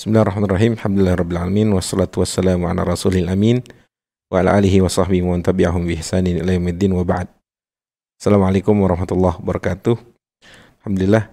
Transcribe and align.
Bismillahirrahmanirrahim. 0.00 0.80
Alhamdulillahirabbil 0.80 1.76
wassalatu 1.76 2.24
wassalamu 2.24 2.72
ala 2.72 2.88
rasulil 2.88 3.28
amin 3.28 3.60
wa 4.32 4.40
ala 4.40 4.56
alihi 4.56 4.80
wa 4.80 4.88
sahbihi 4.88 5.20
wa 5.20 5.36
tabi'ahum 5.36 5.84
bi 5.84 6.00
ihsanin 6.00 6.40
ila 6.40 6.56
yaumiddin 6.56 6.96
wa 6.96 7.04
ba'd. 7.04 7.28
Assalamualaikum 8.16 8.72
warahmatullahi 8.80 9.36
wabarakatuh. 9.44 10.00
Alhamdulillah 10.80 11.28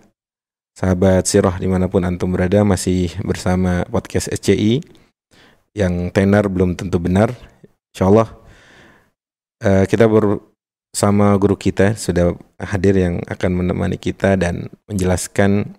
sahabat 0.76 1.24
sirah 1.32 1.56
di 1.56 1.72
mana 1.72 1.88
pun 1.88 2.04
antum 2.04 2.28
berada 2.28 2.68
masih 2.68 3.16
bersama 3.24 3.88
podcast 3.88 4.28
SCI 4.36 4.84
yang 5.72 6.12
tenar 6.12 6.52
belum 6.52 6.76
tentu 6.76 7.00
benar. 7.00 7.32
Insyaallah 7.96 8.36
uh, 9.64 9.88
kita 9.88 10.12
bersama 10.12 11.32
guru 11.40 11.56
kita 11.56 11.96
sudah 11.96 12.36
hadir 12.60 13.00
yang 13.00 13.24
akan 13.32 13.64
menemani 13.64 13.96
kita 13.96 14.36
dan 14.36 14.68
menjelaskan 14.92 15.72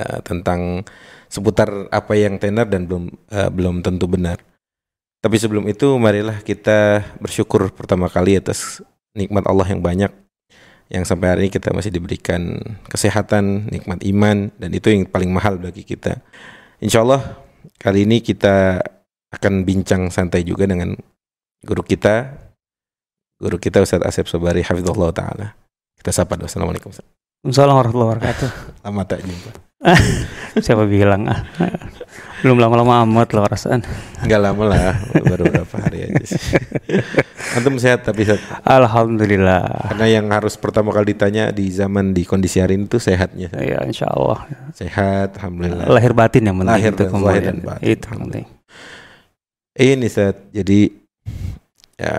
uh, 0.00 0.24
tentang 0.24 0.88
seputar 1.26 1.90
apa 1.90 2.12
yang 2.14 2.38
tenar 2.40 2.66
dan 2.70 2.86
belum 2.86 3.10
uh, 3.32 3.50
belum 3.50 3.82
tentu 3.82 4.06
benar. 4.10 4.40
Tapi 5.20 5.36
sebelum 5.42 5.66
itu 5.66 5.96
marilah 5.98 6.38
kita 6.44 7.02
bersyukur 7.18 7.72
pertama 7.74 8.06
kali 8.06 8.38
atas 8.38 8.82
nikmat 9.16 9.48
Allah 9.48 9.66
yang 9.66 9.82
banyak 9.82 10.12
yang 10.86 11.02
sampai 11.02 11.34
hari 11.34 11.40
ini 11.46 11.50
kita 11.50 11.74
masih 11.74 11.90
diberikan 11.90 12.62
kesehatan, 12.86 13.66
nikmat 13.74 14.06
iman 14.06 14.54
dan 14.54 14.70
itu 14.70 14.94
yang 14.94 15.02
paling 15.10 15.34
mahal 15.34 15.58
bagi 15.58 15.82
kita. 15.82 16.22
Insya 16.78 17.02
Allah 17.02 17.42
kali 17.82 18.06
ini 18.06 18.22
kita 18.22 18.78
akan 19.34 19.66
bincang 19.66 20.14
santai 20.14 20.46
juga 20.46 20.70
dengan 20.70 20.94
guru 21.66 21.82
kita, 21.82 22.30
guru 23.42 23.58
kita 23.58 23.82
Ustadz 23.82 24.06
Asep 24.06 24.30
Sobari, 24.30 24.62
Hafizullah 24.62 25.10
Ta'ala. 25.10 25.58
Kita 25.98 26.14
sapa 26.14 26.38
dulu. 26.38 26.46
Assalamualaikum. 26.46 26.94
Assalamualaikum 27.42 27.98
warahmatullahi 27.98 28.10
wabarakatuh. 28.14 28.50
Lama 28.86 29.02
tak 29.02 29.20
jumpa. 29.26 29.65
Siapa 30.64 30.88
bilang 30.88 31.28
ah? 31.28 31.44
Belum 32.40 32.56
lama-lama 32.60 33.04
amat 33.04 33.32
loh 33.32 33.42
perasaan. 33.44 33.80
Enggak 34.24 34.40
lama 34.40 34.62
lah, 34.68 34.96
baru 35.24 35.48
beberapa 35.48 35.76
hari 35.80 36.08
aja 36.08 36.24
sih. 36.24 36.40
Antum 37.56 37.76
sehat 37.80 38.04
tapi 38.04 38.24
sehat. 38.24 38.40
Alhamdulillah. 38.64 39.92
Karena 39.92 40.06
yang 40.20 40.26
harus 40.32 40.56
pertama 40.56 40.92
kali 40.92 41.16
ditanya 41.16 41.52
di 41.52 41.68
zaman 41.72 42.12
di 42.12 42.24
kondisi 42.28 42.60
hari 42.60 42.76
ini 42.76 42.88
tuh 42.88 43.00
sehatnya. 43.00 43.48
Ya 43.56 43.80
insya 43.84 44.08
Allah. 44.08 44.44
Sehat, 44.76 45.36
alhamdulillah. 45.40 45.88
Lahir 45.88 46.12
batin 46.12 46.44
yang 46.48 46.56
penting 46.60 46.76
Lahir 46.76 46.92
itu 46.92 47.04
dan- 47.04 47.24
lahir 47.24 47.42
dan 47.44 47.58
batin. 47.64 47.84
Itu 47.88 48.06
penting. 48.12 48.46
Ini 49.76 50.06
saat 50.08 50.36
jadi 50.52 50.88
ya 51.96 52.12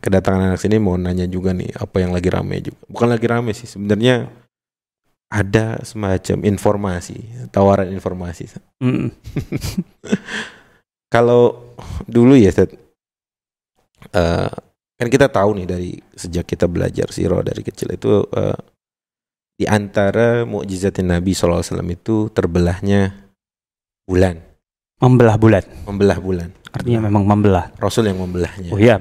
kedatangan 0.00 0.52
anak 0.52 0.60
sini 0.60 0.80
mau 0.80 0.96
nanya 0.96 1.28
juga 1.28 1.52
nih 1.52 1.72
apa 1.76 2.00
yang 2.00 2.12
lagi 2.12 2.28
rame 2.32 2.56
juga. 2.64 2.80
Bukan 2.88 3.08
lagi 3.08 3.26
rame 3.28 3.52
sih 3.52 3.68
sebenarnya 3.68 4.28
ada 5.28 5.76
semacam 5.84 6.38
informasi, 6.48 7.48
tawaran 7.52 7.92
informasi. 7.92 8.48
Mm. 8.80 9.12
Kalau 11.14 11.72
dulu 12.04 12.36
ya 12.36 12.52
Sat, 12.52 12.72
eh, 14.12 14.50
kan 14.98 15.08
kita 15.08 15.28
tahu 15.28 15.56
nih 15.60 15.66
dari 15.68 15.90
sejak 16.16 16.44
kita 16.48 16.64
belajar 16.68 17.08
siro 17.12 17.40
dari 17.44 17.60
kecil 17.60 17.92
itu 17.92 18.24
eh, 18.32 18.58
di 19.58 19.64
antara 19.68 20.44
mukjizatin 20.48 21.12
Nabi 21.12 21.32
SAW 21.36 21.60
itu 21.88 22.30
terbelahnya 22.32 23.12
bulan, 24.08 24.38
Membelah 24.98 25.36
bulan. 25.38 25.64
membelah 25.86 26.18
bulan. 26.18 26.50
Artinya 26.74 27.06
memang 27.08 27.24
membelah. 27.24 27.70
Rasul 27.78 28.10
yang 28.10 28.18
membelahnya. 28.20 28.70
Oh 28.70 28.78
iya. 28.80 28.98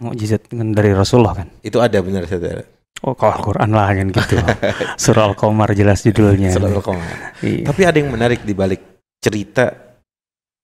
Mukjizat 0.00 0.50
dari 0.50 0.90
Rasulullah 0.90 1.34
kan. 1.38 1.48
Itu 1.62 1.78
ada 1.78 1.98
benar 2.02 2.26
saudara. 2.26 2.64
Oh 3.04 3.12
kalau 3.12 3.36
Al-Quran 3.36 3.70
lah 3.70 3.92
kan 3.92 4.06
gitu. 4.08 4.36
Surah 5.02 5.28
Al-Qamar 5.28 5.76
jelas 5.76 6.00
judulnya. 6.00 6.48
Surah 6.50 6.72
Al-Qamar. 6.72 7.36
Iya. 7.40 7.68
Tapi 7.68 7.80
ada 7.84 7.96
yang 7.96 8.08
menarik 8.08 8.40
di 8.40 8.52
balik 8.52 8.80
cerita 9.20 9.68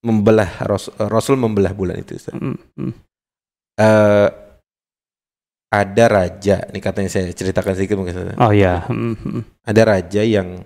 membelah 0.00 0.64
Ras- 0.64 0.96
Rasul 0.96 1.36
membelah 1.36 1.70
bulan 1.70 2.00
itu. 2.00 2.16
Ustaz. 2.16 2.32
Mm, 2.32 2.56
mm. 2.56 2.92
Eh, 3.76 4.28
ada 5.70 6.04
raja, 6.10 6.66
nih 6.66 6.82
katanya 6.82 7.06
saya 7.06 7.30
ceritakan 7.30 7.76
sedikit 7.76 7.94
mungkin. 7.94 8.16
Ustaz. 8.16 8.36
Oh 8.36 8.50
iya. 8.50 8.88
Mm, 8.88 9.14
mm. 9.14 9.42
Ada 9.62 9.82
raja 9.86 10.20
yang 10.20 10.64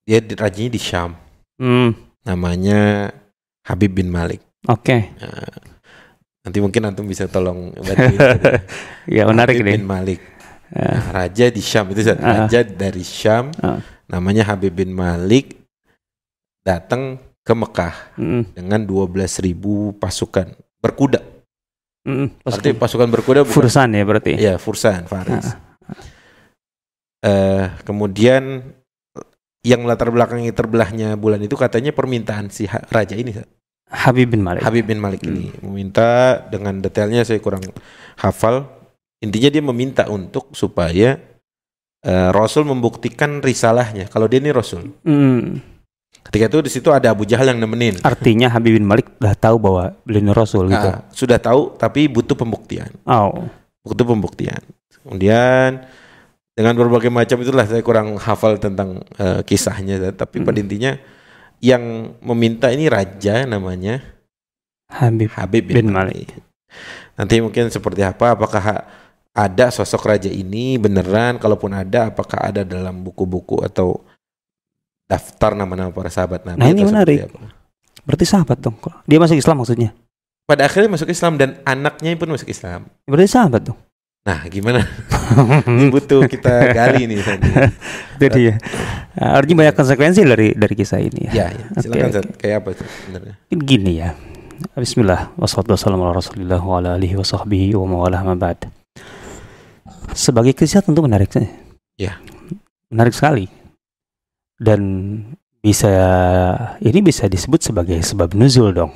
dia 0.00 0.18
di- 0.18 0.34
rajanya 0.34 0.70
di 0.70 0.80
Syam, 0.80 1.12
Mm, 1.58 1.92
namanya 2.24 3.10
Habib 3.62 3.92
bin 3.92 4.08
Malik. 4.08 4.40
Oke. 4.64 5.12
Nah, 5.12 5.50
nanti 6.40 6.58
mungkin 6.58 6.82
antum 6.84 7.04
bisa 7.04 7.26
tolong 7.26 7.74
bantuin. 7.84 8.16
Ya 9.04 9.26
menarik 9.26 9.58
Habib 9.58 9.66
nih. 9.66 9.74
bin 9.76 9.84
Malik. 9.84 10.20
Ya. 10.70 10.86
Nah, 10.86 11.02
raja 11.12 11.46
di 11.50 11.58
Syam 11.58 11.90
itu. 11.90 12.00
Ah. 12.06 12.46
raja 12.46 12.62
dari 12.62 13.02
Syam, 13.02 13.50
Ah. 13.58 13.82
namanya 14.06 14.46
Habib 14.46 14.70
bin 14.70 14.94
Malik 14.94 15.58
datang 16.62 17.18
ke 17.42 17.52
Mekah. 17.52 17.94
Mm, 18.14 18.42
dengan 18.54 18.80
12.000 18.86 19.90
pasukan 19.98 20.46
berkuda. 20.78 21.18
mm. 22.06 22.46
Artinya 22.46 22.76
pasukan 22.78 23.08
berkuda 23.10 23.42
bukan 23.42 23.54
Fursan 23.54 23.92
ya 23.92 24.04
berarti. 24.06 24.32
ya 24.38 24.54
Fursan, 24.56 25.04
Faris. 25.04 25.58
Eh, 27.20 27.64
kemudian 27.84 28.64
yang 29.60 29.84
latar 29.84 30.08
belakangnya 30.08 30.56
terbelahnya 30.56 31.20
bulan 31.20 31.36
itu 31.44 31.52
katanya 31.52 31.92
permintaan 31.92 32.48
si 32.48 32.64
raja 32.64 33.12
ini. 33.12 33.36
Habib 33.90 34.32
bin 34.32 34.40
Malik. 34.40 34.64
Habib 34.64 34.88
bin 34.88 34.96
Malik 34.96 35.20
ini 35.26 35.52
Hmm. 35.52 35.68
meminta 35.68 36.40
dengan 36.48 36.80
detailnya 36.80 37.26
saya 37.26 37.42
kurang 37.42 37.60
hafal. 38.16 38.70
Intinya 39.20 39.48
dia 39.52 39.62
meminta 39.64 40.08
untuk 40.08 40.52
supaya 40.56 41.20
eh, 42.00 42.28
Rasul 42.32 42.64
membuktikan 42.64 43.44
risalahnya 43.44 44.08
kalau 44.08 44.24
dia 44.26 44.40
ini 44.40 44.48
Rasul. 44.52 44.88
Mm. 45.04 45.60
Ketika 46.20 46.52
itu 46.52 46.58
di 46.60 46.70
situ 46.72 46.88
ada 46.92 47.12
Abu 47.16 47.24
Jahal 47.24 47.52
yang 47.52 47.60
nemenin. 47.64 47.96
Artinya 48.04 48.52
Habib 48.52 48.76
bin 48.76 48.84
Malik 48.84 49.08
udah 49.20 49.32
tahu 49.36 49.56
bahwa 49.56 49.96
beliau 50.04 50.20
ini 50.24 50.32
Rasul 50.36 50.68
gitu. 50.68 50.88
Ah, 50.88 51.00
sudah 51.12 51.40
tahu 51.40 51.76
tapi 51.80 52.08
butuh 52.08 52.36
pembuktian. 52.36 52.92
Oh. 53.08 53.48
butuh 53.80 54.04
pembuktian. 54.04 54.60
Kemudian 55.00 55.88
dengan 56.52 56.76
berbagai 56.76 57.08
macam 57.08 57.40
itulah 57.40 57.64
saya 57.64 57.80
kurang 57.80 58.20
hafal 58.20 58.60
tentang 58.60 59.00
eh, 59.16 59.40
kisahnya, 59.48 60.12
tapi 60.12 60.44
pada 60.44 60.60
Hmm. 60.60 60.64
intinya 60.68 60.92
yang 61.64 62.12
meminta 62.20 62.68
ini 62.68 62.88
raja 62.88 63.48
namanya 63.48 64.04
Habib. 64.92 65.30
Habib 65.32 65.64
bin, 65.70 65.88
Bin 65.88 65.88
Malik. 65.94 66.28
Nanti 67.16 67.40
mungkin 67.40 67.72
seperti 67.72 68.04
apa? 68.04 68.36
Apakah 68.36 68.84
ada 69.34 69.70
sosok 69.70 70.10
raja 70.10 70.30
ini 70.30 70.76
beneran? 70.76 71.38
Kalaupun 71.38 71.70
ada, 71.74 72.10
apakah 72.10 72.38
ada 72.50 72.66
dalam 72.66 73.02
buku-buku 73.06 73.62
atau 73.62 74.02
daftar 75.06 75.54
nama-nama 75.54 75.94
para 75.94 76.10
sahabat 76.10 76.46
Nabi? 76.46 76.58
Nah, 76.58 76.68
ini 76.70 76.82
menarik. 76.82 77.30
apa? 77.30 77.54
Berarti 78.06 78.24
sahabat 78.26 78.58
dong. 78.58 78.76
Dia 79.06 79.18
masuk 79.22 79.38
Islam 79.38 79.62
maksudnya. 79.62 79.90
Pada 80.48 80.66
akhirnya 80.66 80.90
masuk 80.90 81.06
Islam 81.06 81.38
dan 81.38 81.62
anaknya 81.62 82.10
pun 82.18 82.34
masuk 82.34 82.50
Islam. 82.50 82.90
Berarti 83.06 83.30
sahabat 83.30 83.70
dong. 83.70 83.78
Nah, 84.20 84.44
gimana? 84.50 84.84
Ini 85.70 85.88
butuh 85.88 86.28
kita 86.28 86.74
gali 86.76 87.08
nih. 87.08 87.22
Sandy. 87.26 87.50
Itu 88.20 88.36
dia. 88.36 88.54
Nah, 89.16 89.40
Artinya 89.40 89.64
banyak 89.64 89.74
konsekuensi 89.78 90.20
dari 90.26 90.52
dari 90.52 90.74
kisah 90.76 91.00
ini 91.00 91.30
ya. 91.30 91.32
Ya, 91.32 91.46
ya. 91.54 91.66
silakan 91.80 92.04
Oke, 92.04 92.14
Zat. 92.14 92.26
Kayak 92.36 92.56
apa 92.60 92.68
itu 92.76 92.82
sebenarnya? 92.84 93.34
Ini 93.48 93.62
Gini 93.64 93.92
ya. 93.96 94.10
Bismillah. 94.76 95.32
Wassalatu 95.40 95.72
wassalamu 95.72 96.04
ala 96.04 96.20
rasulillah 96.20 96.60
wa 96.60 96.82
ala 96.82 97.00
alihi 97.00 97.16
wa 97.16 97.24
sahbihi 97.24 97.72
wa 97.80 97.86
mawalah 97.88 98.20
ma 98.20 98.36
ba'd. 98.36 98.79
Sebagai 100.14 100.52
kisah 100.52 100.82
tentu 100.82 101.00
menarik. 101.00 101.30
sih. 101.30 101.46
Ya. 101.96 102.18
Menarik 102.90 103.14
sekali. 103.14 103.46
Dan 104.60 104.80
bisa 105.60 105.92
ini 106.80 107.00
bisa 107.00 107.28
disebut 107.28 107.60
sebagai 107.60 108.00
sebab 108.00 108.32
nuzul 108.36 108.72
dong. 108.72 108.92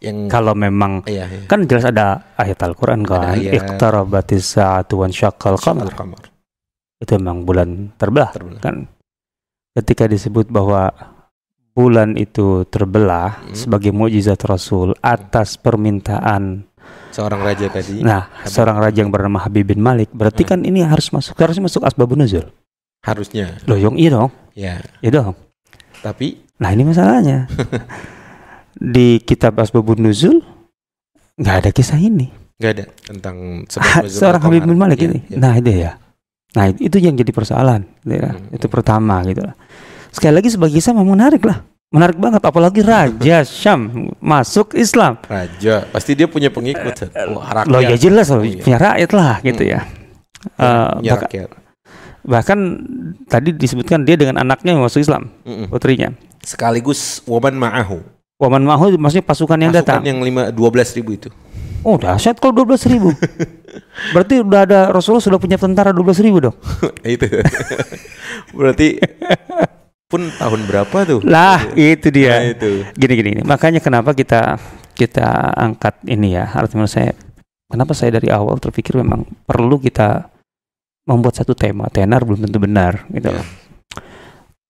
Yang 0.00 0.28
Kalau 0.28 0.52
memang 0.52 1.00
iya, 1.08 1.24
iya. 1.24 1.48
kan 1.48 1.64
jelas 1.64 1.88
ada 1.88 2.36
ayat 2.36 2.60
Al-Qur'an 2.60 3.00
kan. 3.04 3.36
Iqtarabatis 3.40 4.56
sa'atu 4.56 5.00
wan 5.00 5.12
syaqqal 5.12 5.56
qamar. 5.56 5.88
Itu 7.00 7.16
memang 7.16 7.44
bulan 7.44 7.92
terbelah. 7.96 8.32
terbelah. 8.32 8.60
kan 8.60 8.84
ketika 9.74 10.04
disebut 10.06 10.52
bahwa 10.52 10.92
bulan 11.74 12.14
itu 12.14 12.62
terbelah 12.70 13.42
Hmm. 13.42 13.56
sebagai 13.56 13.90
mukjizat 13.90 14.38
Rasul 14.46 14.94
atas 15.02 15.58
permintaan 15.58 16.68
Seorang 17.14 17.40
raja 17.40 17.66
tadi. 17.68 18.02
nah 18.02 18.26
seorang 18.42 18.74
raja 18.76 18.98
yang 18.98 19.08
bernama 19.08 19.38
Habib 19.38 19.62
bin 19.64 19.78
Malik 19.78 20.10
berarti 20.10 20.42
Hmm. 20.42 20.50
kan 20.50 20.58
ini 20.60 20.82
harus 20.82 21.06
masuk 21.08 21.34
harusnya 21.36 21.62
masuk 21.62 21.80
asbabun 21.80 22.18
nuzul 22.18 22.50
Harusnya. 23.00 23.54
loh 23.64 23.76
yang 23.76 23.94
iya 23.94 24.10
dong 24.10 24.30
Ya. 24.52 24.82
iya 24.98 25.10
dong 25.12 25.38
Tapi 26.00 26.42
nah 26.56 26.68
ini 26.68 26.82
masalahnya 26.82 27.46
di 28.74 29.18
kitab 29.20 29.54
asbabun 29.56 30.00
nuzul 30.00 30.42
nggak 31.34 31.56
ada 31.56 31.70
kisah 31.70 31.96
ini 31.96 32.30
nggak 32.56 32.72
ada 32.72 32.84
tentang 33.04 33.62
Ha- 33.76 34.06
seorang. 34.06 34.40
Habib 34.40 34.62
bin 34.64 34.74
Malik 34.74 34.98
Iya, 34.98 35.06
ini 35.08 35.18
iya. 35.24 35.36
nah 35.36 35.52
itu 35.54 35.70
ya 35.72 35.92
nah 36.52 36.64
itu 36.68 36.96
yang 36.96 37.14
jadi 37.14 37.30
persoalan 37.30 37.82
ya. 38.04 38.30
Hmm. 38.32 38.50
itu 38.50 38.66
pertama 38.66 39.22
gitu 39.24 39.42
lah 39.42 39.54
sekali 40.10 40.34
lagi 40.34 40.48
sebagai 40.48 40.74
kisah 40.74 40.90
memang 40.90 41.14
menarik 41.14 41.42
lah 41.42 41.62
menarik 41.88 42.16
banget 42.16 42.40
apalagi 42.40 42.80
raja 42.80 43.42
Syam 43.42 44.10
masuk 44.18 44.72
Islam 44.72 45.20
Raja. 45.20 45.84
Pasti 45.88 46.12
dia 46.12 46.24
punya 46.24 46.48
pengikut. 46.48 46.94
Zat. 46.96 47.12
Wah, 47.28 47.62
rakyat. 47.62 47.68
lo 47.68 47.78
ya 47.80 47.96
jelas 47.96 48.26
loh 48.28 48.40
Oh, 48.40 48.44
iya. 48.44 48.60
punya 48.60 48.78
rakyat 48.78 49.10
lah 49.10 49.34
gitu 49.40 49.62
ya 49.64 49.80
Eh, 50.44 50.88
Punya 51.00 51.10
bahkan, 51.10 51.24
rakyat. 51.24 51.48
bahkan 52.20 52.58
tadi 53.24 53.48
disebutkan 53.50 54.02
dia 54.02 54.12
dengan 54.14 54.36
anaknya 54.36 54.72
yang 54.72 54.82
masuk 54.82 55.00
Islam 55.00 55.32
Mm-mm. 55.42 55.68
putrinya 55.68 56.12
Sekaligus 56.40 57.24
waman 57.24 57.56
ma'ahu. 57.56 58.04
Waman 58.36 58.62
ma'ahu 58.62 58.92
maksudnya 58.94 59.24
pasukan 59.24 59.56
yang 59.56 59.72
Pasukan 59.72 59.88
datang. 59.96 60.02
yang 60.04 60.20
lima 60.20 60.48
dua 60.48 60.68
belas 60.68 60.92
ribu 60.92 61.16
itu. 61.16 61.32
Oh 61.80 61.96
dahsyat 61.96 62.36
kalau 62.36 62.64
12 62.64 62.80
ribu. 62.90 63.12
Berarti 64.12 64.40
udah 64.40 64.60
ada 64.64 64.78
Rasulullah 64.88 65.20
sudah 65.20 65.36
punya 65.36 65.56
tentara 65.56 65.92
12 65.92 66.16
ribu 66.20 66.40
dong. 66.42 66.56
itu. 67.06 67.28
Berarti 68.50 69.00
pun 70.14 70.30
tahun 70.30 70.60
berapa 70.64 70.96
tuh? 71.02 71.20
Lah 71.26 71.66
itu 71.74 72.06
Nah, 72.06 72.14
dia. 72.14 72.34
itu. 72.46 72.86
Gini 72.94 73.12
gini. 73.18 73.28
gini. 73.34 73.42
Makanya 73.42 73.82
kenapa 73.82 74.14
kita 74.14 74.62
kita 74.94 75.26
angkat 75.52 75.98
ini 76.06 76.38
ya. 76.38 76.46
Artinya 76.46 76.86
menurut 76.86 76.94
saya 76.94 77.10
kenapa 77.66 77.92
saya 77.92 78.14
dari 78.14 78.30
awal 78.30 78.62
terpikir 78.62 78.94
memang 78.94 79.26
perlu 79.42 79.82
kita 79.82 80.30
membuat 81.04 81.34
satu 81.34 81.52
tema. 81.52 81.90
Tenar 81.90 82.22
belum 82.22 82.46
tentu 82.46 82.62
benar 82.62 83.02
gitu. 83.10 83.28
Loh. 83.28 83.46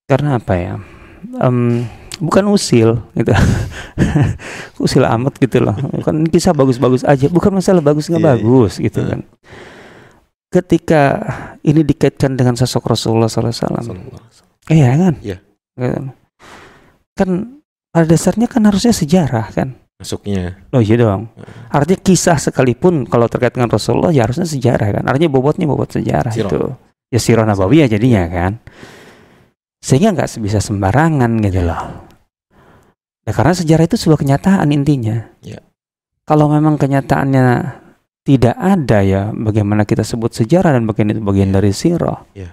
Karena 0.05 0.41
apa 0.41 0.55
ya? 0.57 0.75
Em, 1.41 1.85
bukan 2.17 2.45
usil 2.49 3.05
gitu. 3.13 3.33
usil 4.85 5.05
amat 5.05 5.37
gitu 5.37 5.61
loh. 5.61 5.77
Bukan 5.77 6.25
kisah 6.27 6.53
bagus-bagus 6.53 7.05
aja. 7.05 7.29
Bukan 7.29 7.53
masalah 7.53 7.85
bagus 7.85 8.09
nggak 8.09 8.19
Iya, 8.19 8.27
iya. 8.27 8.37
bagus 8.41 8.73
gitu 8.77 9.01
Hmm. 9.01 9.09
kan. 9.13 9.21
Ketika 10.49 11.03
ini 11.61 11.83
dikaitkan 11.83 12.39
dengan 12.39 12.55
sosok 12.55 12.87
Rasulullah 12.87 13.27
SAW, 13.27 13.91
Wasallam. 14.65 14.75
Iya 14.75 14.91
kan? 14.97 15.15
Iya. 15.21 15.39
Kan, 15.75 16.03
kan 17.15 17.31
pada 17.91 18.07
dasarnya 18.09 18.47
kan 18.51 18.63
harusnya 18.67 18.91
sejarah 18.91 19.47
kan. 19.55 19.77
Masuknya. 19.95 20.59
Oh 20.75 20.83
iya 20.83 20.99
dong. 20.99 21.31
Artinya 21.71 22.01
kisah 22.03 22.37
sekalipun 22.37 23.07
kalau 23.07 23.31
terkait 23.31 23.55
dengan 23.55 23.71
Rasulullah 23.71 24.11
ya 24.11 24.27
harusnya 24.27 24.45
sejarah 24.45 24.91
kan. 25.01 25.05
Artinya 25.07 25.31
bobotnya 25.31 25.71
bobot 25.71 25.95
sejarah 25.95 26.35
Sirah. 26.35 26.51
itu. 26.51 26.63
Ya 27.15 27.21
sirah 27.23 27.47
nabawiyah 27.47 27.87
jadinya 27.87 28.27
kan. 28.27 28.59
Sehingga 29.79 30.17
nggak 30.17 30.41
bisa 30.43 30.59
sembarangan 30.59 31.31
gitu 31.45 31.63
loh. 31.63 31.83
Nah, 33.25 33.33
karena 33.33 33.55
sejarah 33.57 33.85
itu 33.89 33.97
sebuah 33.97 34.21
kenyataan 34.21 34.69
intinya. 34.75 35.17
Ya. 35.41 35.63
Kalau 36.29 36.49
memang 36.51 36.77
kenyataannya 36.77 37.47
tidak 38.25 38.57
ada 38.57 39.01
ya, 39.05 39.23
bagaimana 39.33 39.85
kita 39.85 40.05
sebut 40.05 40.33
sejarah 40.33 40.73
dan 40.77 40.85
bagian 40.89 41.13
itu 41.13 41.21
bagian 41.25 41.53
Ya. 41.53 41.55
dari 41.61 41.73
sirah. 41.73 42.21
Ya. 42.37 42.51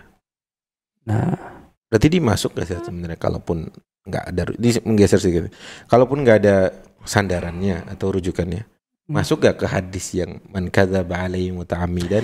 Nah, 1.08 1.51
Berarti 1.92 2.08
dia 2.08 2.24
masuk 2.24 2.56
gak 2.56 2.66
sih 2.66 2.80
sebenarnya 2.80 3.20
kalaupun 3.20 3.68
nggak 4.02 4.24
ada 4.32 4.42
ini 4.56 4.80
menggeser 4.82 5.20
sedikit. 5.20 5.52
Kalaupun 5.86 6.24
nggak 6.24 6.38
ada 6.42 6.56
sandarannya 7.04 7.84
atau 7.86 8.16
rujukannya, 8.16 8.64
Hmm. 8.64 9.20
masuk 9.20 9.44
gak 9.44 9.60
ke 9.60 9.66
hadis 9.68 10.16
yang 10.16 10.40
man 10.48 10.72
kadzaba 10.72 11.28
alaihi 11.28 11.52
muta'ammidan 11.52 12.24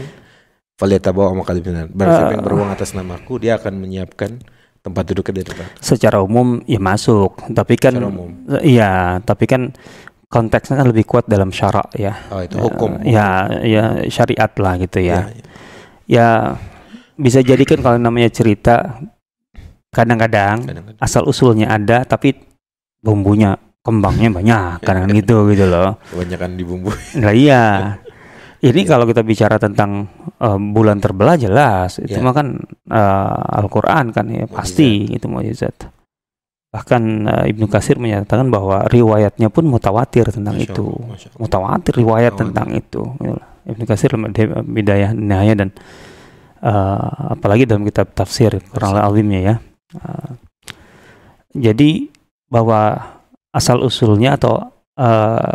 falyatabawa 0.78 1.36
maqad 1.36 1.60
minan. 1.60 1.92
Barang 1.92 2.16
siapa 2.16 2.32
yang 2.32 2.42
Eh. 2.42 2.48
berbohong 2.48 2.72
atas 2.72 2.94
namaku, 2.94 3.44
dia 3.44 3.58
akan 3.58 3.74
menyiapkan 3.78 4.40
tempat 4.80 5.04
duduknya 5.04 5.44
dari 5.44 5.52
neraka. 5.52 5.66
secara 5.84 6.18
umum 6.24 6.64
ya 6.64 6.80
masuk, 6.80 7.36
tapi 7.52 7.76
kan 7.76 7.92
Secara 7.92 8.08
umum. 8.08 8.30
Iya, 8.64 9.20
tapi 9.20 9.46
kan 9.46 9.76
konteksnya 10.28 10.80
kan 10.80 10.88
lebih 10.88 11.04
kuat 11.04 11.28
dalam 11.28 11.52
syarak 11.52 11.92
ya. 11.94 12.16
Oh, 12.32 12.40
itu 12.40 12.56
hukum. 12.56 13.04
Ya, 13.04 13.52
ya 13.62 13.84
syariat 14.08 14.52
lah 14.56 14.80
gitu 14.80 15.04
Ya, 15.04 15.04
ya. 15.04 15.20
ya. 15.20 15.28
Ya 16.08 16.28
bisa 17.18 17.44
jadi 17.44 17.60
kan 17.68 17.84
kalau 17.84 17.98
namanya 18.00 18.32
cerita 18.32 19.02
kadang-kadang 19.98 20.62
asal 20.98 21.26
usulnya 21.26 21.74
ada 21.74 22.06
tapi 22.06 22.38
bumbunya 23.02 23.58
kembangnya 23.82 24.30
banyak 24.30 24.86
kadang 24.86 25.10
gitu 25.10 25.50
gitu 25.50 25.66
loh. 25.66 25.98
Kebanyakan 26.14 26.50
dibumbu. 26.54 26.92
Nah 27.18 27.34
iya. 27.34 27.64
Ini 28.58 28.74
Iya. 28.74 28.90
kalau 28.90 29.06
kita 29.06 29.22
bicara 29.22 29.62
tentang 29.62 30.10
eh, 30.42 30.58
bulan 30.58 30.98
terbelah 30.98 31.38
jelas 31.38 32.02
itu 32.02 32.18
Iya. 32.18 32.26
mah 32.26 32.34
kan 32.34 32.48
eh, 32.90 33.58
Al-Qur'an 33.62 34.10
kan 34.10 34.26
ya 34.28 34.50
pasti 34.50 35.06
itu 35.08 35.30
mukjizat. 35.30 35.94
Bahkan 36.74 37.02
eh, 37.30 37.44
Ibnu 37.54 37.70
Katsir 37.70 38.02
menyatakan 38.02 38.50
bahwa 38.50 38.82
riwayatnya 38.90 39.54
pun 39.54 39.70
mutawatir 39.70 40.34
tentang 40.34 40.58
Masya 40.58 40.74
itu. 40.74 40.90
Masya 40.90 41.28
Allah. 41.32 41.42
Mutawatir 41.46 41.94
riwayat 41.96 42.34
Mutawatir. 42.34 42.42
tentang 42.50 42.68
itu. 42.74 43.02
Gitu. 43.14 43.38
Ibnu 43.68 43.84
Bida- 44.26 44.66
Bidayah 44.66 45.10
Nihayah 45.14 45.56
dan 45.56 45.70
eh, 46.58 47.10
apalagi 47.38 47.70
dalam 47.70 47.86
kitab 47.86 48.10
tafsir 48.12 48.58
Quran 48.74 48.98
Al-Azimnya 48.98 49.40
ya. 49.40 49.56
Eh, 49.96 50.32
jadi 51.56 52.12
bahwa 52.48 53.00
asal 53.52 53.82
usulnya 53.82 54.36
atau 54.36 54.68
eh, 54.94 55.54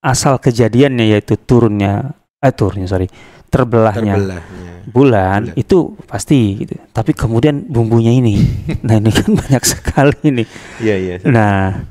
asal 0.00 0.40
kejadiannya 0.40 1.12
yaitu 1.12 1.36
turunnya 1.36 2.16
eh 2.40 2.52
turunnya 2.52 2.88
sorry 2.88 3.04
terbelahnya 3.52 4.16
Terbelahnya. 4.16 4.72
bulan, 4.88 5.40
Bulan. 5.44 5.60
itu 5.60 5.92
pasti 6.08 6.56
gitu. 6.56 6.72
Tapi 6.90 7.12
kemudian 7.12 7.66
bumbunya 7.68 8.14
ini, 8.14 8.40
nah 8.86 8.96
ini 8.96 9.10
kan 9.12 9.28
banyak 9.36 9.64
sekali 9.66 10.16
ini. 10.24 10.44
Iya, 10.80 10.96
iya. 10.96 11.14
Nah 11.26 11.84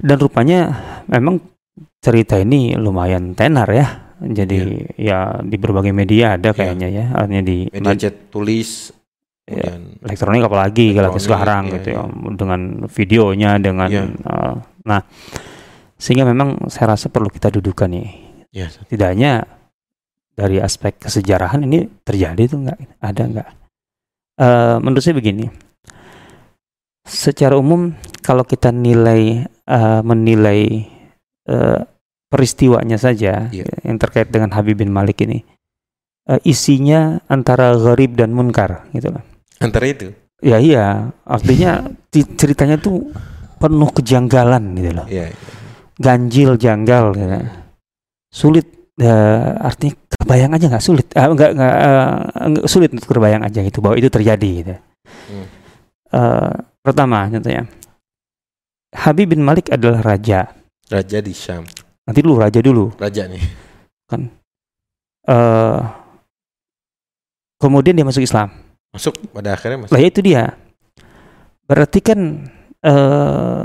dan 0.00 0.16
rupanya 0.18 0.60
memang 1.06 1.38
cerita 2.02 2.34
ini 2.36 2.74
lumayan 2.74 3.36
tenar 3.36 3.70
ya. 3.70 3.86
Jadi 4.18 4.56
ya 4.96 5.38
di 5.44 5.56
berbagai 5.60 5.92
media 5.92 6.34
ada 6.34 6.50
Iya. 6.50 6.56
kayaknya 6.56 6.88
ya, 6.88 7.04
artinya 7.12 7.42
di 7.44 7.56
Media 7.68 7.94
chat 7.94 8.14
tulis 9.44 9.60
Ya, 9.60 9.76
kemudian 9.76 9.80
elektronik 10.00 10.42
apalagi 10.42 10.86
kalau 10.90 11.12
Elektronik, 11.12 11.24
sekarang 11.28 11.62
iya, 11.68 11.72
gitu 11.76 11.88
iya. 11.92 12.00
ya 12.00 12.30
dengan 12.32 12.60
videonya 12.88 13.50
dengan 13.60 13.88
Iya. 13.92 14.02
eh, 14.08 14.54
nah 14.84 15.00
sehingga 15.94 16.24
memang 16.24 16.68
saya 16.68 16.96
rasa 16.96 17.12
perlu 17.12 17.28
kita 17.28 17.52
dudukan 17.52 17.92
nih 17.92 18.08
ya 18.50 18.72
tidaknya 18.88 19.44
dari 20.32 20.58
aspek 20.58 20.96
kesejarahan 20.98 21.60
ini 21.62 21.86
terjadi 22.02 22.42
tuh 22.48 22.58
nggak 22.64 22.78
ada 23.00 23.22
nggak 23.24 23.48
Eh, 24.34 24.76
menurut 24.82 24.98
saya 24.98 25.14
begini 25.14 25.46
secara 27.04 27.54
umum 27.54 27.92
kalau 28.18 28.42
kita 28.42 28.72
nilai 28.72 29.44
eh, 29.46 30.00
menilai 30.02 30.88
eh, 31.46 31.80
peristiwanya 32.26 32.98
saja 32.98 33.46
Iya. 33.52 33.68
yang 33.84 34.00
terkait 34.00 34.32
dengan 34.32 34.50
Habib 34.50 34.80
bin 34.80 34.90
Malik 34.90 35.22
ini 35.22 35.44
eh, 36.26 36.40
isinya 36.42 37.20
antara 37.30 37.76
gharib 37.76 38.16
dan 38.18 38.34
munkar 38.34 38.88
gitu 38.90 39.14
loh 39.14 39.22
antara 39.64 39.86
itu 39.88 40.08
Ya 40.44 40.60
iya, 40.60 41.08
artinya 41.24 41.88
ceritanya 42.12 42.76
tuh 42.76 43.08
penuh 43.56 43.88
kejanggalan 43.96 44.76
gitu 44.76 44.90
loh, 44.92 45.06
Iya, 45.08 45.32
iya. 45.32 45.36
ganjil 45.96 46.60
janggal, 46.60 47.16
gitu. 47.16 47.38
sulit. 48.28 48.66
eh, 48.94 49.50
artinya 49.58 49.96
kebayang 50.06 50.52
aja 50.54 50.66
nggak 50.70 50.84
sulit, 50.84 51.06
ah, 51.18 51.26
nggak 51.26 51.50
nggak 51.56 51.74
eh, 51.82 52.10
nggak 52.54 52.66
sulit 52.70 52.90
untuk 52.94 53.08
terbayang 53.10 53.42
aja 53.42 53.58
gitu 53.58 53.82
bahwa 53.82 53.96
itu 53.98 54.06
terjadi. 54.06 54.50
Gitu. 54.62 54.74
Hmm. 55.32 55.46
Eh, 56.14 56.52
pertama 56.78 57.26
contohnya, 57.26 57.64
Habib 58.94 59.34
bin 59.34 59.42
Malik 59.42 59.72
adalah 59.72 59.98
raja. 60.04 60.46
raja 60.86 61.18
di 61.18 61.32
Syam 61.32 61.64
Nanti 62.04 62.20
dulu 62.20 62.36
raja 62.38 62.60
dulu. 62.60 62.92
raja 63.00 63.24
nih 63.26 63.40
Eh, 65.24 65.80
kemudian 67.56 67.96
dia 67.96 68.04
masuk 68.04 68.20
Islam. 68.20 68.52
Masuk 68.94 69.14
pada 69.34 69.52
akhirnya 69.52 69.78
masuk 69.82 69.92
Lah 69.92 70.00
ya 70.00 70.08
itu 70.08 70.20
dia. 70.22 70.44
Berarti 71.66 71.98
kan 71.98 72.20
eh 72.80 73.64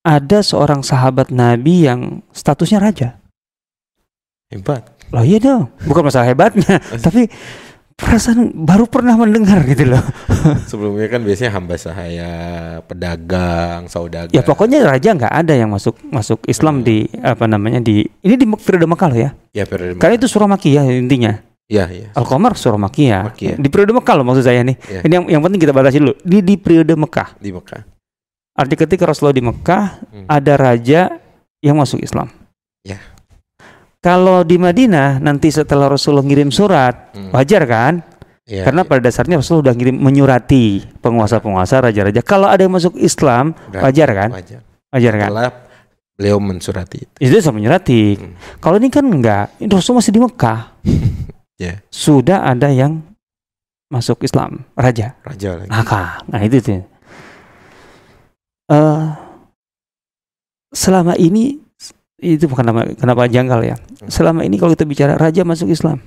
ada 0.00 0.38
seorang 0.38 0.80
sahabat 0.80 1.28
Nabi 1.28 1.84
yang 1.84 2.22
statusnya 2.30 2.78
raja. 2.78 3.18
hebat 4.46 4.86
Lah 5.10 5.22
iya 5.22 5.38
dong, 5.38 5.70
bukan 5.82 6.06
masalah 6.06 6.26
hebatnya, 6.26 6.78
tapi 7.04 7.26
perasaan 7.94 8.54
baru 8.54 8.86
pernah 8.86 9.14
mendengar 9.14 9.62
gitu 9.64 9.86
loh. 9.88 10.02
sebelumnya 10.70 11.06
kan 11.08 11.22
biasanya 11.22 11.50
hamba 11.54 11.74
sahaya 11.74 12.30
pedagang 12.84 13.86
saudagar 13.86 14.30
Ya 14.30 14.42
pokoknya 14.42 14.82
raja 14.82 15.10
nggak 15.10 15.30
ada 15.32 15.54
yang 15.54 15.70
masuk 15.70 15.98
masuk 16.06 16.42
Islam 16.46 16.82
Hmm. 16.82 16.86
di 16.86 16.96
apa 17.18 17.46
namanya 17.46 17.82
di 17.82 18.06
ini 18.20 18.34
di 18.34 18.46
periode 18.46 18.86
Mekah 18.86 19.08
loh 19.10 19.18
ya. 19.18 19.30
ya 19.50 19.64
periode 19.66 19.98
Karena 19.98 20.14
itu 20.14 20.26
surah 20.26 20.46
Makiyah 20.46 20.86
intinya. 20.86 21.34
Ya 21.66 21.84
ya 21.90 22.14
Al-Qamar 22.14 22.54
surah 22.54 22.78
Makiyah. 22.78 23.22
Makkiyah. 23.30 23.56
Di 23.58 23.68
periode 23.68 23.90
Mekah 23.90 24.14
loh 24.14 24.24
maksud 24.24 24.42
saya 24.42 24.62
nih. 24.62 24.76
Ya. 24.86 25.00
Ini 25.02 25.12
yang 25.12 25.24
yang 25.38 25.42
penting 25.42 25.58
kita 25.58 25.74
batasi 25.74 25.98
dulu. 25.98 26.14
Di 26.22 26.38
di 26.40 26.54
periode 26.56 26.94
Mekah. 26.94 27.34
di 27.38 27.50
Mekah 27.50 27.82
Artinya 28.56 28.80
ketika 28.88 29.04
Rasulullah 29.04 29.36
di 29.36 29.44
Mekah 29.44 29.82
Hmm. 30.06 30.26
ada 30.26 30.52
raja 30.56 31.00
yang 31.60 31.76
masuk 31.76 32.00
Islam. 32.00 32.32
Ya. 32.80 32.96
Kalau 34.00 34.46
di 34.46 34.56
Madinah 34.56 35.18
nanti 35.18 35.50
setelah 35.50 35.90
Rasulullah 35.90 36.22
ngirim 36.22 36.48
surat, 36.48 37.10
Hmm. 37.12 37.34
wajar 37.34 37.66
kan? 37.66 37.94
Ya, 38.46 38.62
Karena 38.62 38.80
ya. 38.80 38.88
pada 38.88 39.00
dasarnya 39.02 39.42
Rasulullah 39.42 39.68
udah 39.68 39.74
ngirim 39.74 39.96
menyurati 39.98 40.86
penguasa-penguasa 41.02 41.82
raja-raja. 41.82 42.22
Kalau 42.22 42.46
ada 42.46 42.62
yang 42.62 42.72
masuk 42.72 42.94
Islam, 42.94 43.58
Udah 43.68 43.82
wajar 43.82 44.08
kan? 44.14 44.30
wajar 44.30 44.60
Wajar 44.94 45.12
kan? 45.18 45.28
setelah 45.28 45.52
beliau 46.16 46.38
mensurati 46.38 46.96
itu 47.02 47.12
Itu 47.18 47.42
sama 47.42 47.58
menyurati. 47.58 48.02
Hmm. 48.16 48.32
Kalau 48.56 48.78
ini 48.78 48.88
kan 48.88 49.02
enggak, 49.02 49.50
Rasul 49.66 49.98
masih 49.98 50.14
di 50.14 50.22
Mekah. 50.22 50.60
Ya. 51.56 51.80
Sudah 51.88 52.44
ada 52.44 52.68
yang 52.68 53.00
masuk 53.88 54.26
Islam, 54.26 54.68
raja. 54.76 55.16
raja 55.24 55.56
lagi 55.56 55.70
Maka, 55.72 56.20
nah 56.28 56.40
itu 56.44 56.60
tuh. 56.60 56.84
Eh, 58.66 59.04
selama 60.74 61.14
ini 61.16 61.56
itu 62.20 62.44
bukan 62.50 62.64
nama 62.66 62.80
kenapa 62.92 63.30
janggal 63.30 63.60
ya. 63.62 63.76
Selama 64.10 64.42
ini 64.42 64.60
kalau 64.60 64.74
kita 64.74 64.84
bicara 64.84 65.14
raja 65.16 65.46
masuk 65.46 65.70
Islam, 65.72 66.02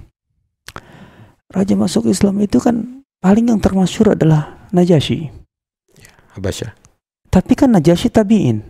raja 1.49 1.73
masuk 1.73 2.09
Islam 2.11 2.37
itu 2.43 2.61
kan 2.61 3.05
paling 3.23 3.49
yang 3.49 3.61
termasyur 3.61 4.13
adalah 4.13 4.69
Najasyi. 4.69 5.33
Habasyah 6.37 6.77
Tapi 7.29 7.53
kan 7.57 7.73
Najasyi 7.73 8.09
tabiin. 8.13 8.61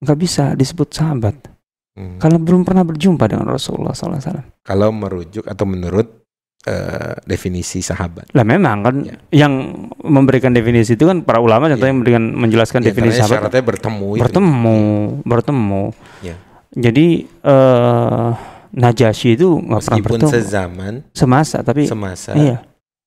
Nggak 0.00 0.18
bisa 0.20 0.44
disebut 0.56 0.92
sahabat. 0.92 1.53
Hmm. 1.94 2.18
Kalau 2.18 2.42
belum 2.42 2.66
pernah 2.66 2.82
berjumpa 2.82 3.24
dengan 3.30 3.46
Rasulullah 3.46 3.94
SAW. 3.94 4.18
Kalau 4.66 4.90
merujuk 4.90 5.46
atau 5.46 5.62
menurut 5.62 6.26
eh, 6.66 7.14
definisi 7.22 7.78
sahabat. 7.86 8.34
Lah 8.34 8.42
memang 8.42 8.82
kan 8.82 8.94
Ya. 9.06 9.46
yang 9.46 9.86
memberikan 10.02 10.50
definisi 10.50 10.98
itu 10.98 11.06
kan 11.06 11.22
para 11.22 11.38
ulama 11.38 11.70
contohnya 11.70 11.94
memberikan 11.94 12.34
menjelaskan 12.34 12.82
Di 12.82 12.90
definisi 12.90 13.22
sahabat 13.22 13.46
syaratnya 13.46 13.62
bertemu 13.62 14.08
bertemu, 14.18 14.80
bertemu. 15.22 15.84
Ya. 16.26 16.34
Jadi 16.74 17.30
eh 17.30 18.30
Najasyi 18.74 19.38
itu 19.38 19.54
nggak 19.54 19.80
pernah 19.86 19.98
Meskipun 20.02 20.18
bertemu 20.18 20.32
sezaman, 20.34 20.94
semasa 21.14 21.62
tapi 21.62 21.86
semasa, 21.86 22.34
iya. 22.34 22.58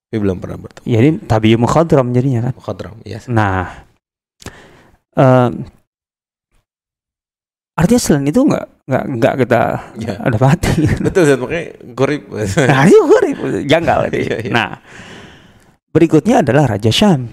tapi 0.07 0.17
belum 0.23 0.39
pernah 0.39 0.55
bertemu. 0.63 0.87
Jadi 0.87 1.09
tabi 1.27 1.49
mukhadram 1.59 2.07
jadinya 2.15 2.47
kan. 2.47 2.53
Khadram, 2.55 2.95
ya. 3.03 3.19
Nah, 3.27 3.83
eh 5.19 5.49
artinya 7.75 7.99
selain 7.99 8.31
itu 8.31 8.39
nggak 8.47 8.76
nggak 8.87 9.03
nggak 9.19 9.33
kita 9.43 9.61
Ya. 9.99 10.13
ada 10.23 10.37
hati. 10.39 10.87
Betul, 11.05 11.23
Zat. 11.27 11.37
makanya 11.43 11.65
gorib. 11.91 12.21
nah, 12.71 12.81
itu 12.87 12.99
gurih, 13.03 13.33
janggal. 13.67 13.99
itu. 14.07 14.17
Iya, 14.23 14.35
iya. 14.47 14.51
Nah, 14.51 14.69
berikutnya 15.91 16.39
adalah 16.39 16.75
Raja 16.75 16.87
Syam. 16.89 17.27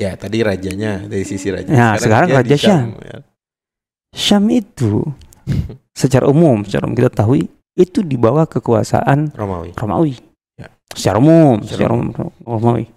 ya, 0.00 0.16
tadi 0.16 0.40
rajanya 0.40 1.04
dari 1.04 1.28
sisi 1.28 1.52
raja. 1.52 1.68
Ya, 1.68 1.92
sekarang 2.00 2.32
dia 2.32 2.40
Raja 2.40 2.56
di 2.56 2.56
Syam, 2.56 2.86
ya. 3.04 3.18
Syam 4.16 4.44
itu 4.48 5.04
secara 5.92 6.24
umum, 6.24 6.64
secara 6.64 6.88
umum 6.88 6.96
kita 6.96 7.12
tahu 7.12 7.44
itu 7.76 8.00
di 8.00 8.16
bawah 8.16 8.48
kekuasaan 8.48 9.36
Romawi. 9.36 9.76
Romawi. 9.76 10.14
Ya. 10.56 10.72
Secara 10.96 11.20
umum, 11.20 11.60
Secara 11.60 11.76
secara 11.76 11.92
umum 11.92 12.08
Romawi. 12.40 12.88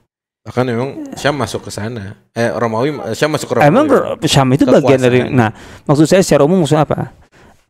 Bahkan 0.43 0.63
memang 0.63 0.89
Syam 1.19 1.35
masuk 1.35 1.67
ke 1.67 1.71
sana. 1.75 2.15
Eh 2.31 2.47
Romawi 2.51 2.95
Syam 3.15 3.35
masuk 3.35 3.51
ke 3.51 3.53
Romawi. 3.59 3.67
Emang 3.67 3.85
Syam 4.23 4.47
itu 4.55 4.63
bagian 4.63 4.99
dari 5.03 5.19
nah, 5.27 5.51
maksud 5.83 6.07
saya 6.07 6.23
secara 6.23 6.47
umum 6.47 6.63
maksudnya 6.63 6.87
apa? 6.87 7.11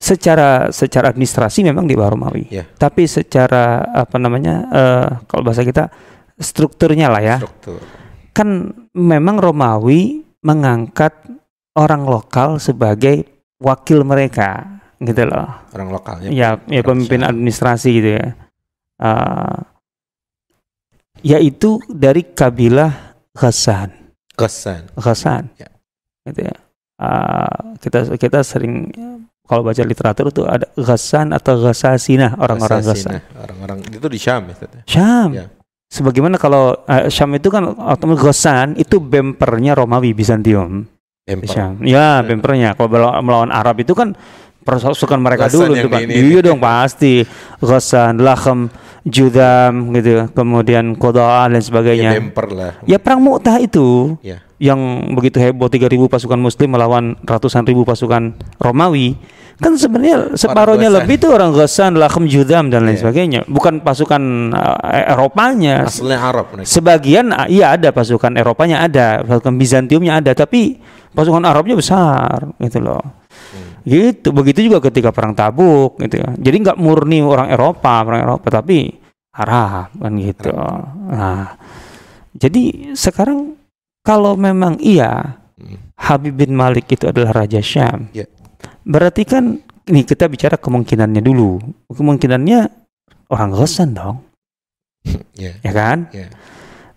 Secara 0.04 0.68
secara 0.68 1.08
administrasi 1.08 1.64
memang 1.64 1.88
di 1.88 1.96
bawah 1.96 2.12
Romawi. 2.12 2.52
Ya. 2.52 2.68
Tapi 2.68 3.08
secara 3.08 3.88
apa 3.88 4.20
namanya? 4.20 4.68
eh, 4.68 5.08
kalau 5.26 5.48
bahasa 5.48 5.64
kita 5.64 5.88
strukturnya 6.36 7.08
lah 7.08 7.24
ya. 7.24 7.38
struktur. 7.40 7.80
Kan 8.36 8.50
memang 8.92 9.40
Romawi 9.40 10.28
mengangkat 10.44 11.16
orang 11.80 12.04
lokal 12.04 12.60
sebagai 12.60 13.24
wakil 13.64 14.04
mereka 14.04 14.76
gitu 15.00 15.24
loh. 15.24 15.48
orang 15.72 15.90
lokalnya. 15.90 16.28
ya 16.30 16.60
ya 16.68 16.80
orang 16.80 17.00
pemimpin 17.00 17.24
administrasi 17.24 17.90
gitu 17.94 18.10
ya 18.20 18.28
Eh, 19.00 19.58
yaitu 21.24 21.80
dari 21.88 22.24
kabilah 22.26 23.16
Ghassan 23.34 23.90
Kesan. 24.36 24.92
Ghassan 24.96 25.44
Ya. 25.56 25.70
gitu 26.26 26.42
ya 26.44 26.56
Eh, 26.94 27.60
kita 27.80 28.16
kita 28.16 28.40
sering 28.46 28.88
kalau 29.44 29.62
baca 29.62 29.82
literatur 29.82 30.30
itu 30.30 30.42
ada 30.44 30.66
Ghassan 30.74 31.32
atau 31.32 31.60
Ghassasina 31.60 32.36
orang-orang 32.36 32.80
Ghassan 32.80 33.20
Assassinah. 33.20 33.22
Orang-orang 33.38 33.78
itu 33.86 34.08
di 34.08 34.18
Syam 34.18 34.42
ya. 34.48 34.56
Ya? 34.56 34.82
Syam 34.86 35.30
Ya. 35.32 35.46
sebagaimana 35.86 36.36
kalau 36.38 36.80
eh, 36.84 37.08
Syam 37.08 37.32
itu 37.34 37.48
kan 37.48 37.68
otomatis 37.68 38.24
Ghassan 38.24 38.76
itu 38.76 38.98
bempernya 38.98 39.76
Romawi 39.76 40.12
Bizantium 40.12 40.88
Emperor. 41.24 41.52
Syam. 41.52 41.74
Ya, 41.82 42.20
bempernya. 42.20 42.76
Kalau 42.76 42.92
melawan, 43.20 43.48
Arab 43.48 43.80
itu 43.80 43.92
kan 43.92 44.12
pasukan 44.64 45.20
mereka 45.20 45.48
Ghassan 45.48 45.72
dulu 45.72 45.76
itu 45.76 45.88
kan. 45.88 46.00
ini. 46.04 46.14
Iya 46.20 46.40
dong 46.42 46.60
pasti. 46.60 47.24
Ghassan, 47.60 48.20
Lakham, 48.20 48.68
Judam 49.04 49.92
gitu. 49.94 50.28
Kemudian 50.32 50.96
Qada'ah 50.96 51.48
dan 51.48 51.60
Ya, 51.60 51.64
sebagainya. 51.64 52.10
bemper 52.16 52.48
lah. 52.50 52.72
Ya 52.84 52.96
perang 53.00 53.20
Mu'tah 53.20 53.60
itu 53.60 54.16
Ya. 54.20 54.40
Yang 54.64 54.80
begitu 55.12 55.44
heboh 55.44 55.68
3000 55.68 56.08
pasukan 56.08 56.40
muslim 56.40 56.72
melawan 56.72 57.20
ratusan 57.28 57.68
ribu 57.68 57.84
pasukan 57.84 58.32
Romawi. 58.64 59.20
Kan 59.60 59.76
sebenarnya 59.78 60.34
separuhnya 60.34 60.90
Ghassan. 60.90 60.98
lebih 61.04 61.16
itu 61.20 61.28
orang 61.30 61.52
Ghassan, 61.54 61.92
Lakham, 62.00 62.26
Judam 62.26 62.72
dan 62.72 62.88
lain 62.88 62.96
Iya. 62.96 63.02
sebagainya. 63.06 63.40
Bukan 63.46 63.84
pasukan 63.84 64.24
eh, 64.56 65.14
Eropanya. 65.14 65.86
Asalnya 65.86 66.20
Arab 66.24 66.56
mereka. 66.56 66.66
Sebagian 66.72 67.36
ah, 67.36 67.46
iya 67.46 67.76
ada 67.76 67.92
pasukan 67.92 68.34
Eropanya 68.34 68.88
ada, 68.88 69.22
pasukan 69.22 69.54
Bizantiumnya 69.60 70.24
ada, 70.24 70.32
tapi 70.34 70.80
pasukan 71.14 71.44
Arabnya 71.44 71.76
besar 71.78 72.50
gitu 72.58 72.80
loh. 72.82 73.04
Hmm. 73.54 73.84
Gitu. 73.86 74.32
Begitu 74.34 74.72
juga 74.72 74.80
ketika 74.80 75.14
perang 75.14 75.38
Tabuk 75.38 76.02
gitu 76.02 76.24
ya. 76.24 76.34
Jadi 76.34 76.56
nggak 76.64 76.78
murni 76.80 77.22
orang 77.22 77.52
Eropa, 77.54 78.02
orang 78.02 78.26
Eropa 78.26 78.48
tapi 78.50 78.90
Arab 79.38 79.94
kan 79.94 80.14
gitu. 80.18 80.50
Nah, 81.14 81.54
jadi 82.34 82.94
sekarang 82.98 83.54
kalau 84.04 84.36
memang 84.36 84.78
iya 84.78 85.40
Hmm. 85.54 85.80
Habib 85.96 86.34
bin 86.36 86.58
Malik 86.58 86.90
itu 86.92 87.08
adalah 87.08 87.46
raja 87.46 87.62
Syam. 87.62 88.10
Ya. 88.12 88.26
Berarti 88.84 89.24
kan 89.24 89.62
ini 89.86 90.02
kita 90.02 90.26
bicara 90.28 90.58
kemungkinannya 90.58 91.22
dulu. 91.22 91.62
Kemungkinannya 91.88 92.68
orang 93.32 93.50
Ghassan 93.54 93.94
dong, 93.96 94.26
Ya. 95.40 95.56
ya 95.62 95.72
kan? 95.72 96.10
Ya. 96.10 96.28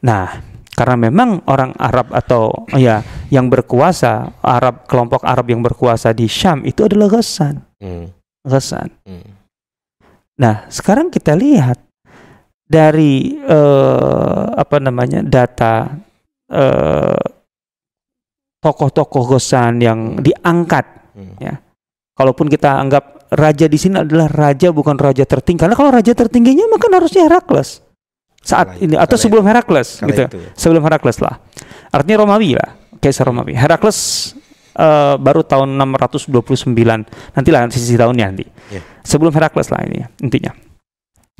Nah, 0.02 0.40
karena 0.72 0.96
memang 0.98 1.44
orang 1.46 1.76
Arab 1.78 2.10
atau 2.10 2.64
ya 2.74 3.04
yang 3.28 3.52
berkuasa 3.52 4.34
Arab 4.40 4.88
kelompok 4.88 5.22
Arab 5.22 5.46
yang 5.52 5.60
berkuasa 5.62 6.10
di 6.16 6.26
Syam 6.26 6.64
itu 6.64 6.80
adalah 6.88 7.12
Ghassan, 7.12 7.60
Hmm. 7.78 8.08
Ghassan. 8.40 8.88
Hmm. 9.04 9.30
Nah, 10.40 10.64
sekarang 10.72 11.12
kita 11.12 11.36
lihat 11.38 11.76
dari 12.66 13.36
eh, 13.36 14.44
apa 14.56 14.80
namanya 14.80 15.22
data 15.22 16.02
eh, 16.50 17.20
tokoh-tokoh 18.60 19.36
Ghassan 19.36 19.78
yang 19.78 20.18
diangkat. 20.18 20.86
Hmm. 21.14 21.36
Ya. 21.38 21.54
Kalaupun 22.16 22.48
kita 22.48 22.80
anggap 22.80 23.28
raja 23.30 23.66
di 23.68 23.78
sini 23.78 24.00
adalah 24.00 24.30
raja 24.30 24.72
bukan 24.72 24.96
raja 24.96 25.22
tertinggi, 25.22 25.60
karena 25.66 25.76
kalau 25.76 25.90
raja 25.92 26.12
tertingginya 26.16 26.66
maka 26.70 26.88
harusnya 26.88 27.28
Herakles 27.28 27.84
saat 28.46 28.78
Kala- 28.78 28.80
ini 28.80 28.94
atau 28.94 29.18
kala 29.18 29.22
sebelum 29.26 29.44
Herakles 29.44 29.88
gitu. 30.00 30.22
itu 30.22 30.38
ya. 30.38 30.50
sebelum 30.54 30.82
Herakles 30.86 31.18
lah. 31.18 31.34
Artinya 31.90 32.22
Romawi 32.22 32.54
lah, 32.54 32.70
Kaisar 33.02 33.26
Romawi. 33.26 33.58
Herakles 33.58 34.32
eh, 34.78 35.14
baru 35.18 35.42
tahun 35.42 35.74
629. 35.74 36.30
Nantilah 37.34 37.60
sisi 37.74 37.98
tahunnya 37.98 38.24
nanti. 38.30 38.46
Ya. 38.70 38.80
Sebelum 39.02 39.34
Herakles 39.34 39.68
lah 39.68 39.82
ini 39.84 40.02
ya, 40.02 40.06
intinya. 40.22 40.52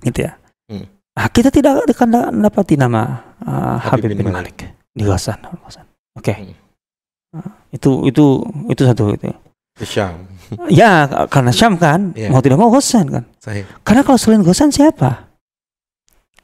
Gitu 0.02 0.18
ya. 0.26 0.34
Hmm. 0.66 0.86
Nah, 1.16 1.26
kita 1.32 1.48
tidak 1.48 1.86
akan 1.88 2.42
dapati 2.42 2.74
nama 2.76 3.22
eh, 3.40 3.76
Habib 3.86 4.10
Habib 4.10 4.10
bin 4.12 4.18
bin 4.26 4.34
Malik. 4.34 4.56
Malik 4.58 4.75
di 4.96 5.04
Ghassan. 5.04 5.36
Oke. 6.16 6.32
Hmm. 6.32 6.56
Nah, 7.36 7.48
itu 7.68 8.08
itu 8.08 8.24
itu 8.72 8.82
satu 8.82 9.12
itu. 9.12 9.28
Syam. 9.84 10.24
ya, 10.72 11.04
karena 11.28 11.52
Syam 11.52 11.76
kan, 11.76 12.16
Ya. 12.16 12.32
mau 12.32 12.40
tidak 12.40 12.56
mau 12.56 12.72
Ghassan 12.72 13.12
kan. 13.12 13.24
Saya. 13.36 13.68
Karena 13.84 14.00
kalau 14.00 14.16
selain 14.16 14.40
Ghassan 14.40 14.72
siapa? 14.72 15.28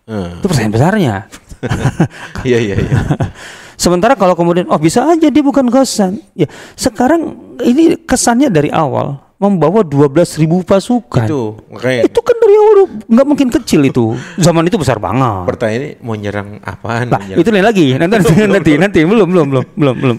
Hmm. 0.04 0.44
Itu 0.44 0.47
pertanyaan 0.52 0.75
besarnya. 0.76 1.14
Iya 2.42 2.59
iya 2.59 2.75
iya. 2.75 2.99
Sementara 3.82 4.18
kalau 4.18 4.35
kemudian 4.35 4.66
oh 4.66 4.78
bisa 4.78 5.06
aja 5.06 5.30
dia 5.30 5.42
bukan 5.47 5.71
Ghassan. 5.71 6.18
Ya, 6.35 6.50
sekarang 6.75 7.38
ini 7.62 7.94
kesannya 8.02 8.50
dari 8.50 8.68
awal 8.68 9.23
membawa 9.42 9.82
12.000 9.82 10.46
pasukan. 10.62 11.26
Itu, 11.26 11.58
Itu 11.58 11.68
makanya 11.68 12.06
kan 12.22 12.37
dari 12.38 12.54
awal 12.54 12.78
nggak 13.11 13.26
mungkin 13.26 13.49
kecil 13.50 13.82
itu. 13.82 14.14
Zaman 14.38 14.62
itu 14.64 14.78
besar 14.78 15.02
banget. 15.02 15.50
pertanyaan 15.50 15.82
ini 15.82 15.90
mau 15.99 16.14
nyerang 16.14 16.62
apaan? 16.62 17.11
Nah, 17.11 17.18
itu 17.26 17.50
lain 17.50 17.66
lagi. 17.66 17.90
Nanti 17.99 18.14
nanti 18.14 18.32
nanti, 18.46 18.72
nanti 18.78 18.99
belum 19.02 19.26
belum 19.26 19.46
belum 19.50 19.64
belum 19.75 19.96
belum. 19.99 20.16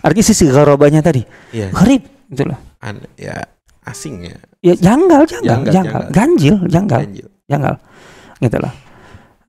Artinya 0.00 0.24
sisi 0.24 0.46
garobanya 0.46 1.02
tadi. 1.02 1.26
Iya. 1.50 1.74
Garib 1.74 2.06
gitu 2.30 2.46
loh. 2.46 2.58
An- 2.78 3.02
ya 3.18 3.34
asing 3.82 4.30
ya. 4.30 4.38
Ya 4.62 4.74
janggal, 4.78 5.26
janggal, 5.26 5.58
Janggal, 5.66 6.02
ganjil, 6.14 6.56
janggal, 6.70 7.00
Ganjil. 7.02 7.26
janggal. 7.50 7.74
Gitu 8.38 8.56
loh. 8.62 8.72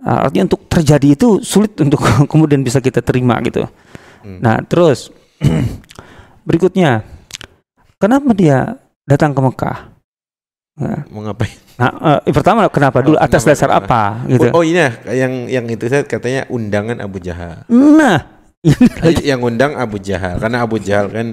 Ah, 0.01 0.25
artinya 0.25 0.49
untuk 0.49 0.65
terjadi 0.67 1.07
itu 1.13 1.37
sulit 1.39 1.77
untuk 1.77 2.01
kemudian 2.31 2.65
bisa 2.65 2.81
kita 2.81 3.05
terima 3.05 3.37
gitu. 3.45 3.61
Hmm. 4.25 4.41
Nah, 4.41 4.57
terus 4.65 5.13
berikutnya, 6.47 7.05
kenapa 7.97 8.33
dia 8.33 8.82
datang 9.03 9.31
ke 9.31 9.39
Mekah? 9.39 9.77
Nah, 10.73 11.05
Mau 11.07 11.21
ngapain? 11.21 11.53
nah, 11.77 11.91
eh, 12.19 12.33
pertama 12.33 12.65
kenapa 12.65 12.99
dulu? 12.99 13.13
Oh, 13.13 13.21
Atas 13.21 13.45
kenapa, 13.45 13.51
dasar 13.53 13.69
kenapa? 13.69 13.85
apa? 13.85 14.03
Gitu. 14.25 14.47
Oh, 14.49 14.57
oh 14.57 14.63
ini 14.63 14.79
ya, 14.79 14.89
yang 15.13 15.33
yang 15.47 15.65
itu 15.67 15.85
saya 15.85 16.01
katanya 16.01 16.49
undangan 16.49 16.97
Abu 16.97 17.21
Jahal. 17.21 17.61
Nah, 17.69 18.25
ini 18.59 18.73
lagi. 18.97 19.21
yang 19.29 19.39
undang 19.39 19.75
Abu 19.75 19.99
Jahal 19.99 20.39
karena 20.39 20.65
Abu 20.65 20.79
Jahal 20.79 21.07
kan 21.07 21.27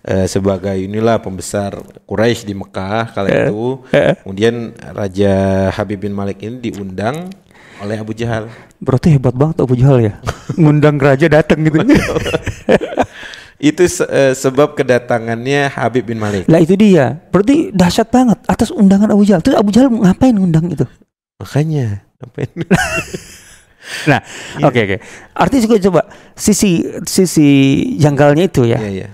eh, 0.00 0.24
sebagai 0.24 0.72
inilah 0.72 1.20
pembesar 1.20 1.76
Quraisy 2.02 2.46
di 2.46 2.54
Mekah 2.54 3.12
kala 3.12 3.28
Eh, 3.28 3.36
itu. 3.44 3.84
eh, 3.90 4.16
Kemudian 4.16 4.54
Raja 4.72 5.32
Habib 5.70 6.00
bin 6.00 6.16
Malik 6.16 6.40
ini 6.40 6.56
diundang 6.62 7.28
oleh 7.76 8.00
Abu 8.00 8.16
Jahal. 8.16 8.48
berarti 8.76 9.08
hebat 9.10 9.32
banget 9.32 9.60
Abu 9.60 9.72
Jahal 9.72 10.04
ya, 10.04 10.14
ngundang 10.54 10.96
raja 10.96 11.28
datang 11.28 11.64
gitu. 11.64 11.80
Itu 13.56 13.82
se- 13.84 14.04
eh, 14.06 14.32
sebab 14.32 14.72
kedatangannya 14.72 15.72
Habib 15.72 16.06
bin 16.06 16.18
Malik. 16.18 16.44
lah 16.44 16.60
itu 16.60 16.76
dia, 16.76 17.16
berarti 17.30 17.72
dahsyat 17.72 18.08
banget 18.08 18.38
atas 18.44 18.68
undangan 18.68 19.08
Abu 19.08 19.24
Jahal. 19.24 19.40
Terus 19.40 19.56
Abu 19.56 19.72
Jahal 19.72 19.88
ngapain 19.88 20.32
ngundang 20.32 20.68
itu? 20.68 20.84
Makanya 21.36 22.04
ngapain? 22.18 22.50
Nah, 24.10 24.18
oke 24.60 24.80
oke. 24.82 24.96
Artinya 25.30 25.62
juga 25.62 25.76
coba 25.78 26.00
sisi 26.34 26.82
sisi 27.06 27.46
janggalnya 27.94 28.50
itu 28.50 28.66
ya. 28.66 28.82
Iya, 28.82 28.90
iya. 28.90 29.08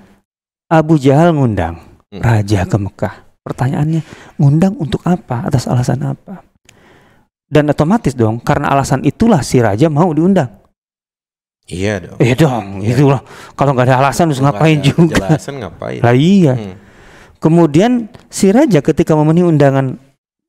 Abu 0.65 0.97
Jahal 0.97 1.37
ngundang 1.37 1.77
Hmm. 2.09 2.21
raja 2.21 2.65
ke 2.65 2.77
Mekah. 2.77 3.15
Pertanyaannya, 3.41 4.01
ngundang 4.37 4.73
untuk 4.77 5.05
apa? 5.05 5.45
Atas 5.45 5.65
alasan 5.65 6.01
apa? 6.07 6.41
Dan 7.45 7.69
otomatis 7.69 8.13
dong, 8.13 8.41
karena 8.41 8.69
alasan 8.69 9.05
itulah 9.05 9.45
si 9.45 9.61
raja 9.61 9.89
mau 9.89 10.09
diundang. 10.09 10.49
Iya 11.63 12.03
dong. 12.03 12.19
Eh 12.19 12.35
dong, 12.35 12.67
Iya. 12.83 12.99
itulah. 12.99 13.21
Kalau 13.55 13.71
nggak 13.73 13.87
ada 13.87 13.97
alasan 14.03 14.29
harus 14.29 14.43
ngapain 14.43 14.79
ada 14.79 14.87
juga? 14.87 15.15
Kejelasan 15.31 15.55
ngapain? 15.63 16.01
Lah 16.03 16.15
iya. 16.15 16.55
Hmm. 16.59 16.75
Kemudian 17.39 18.07
si 18.27 18.51
raja 18.51 18.79
ketika 18.81 19.15
memenuhi 19.15 19.47
undangan 19.47 19.99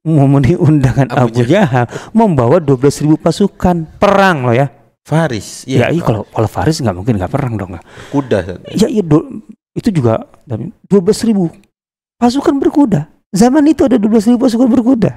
memenuhi 0.03 0.57
undangan 0.57 1.07
Abu 1.09 1.39
Abu 1.39 1.47
Jahal 1.47 1.85
membawa 2.11 2.59
12.000 2.59 3.15
pasukan 3.15 3.87
perang 3.97 4.45
loh 4.45 4.53
ya. 4.53 4.67
Faris. 5.03 5.63
Ya, 5.65 5.91
iya 5.91 5.99
kalau 5.99 6.23
kalau 6.27 6.47
Faris 6.47 6.79
nggak 6.79 6.95
mungkin 6.95 7.15
nggak 7.19 7.31
perang 7.31 7.55
dong. 7.55 7.75
kuda. 8.09 8.59
Ya 8.71 8.87
iya 8.87 9.03
do- 9.03 9.43
itu 9.73 9.89
juga 9.89 10.27
dan 10.45 10.69
12.000 10.85 11.49
pasukan 12.15 12.55
berkuda. 12.57 13.09
Zaman 13.33 13.65
itu 13.65 13.83
ada 13.83 13.97
12.000 13.97 14.37
pasukan 14.37 14.69
berkuda. 14.69 15.11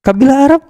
Kabilah 0.00 0.36
Arab 0.46 0.62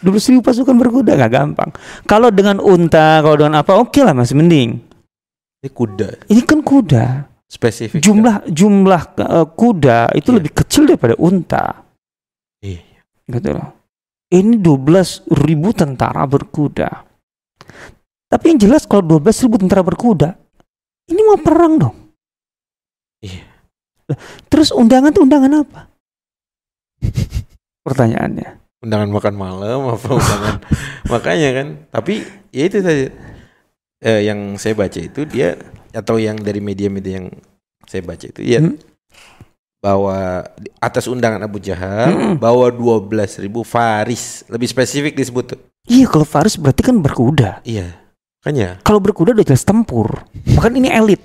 12.000 0.00 0.40
pasukan 0.40 0.76
berkuda 0.76 1.16
nggak 1.16 1.32
gampang. 1.32 1.70
Kalau 2.08 2.32
dengan 2.32 2.56
unta, 2.58 3.20
kalau 3.20 3.36
dengan 3.36 3.60
apa, 3.60 3.76
oke 3.76 4.00
lah 4.00 4.16
masih 4.16 4.36
mending. 4.36 4.80
Ini 5.60 5.68
kuda. 5.68 6.08
Ini 6.32 6.40
kan 6.48 6.64
kuda. 6.64 7.04
Spesifik. 7.50 8.00
Jumlah 8.00 8.46
jumlah 8.48 9.02
eh, 9.20 9.46
kuda 9.52 10.14
itu 10.16 10.30
Iya. 10.32 10.36
lebih 10.40 10.52
kecil 10.56 10.82
daripada 10.88 11.18
unta. 11.20 11.84
Iya. 12.64 13.04
Gitu 13.28 13.50
loh. 13.52 13.68
Ini 14.30 14.56
12.000 14.62 15.74
tentara 15.74 16.22
berkuda. 16.24 16.88
Tapi 18.30 18.44
yang 18.54 18.60
jelas 18.62 18.86
kalau 18.86 19.18
12.000 19.18 19.58
tentara 19.58 19.82
berkuda, 19.82 20.38
ini 21.10 21.20
mau 21.26 21.36
perang 21.42 21.74
dong. 21.82 21.96
Iya. 23.20 23.42
Terus 24.46 24.70
undangan 24.70 25.10
itu 25.10 25.26
undangan 25.26 25.66
apa? 25.66 25.80
Pertanyaannya. 27.86 28.69
Undangan 28.80 29.08
makan 29.08 29.34
malam 29.34 29.80
apa 29.88 30.08
undangan 30.18 30.56
makanya 31.06 31.48
kan 31.52 31.66
tapi 31.90 32.24
ya 32.50 32.64
itu 32.64 32.80
saja 32.80 33.08
Eh, 34.00 34.24
yang 34.24 34.56
saya 34.56 34.72
baca 34.72 34.96
itu 34.96 35.28
dia 35.28 35.60
atau 35.92 36.16
yang 36.16 36.32
dari 36.34 36.56
media-media 36.56 37.20
yang 37.20 37.28
saya 37.84 38.00
baca 38.00 38.24
itu 38.24 38.40
ya 38.40 38.56
Hmm. 38.56 38.80
bahwa 39.76 40.40
atas 40.76 41.04
undangan 41.04 41.40
Abu 41.40 41.60
Jahal 41.60 42.08
Hmm. 42.08 42.34
bawa 42.36 42.72
12.000 42.72 43.44
faris 43.60 44.40
lebih 44.48 44.64
spesifik 44.66 45.12
disebut 45.12 45.44
tuh 45.52 45.60
Iya 45.84 46.08
kalau 46.08 46.24
Faris 46.24 46.56
berarti 46.56 46.80
kan 46.80 46.96
berkuda. 46.96 47.60
iya 47.60 47.92
kan 48.40 48.52
ya 48.52 48.80
Kalau 48.80 49.00
berkuda 49.00 49.32
udah 49.32 49.44
jelas 49.44 49.64
tempur. 49.64 50.24
Bahkan 50.32 50.72
ini 50.72 50.88
elit, 50.88 51.20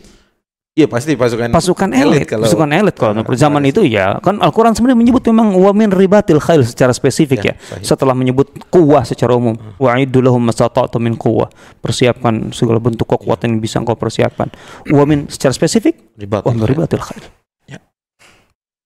iya 0.75 0.85
pasti 0.85 1.15
pasukan 1.15 1.49
pasukan 1.49 1.89
Elit 1.89 2.27
kalau- 2.27 2.43
pasukan 2.43 2.67
elit 2.69 2.93
kalau 2.93 3.15
Ah, 3.15 3.23
zaman 3.33 3.63
itu 3.63 3.79
ya. 3.81 4.19
Kan 4.19 4.37
Al-Qur'an 4.37 4.75
sebenarnya 4.75 4.99
menyebut 4.99 5.23
memang 5.25 5.55
wamin 5.55 5.87
ribatil 5.87 6.35
khail 6.37 6.61
secara 6.61 6.91
spesifik 6.91 7.39
ya. 7.41 7.53
sahih. 7.57 7.79
setelah 7.81 8.11
menyebut 8.11 8.51
kuwah 8.67 9.01
secara 9.01 9.33
umum 9.33 9.55
wa'iddu 9.77 10.19
lahum 10.19 10.43
masata'tu 10.43 10.99
min 10.99 11.15
quwwah 11.15 11.47
persiapkan 11.79 12.51
segala 12.51 12.77
bentuk 12.77 13.07
kekuatan 13.07 13.49
yang 13.49 13.59
bisa 13.59 13.79
engkau 13.79 13.95
persiapkan 13.95 14.51
wa 14.85 15.03
min 15.03 15.25
secara 15.25 15.51
spesifik 15.51 15.95
Ribat. 16.13 16.43
wa 16.43 16.51
min 16.51 16.67
ribatil 16.67 16.99
khair 16.99 17.23
Ya. 17.65 17.79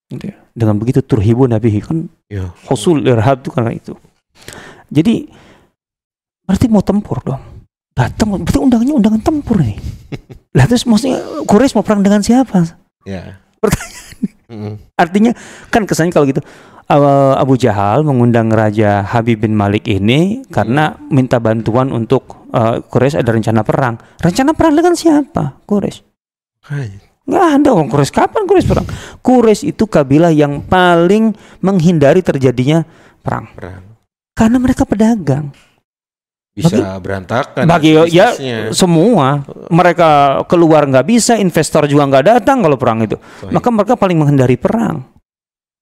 Gitu 0.07 0.29
ya. 0.29 0.37
dengan 0.51 0.77
begitu 0.77 1.01
turhibu 1.01 1.45
nabihi 1.45 1.81
kan 1.81 2.05
Iya. 2.27 2.53
husul 2.65 3.01
irhab 3.03 3.41
itu 3.41 3.49
karena 3.49 3.73
itu 3.73 3.97
jadi 4.87 5.25
berarti 6.43 6.65
mau 6.65 6.81
tempur 6.81 7.17
dong 7.19 7.41
datang 7.91 8.29
berarti 8.35 8.57
undangannya 8.57 8.93
undangan 8.95 9.21
tempur 9.21 9.57
nih 9.57 9.77
lah 10.57 10.65
terus 10.65 10.83
maksudnya 10.85 11.21
Quraisy 11.45 11.75
mau 11.77 11.85
perang 11.85 12.01
dengan 12.01 12.21
siapa 12.23 12.65
ya 13.05 13.39
Pertanyaan. 13.59 13.97
Mm-mm. 14.49 14.73
Artinya 14.95 15.31
kan 15.69 15.83
kesannya 15.83 16.15
kalau 16.15 16.25
gitu 16.25 16.41
Abu 16.89 17.53
Jahal 17.59 18.01
mengundang 18.01 18.49
Raja 18.49 19.05
Habib 19.05 19.45
bin 19.45 19.53
Malik 19.53 19.85
ini 19.85 20.41
karena 20.49 20.97
minta 21.13 21.37
bantuan 21.37 21.93
untuk 21.93 22.49
uh, 22.49 22.81
Quraisy 22.81 23.21
ada 23.21 23.29
rencana 23.29 23.61
perang. 23.61 24.01
Rencana 24.17 24.57
perang 24.57 24.73
dengan 24.73 24.97
siapa? 24.97 25.61
Quraisy. 25.69 26.01
Makanya. 26.65 26.99
Nggak 27.29 27.45
ada 27.61 27.69
orang 27.77 27.89
Quraisy. 27.93 28.09
Kapan 28.15 28.43
Quraisy 28.49 28.67
perang? 28.73 28.87
Quraisy 29.21 29.63
itu 29.69 29.85
kabilah 29.85 30.33
yang 30.33 30.65
paling 30.65 31.37
menghindari 31.61 32.25
terjadinya 32.25 32.81
perang 33.21 33.45
perang 33.53 33.89
karena 34.39 34.55
mereka 34.55 34.87
pedagang. 34.87 35.51
Bisa 36.49 36.99
berantakan 36.99 37.63
Bagi 37.63 37.95
ya 38.11 38.35
semua 38.75 39.45
mereka 39.71 40.41
keluar 40.49 40.83
nggak 40.83 41.07
bisa, 41.07 41.39
investor 41.39 41.87
juga 41.87 42.03
nggak 42.09 42.25
datang 42.25 42.59
kalau 42.59 42.75
perang 42.75 42.99
itu. 43.05 43.15
Maka 43.47 43.67
mereka 43.71 43.93
paling 43.95 44.17
menghindari 44.19 44.59
perang. 44.59 45.05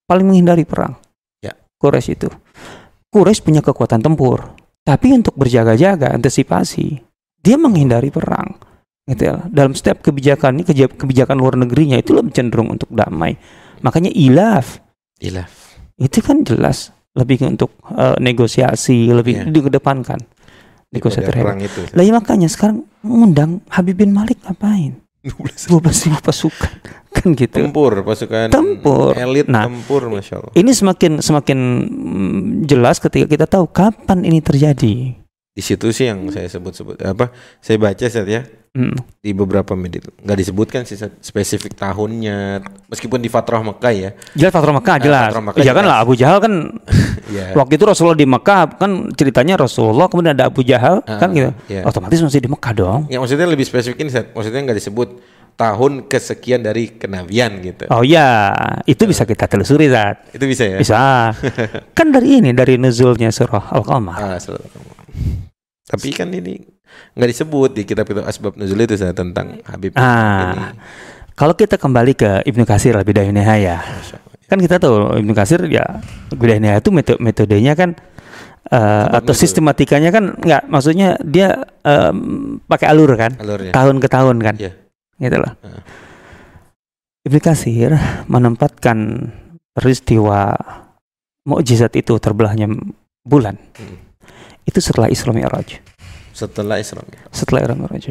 Paling 0.06 0.26
menghindari 0.28 0.64
perang. 0.64 0.96
Ya. 1.42 1.58
Quraisy 1.82 2.16
itu. 2.16 2.30
Quraisy 3.10 3.42
punya 3.44 3.60
kekuatan 3.60 4.00
tempur. 4.00 4.56
Tapi 4.88 5.12
untuk 5.12 5.36
berjaga-jaga, 5.36 6.16
antisipasi, 6.16 7.04
dia 7.44 7.60
menghindari 7.60 8.08
perang. 8.08 8.56
Gitu 9.04 9.28
ya. 9.28 9.44
Dalam 9.52 9.76
setiap 9.76 10.00
kebijakan 10.00 10.64
ini, 10.64 10.64
kebijakan 10.96 11.36
luar 11.36 11.60
negerinya 11.60 12.00
itu 12.00 12.16
lebih 12.16 12.32
cenderung 12.32 12.72
untuk 12.72 12.88
damai. 12.92 13.36
Makanya 13.84 14.12
ilaf 14.16 14.80
Ilaf. 15.20 15.52
itu 16.00 16.20
kan 16.24 16.46
jelas 16.48 16.94
lebih 17.18 17.42
untuk 17.50 17.74
eh, 17.92 18.16
negosiasi, 18.22 19.10
lebih 19.12 19.44
Iya. 19.44 19.52
dikedepankan. 19.52 20.20
Daripada 20.88 21.20
terhadap. 21.20 21.44
perang 21.44 21.60
itu 21.60 21.80
Lah 21.92 22.04
iya 22.04 22.14
makanya 22.16 22.48
sekarang 22.48 22.78
ngundang 23.04 23.60
Habib 23.68 24.00
bin 24.00 24.16
Malik 24.16 24.40
ngapain? 24.44 25.04
12 25.28 25.68
ribu 26.08 26.20
pasukan 26.24 26.74
kan 27.18 27.28
gitu. 27.36 27.60
tempur 27.60 28.00
pasukan 28.06 28.48
Tempur. 28.48 29.12
elit 29.18 29.52
Nah, 29.52 29.68
tempur 29.68 30.08
masya 30.08 30.40
Allah 30.40 30.54
Ini 30.56 30.72
semakin 30.72 31.12
semakin 31.20 31.60
mm, 31.84 32.40
jelas 32.64 33.04
ketika 33.04 33.28
kita 33.28 33.44
tahu 33.44 33.68
kapan 33.68 34.24
ini 34.24 34.40
terjadi. 34.40 35.20
Di 35.58 35.64
situ 35.64 35.90
sih 35.90 36.06
yang 36.06 36.30
saya 36.30 36.46
sebut-sebut 36.46 37.02
apa 37.02 37.34
saya 37.58 37.82
baca 37.82 38.06
Seth, 38.06 38.30
ya 38.30 38.46
Hmm. 38.78 38.94
di 39.18 39.34
beberapa 39.34 39.74
media 39.74 40.06
nggak 40.22 40.38
disebutkan 40.38 40.86
sih 40.86 40.94
spesifik 41.18 41.74
tahunnya 41.74 42.62
meskipun 42.86 43.18
di 43.18 43.26
Fatrah 43.26 43.66
Mekah 43.66 43.90
ya 43.90 44.10
Jelas 44.38 44.54
Fatrah 44.54 44.70
Mekah 44.72 44.94
Nah, 44.94 45.02
jelas. 45.02 45.26
Fatrah 45.26 45.46
Mekah 45.50 45.62
Iya 45.66 45.72
kan 45.74 45.84
lah 45.84 45.98
Abu 45.98 46.14
Jahal 46.14 46.38
kan 46.38 46.54
ya 47.34 47.58
waktu 47.58 47.74
itu 47.74 47.90
Rasulullah 47.90 48.14
di 48.14 48.30
Mekah 48.30 48.78
kan 48.78 48.92
ceritanya 49.12 49.58
Rasulullah 49.58 50.06
kemudian 50.06 50.38
ada 50.38 50.46
Abu 50.46 50.62
Jahal 50.62 51.02
Ah, 51.02 51.18
kan 51.18 51.34
gitu. 51.34 51.50
ya. 51.66 51.82
Otomatis 51.82 52.22
masih 52.22 52.38
di 52.38 52.50
Mekah 52.54 52.74
dong. 52.76 53.00
ya 53.10 53.18
maksudnya 53.18 53.50
lebih 53.50 53.66
spesifik 53.66 53.98
ini 53.98 54.14
Seth. 54.14 54.30
maksudnya 54.30 54.62
nggak 54.62 54.78
disebut 54.78 55.10
tahun 55.58 56.06
kesekian 56.06 56.62
dari 56.62 56.94
kenabian 56.94 57.58
gitu 57.66 57.90
Oh 57.90 58.06
iya, 58.06 58.54
itu 58.86 59.10
bisa 59.10 59.26
kita 59.26 59.50
telusuri 59.50 59.90
Zat. 59.90 60.22
itu 60.30 60.46
bisa 60.46 60.64
ya 60.68 60.78
Bisa. 60.78 61.34
kan 61.98 62.14
dari 62.14 62.46
ini 62.46 62.54
dari 62.54 62.78
nuzulnya 62.78 63.34
surah 63.34 63.74
Al-Qamar. 63.74 64.18
Ah. 64.22 64.38
Tapi 65.88 66.12
kan 66.12 66.28
ini 66.30 66.60
nggak 67.16 67.30
disebut 67.32 67.70
di 67.72 67.84
kitab 67.88 68.04
itu 68.06 68.20
asbab 68.22 68.60
nuzul 68.60 68.80
itu 68.80 69.00
tentang 69.16 69.64
Habib 69.64 69.96
Ah. 69.96 70.52
ini 70.52 70.64
Kalau 71.38 71.54
kita 71.54 71.78
kembali 71.78 72.14
ke 72.14 72.32
Ibnu 72.44 72.66
Katsir 72.66 72.98
lebih. 72.98 73.78
Masya 73.80 74.18
Allah. 74.18 74.42
Kan 74.50 74.58
kita 74.58 74.82
tahu 74.82 75.22
Ibnu 75.22 75.32
Katsir 75.32 75.62
ya 75.70 75.86
Nihaya 76.60 76.82
itu 76.82 76.90
metode 76.90 77.22
metodenya 77.22 77.78
kan 77.78 77.94
eh, 78.68 79.06
atau 79.14 79.38
sistematikanya 79.38 80.10
kan 80.10 80.34
nggak 80.34 80.66
maksudnya 80.66 81.14
dia 81.22 81.62
em, 81.86 82.18
pakai 82.66 82.90
alur 82.90 83.14
kan 83.16 83.38
alurnya 83.38 83.70
tahun 83.70 84.02
ke 84.02 84.08
tahun 84.10 84.36
kan 84.42 84.56
Iya. 84.58 84.72
gitu 85.22 85.38
loh. 85.38 85.54
Heeh. 85.62 85.82
Ibnu 87.30 87.40
Katsir 87.40 87.92
menempatkan 88.26 89.30
peristiwa 89.72 90.58
mukjizat 91.46 91.94
itu 91.96 92.18
terbelahnya 92.18 92.66
bulan 93.22 93.62
Hmm. 93.78 94.07
Itu 94.68 94.80
setelah 94.84 95.08
Isra 95.08 95.32
Mi'raj. 95.32 95.80
setelah 96.36 96.78
Isra 96.78 97.02
Setelah 97.32 97.64
Isra 97.64 97.74
Mi'raj. 97.74 98.06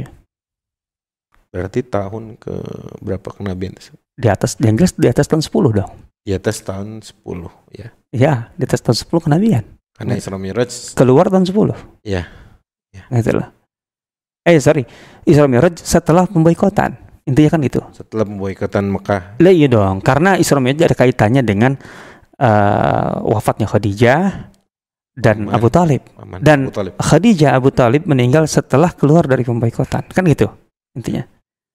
berarti 1.47 1.81
tahun 1.83 2.37
ke 2.37 2.55
berapa 3.01 3.29
kenabian 3.33 3.73
Di 4.16 4.29
atas 4.29 4.57
yang 4.59 4.75
jelas 4.75 4.92
di 4.92 5.07
atas 5.07 5.25
tahun 5.25 5.40
10 5.40 5.53
dong. 5.73 5.90
di 6.27 6.33
atas 6.33 6.59
tahun 6.61 7.01
10 7.01 7.23
ya 7.71 7.88
Ya, 8.11 8.49
di 8.57 8.64
atas 8.64 8.81
tahun 8.81 8.97
10 8.97 9.21
kenabian. 9.23 9.64
karena. 9.92 10.16
Isra 10.16 10.37
Miraj 10.37 10.92
Keluar 10.92 11.29
tahun 11.29 11.45
10. 11.45 11.77
Iya. 12.03 12.25
Iya. 12.90 13.03
Gitu 13.12 13.37
loh. 13.37 13.49
Eh, 14.42 14.57
sorry. 14.57 14.85
Isra 15.23 15.45
Mi'raj 15.45 15.77
setelah 15.77 16.25
pemboikotan. 16.25 16.97
Intinya 17.25 17.51
kan 17.51 17.61
itu. 17.61 17.81
setelah 17.90 18.23
pemboikotan 18.23 18.87
Mekah 18.87 19.37
Lah 19.37 19.51
iya 19.51 19.66
dong, 19.66 19.99
karena 20.01 20.37
Isra 20.37 20.57
Mi'raj 20.59 20.81
ada 20.85 20.97
kaitannya 20.97 21.42
dengan 21.42 21.73
eh, 22.37 23.12
wafatnya 23.23 23.66
Khadijah 23.66 24.21
dan 25.16 25.48
Aman. 25.48 25.52
Abu 25.52 25.68
Talib. 25.68 26.02
Aman 26.14 26.38
Dan- 26.38 26.68
Abu 26.68 26.76
Talib. 26.76 26.92
Khadijah 26.94 27.50
Abu 27.52 27.68
Talib 27.70 28.05
meninggal 28.05 28.44
setelah 28.44 28.92
keluar 28.92 29.24
dari 29.24 29.42
pemboikotan. 29.42 30.05
Kan 30.07 30.24
gitu 30.24 30.46
intinya. 30.92 31.24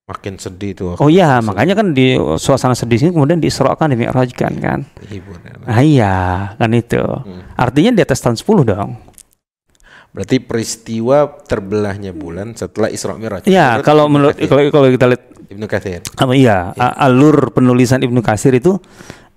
makin 0.01 0.35
sedih 0.35 0.75
tuh 0.75 0.99
Oh 0.99 1.07
iya, 1.07 1.39
makanya 1.39 1.71
kan 1.71 1.95
di 1.95 2.11
suasana 2.35 2.75
sedih 2.75 2.99
ini 2.99 3.11
kemudian 3.11 3.39
diisrakan, 3.39 3.95
dimi'rajkan 3.95 4.51
kan. 4.59 4.79
hiburan 5.01 5.63
Ah 5.63 5.79
iya, 5.79 6.15
kan 6.53 6.67
itu. 6.69 6.99
Hmm. 6.99 7.47
Artinya 7.55 7.95
di 7.95 8.01
atas 8.01 8.19
tahun 8.19 8.35
10 8.35 8.67
dong. 8.67 8.99
Berarti 10.11 10.43
peristiwa 10.43 11.31
terbelahnya 11.41 12.11
bulan 12.11 12.51
setelah 12.53 12.91
Isra 12.91 13.15
Mi'raj. 13.15 13.47
Ya, 13.47 13.79
Menurut 13.79 13.85
kalau 13.85 14.05
menurut 14.05 14.35
kalau, 14.35 14.61
kalau 14.69 14.87
kita 14.91 15.05
lihat 15.07 15.23
Ibnu 15.47 15.65
Katsir. 15.65 16.03
apa 16.03 16.33
iya, 16.35 16.75
a- 16.75 16.97
alur 17.01 17.55
penulisan 17.55 18.03
Ibnu 18.03 18.19
Katsir 18.19 18.51
itu 18.51 18.75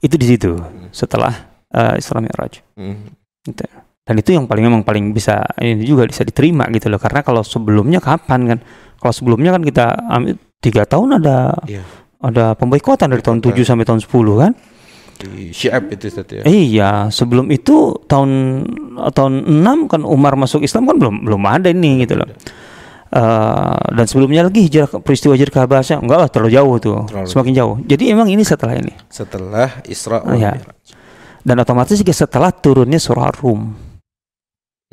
itu 0.01 0.15
di 0.17 0.27
situ 0.27 0.59
setelah 0.91 1.31
eh, 1.71 1.95
Isra 1.97 2.19
Mi'raj. 2.19 2.59
Hmm. 2.75 3.15
Gitu. 3.45 3.63
Dan 4.05 4.21
itu 4.21 4.37
yang 4.37 4.45
paling 4.45 4.69
memang 4.69 4.85
paling 4.85 5.17
bisa 5.17 5.41
ini 5.57 5.81
juga 5.81 6.05
bisa 6.05 6.21
diterima 6.23 6.69
gitu 6.69 6.93
loh. 6.93 7.01
Karena 7.01 7.25
kalau 7.25 7.41
sebelumnya 7.41 8.05
kapan 8.05 8.41
kan? 8.45 8.59
Kalau 9.01 9.13
sebelumnya 9.13 9.57
kan 9.57 9.65
kita 9.65 9.85
ambil 10.13 10.37
tiga 10.61 10.85
tahun 10.85 11.25
ada 11.25 11.57
Iya. 11.65 11.81
ada 12.21 12.53
pemboikotan 12.53 13.09
dari 13.09 13.21
tahun 13.21 13.41
Boikotan. 13.41 13.65
7 13.65 13.69
sampai 13.69 13.85
tahun 13.85 14.01
10 14.01 14.37
kan? 14.41 14.53
Di 15.15 15.53
Syiab 15.53 15.89
itu 15.89 16.05
Ustaz 16.09 16.27
ya. 16.29 16.43
Iya, 16.45 16.91
sebelum 17.09 17.49
itu 17.49 17.97
tahun 18.05 18.31
tahun 19.13 19.33
6 19.63 19.89
kan 19.89 20.03
Umar 20.05 20.35
masuk 20.35 20.65
Islam 20.65 20.85
kan 20.85 20.97
belum 21.01 21.25
belum 21.25 21.43
ada 21.45 21.69
ini 21.69 22.05
gitu 22.05 22.17
loh. 22.17 22.29
Eh, 23.15 23.79
dan 23.95 24.05
sebelumnya 24.11 24.43
lagi 24.43 24.67
hijrah 24.67 24.91
peristiwa 24.99 25.39
hijrah 25.39 25.53
ke 25.55 25.61
Habasyah 25.63 26.03
enggak 26.03 26.19
lah 26.19 26.29
terlalu 26.29 26.51
jauh 26.51 26.75
tuh, 26.83 26.99
Terlalu 27.07 27.29
semakin 27.31 27.53
jauh. 27.55 27.75
Jadi 27.87 28.05
emang 28.11 28.27
ini 28.27 28.43
setelah 28.43 28.75
ini. 28.75 28.91
Setelah 29.07 29.81
Isra 29.87 30.19
Ah, 30.19 30.35
wal 30.35 30.41
ya. 30.41 30.53
Mi'raj. 30.59 30.89
Dan 31.45 31.57
otomatis 31.61 31.95
juga 31.95 32.11
setelah 32.11 32.51
turunnya 32.51 32.99
surah 32.99 33.31
Rum. 33.39 33.94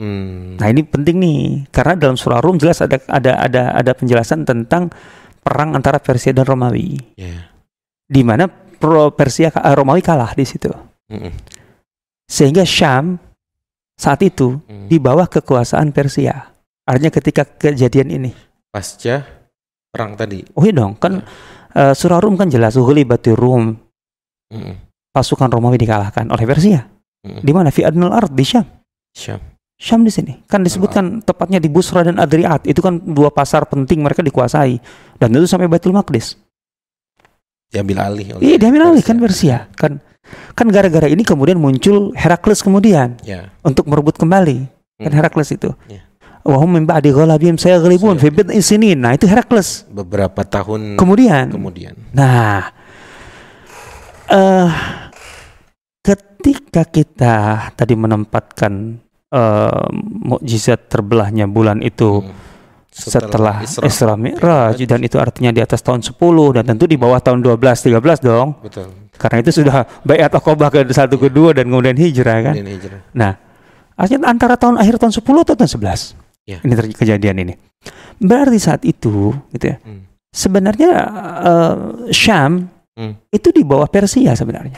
Hmm. 0.01 0.57
Nah, 0.57 0.67
ini 0.73 0.81
penting 0.81 1.21
nih 1.21 1.69
karena 1.69 1.93
dalam 1.93 2.17
surah 2.17 2.41
Rum 2.41 2.57
jelas 2.57 2.81
ada 2.81 2.97
ada 3.05 3.37
ada 3.37 3.61
ada 3.77 3.91
penjelasan 3.93 4.49
tentang 4.49 4.89
perang 5.45 5.77
antara 5.77 6.01
Persia 6.01 6.33
dan 6.33 6.49
Romawi. 6.49 6.97
Ya. 7.21 7.53
Di 8.09 8.25
mana 8.25 8.49
pro 8.49 9.13
Persia 9.13 9.53
eh, 9.53 9.75
Romawi 9.77 10.01
kalah 10.01 10.33
di 10.33 10.41
situ. 10.41 10.73
Mm-mm. 11.13 11.29
Sehingga 12.25 12.65
Syam 12.65 13.21
saat 13.93 14.25
itu 14.25 14.57
Hmm. 14.65 14.89
di 14.89 14.97
bawah 14.97 15.29
kekuasaan 15.29 15.93
Persia. 15.93 16.49
Artinya 16.81 17.13
ketika 17.13 17.45
kejadian 17.45 18.09
ini. 18.09 18.31
Pasca 18.73 19.21
perang 19.93 20.17
tadi. 20.17 20.41
Oh 20.57 20.65
iya 20.65 20.73
dong, 20.81 20.97
kan 20.97 21.21
eh, 21.77 21.93
surah 21.93 22.17
Rum 22.17 22.41
kan 22.41 22.49
jelas 22.49 22.73
Ghulibatir 22.73 23.37
Rum, 23.37 23.77
Mm-mm. 24.49 24.75
pasukan 25.13 25.45
Romawi 25.45 25.77
dikalahkan 25.77 26.25
oleh 26.25 26.45
Persia. 26.49 26.89
Mm-mm. 27.21 27.45
Di 27.45 27.51
mana? 27.53 27.69
Fi 27.69 27.85
Adnal 27.85 28.17
Ard 28.17 28.33
di 28.33 28.41
Syam. 28.41 28.65
Syam. 29.13 29.50
Syam 29.81 30.05
di 30.05 30.13
sini. 30.13 30.37
Kan 30.45 30.61
disebutkan 30.61 31.25
tepatnya 31.25 31.57
di 31.57 31.65
Busra 31.65 32.05
dan 32.05 32.21
Adriat. 32.21 32.69
Itu 32.69 32.85
kan 32.85 33.01
dua 33.01 33.33
pasar 33.33 33.65
penting 33.65 34.05
mereka 34.05 34.21
dikuasai. 34.21 34.77
Dan 35.17 35.33
itu 35.33 35.49
sampai 35.49 35.65
Baitul 35.65 35.97
Maqdis. 35.97 36.37
Diambil 37.73 37.97
alih 37.97 38.37
oleh 38.37 38.43
Iya, 38.45 38.55
diambil 38.61 38.93
alih 38.93 39.01
kan 39.01 39.17
Persia. 39.17 39.65
Kan 39.73 39.97
kan 40.53 40.67
gara-gara 40.69 41.09
ini 41.09 41.25
kemudian 41.25 41.57
muncul 41.57 42.13
Herakles 42.13 42.61
kemudian 42.61 43.17
Ya. 43.25 43.49
untuk 43.65 43.89
merebut 43.89 44.21
kembali. 44.21 44.69
Kan 45.01 45.09
Hmm. 45.09 45.17
Herakles 45.17 45.49
itu. 45.49 45.73
Iya. 45.89 46.05
Wahum 46.45 46.77
ba'di 46.85 47.09
ghalabihim 47.09 47.57
sayaghlibun 47.57 48.21
Saya- 48.21 48.29
fi 48.29 48.37
bid'i 48.37 48.61
sinin. 48.61 49.01
Nah, 49.01 49.17
itu 49.17 49.25
Herakles. 49.25 49.89
Beberapa 49.89 50.45
tahun 50.45 50.93
Kemudian 50.93 51.49
kemudian. 51.49 51.97
Nah, 52.13 52.69
eh 54.29 54.69
ketika 56.01 56.85
kita 56.85 57.35
tadi 57.73 57.93
menempatkan 57.93 59.01
eh, 59.31 59.85
mukjizat 60.21 60.87
terbelahnya 60.87 61.47
bulan 61.47 61.79
itu 61.79 62.21
Hmm. 62.21 62.35
setelah, 62.91 63.63
Isra. 63.63 63.87
Isra 63.87 64.13
Mi'raj 64.13 64.75
dan 64.83 64.99
itu 64.99 65.15
artinya 65.15 65.49
di 65.49 65.63
atas 65.63 65.79
tahun 65.79 66.03
10 66.03 66.51
dan 66.51 66.67
tentu 66.67 66.83
di 66.83 66.99
bawah 66.99 67.17
tahun 67.17 67.39
12 67.39 67.79
13 67.79 68.19
dong. 68.19 68.59
Betul. 68.59 68.91
Karena 69.15 69.37
itu 69.39 69.51
sudah 69.53 69.87
Baiat 70.03 70.33
Aqabah 70.33 70.67
ke 70.67 70.83
satu 70.91 71.15
kedua 71.15 71.55
dan 71.55 71.71
kemudian 71.71 71.95
hijrah 71.95 72.51
kan. 72.51 72.55
Kemudian 72.57 72.75
hijrah. 72.75 72.99
Nah, 73.15 73.39
artinya 73.95 74.27
antara 74.27 74.59
tahun 74.59 74.75
akhir 74.75 74.99
tahun 74.99 75.13
10 75.15 75.39
atau 75.39 75.55
tahun 75.55 75.71
11. 75.71 76.19
Ya. 76.43 76.59
Ini 76.59 76.73
terjadi 76.75 76.95
kejadian 76.99 77.35
ini. 77.47 77.53
Berarti 78.19 78.59
saat 78.59 78.83
itu 78.83 79.31
gitu 79.55 79.65
ya. 79.71 79.77
Hmm. 79.79 80.03
Sebenarnya 80.27 80.91
eh, 81.41 81.75
Syam 82.11 82.67
Hmm. 82.91 83.15
itu 83.31 83.55
di 83.55 83.63
bawah 83.63 83.87
Persia 83.87 84.35
sebenarnya. 84.35 84.75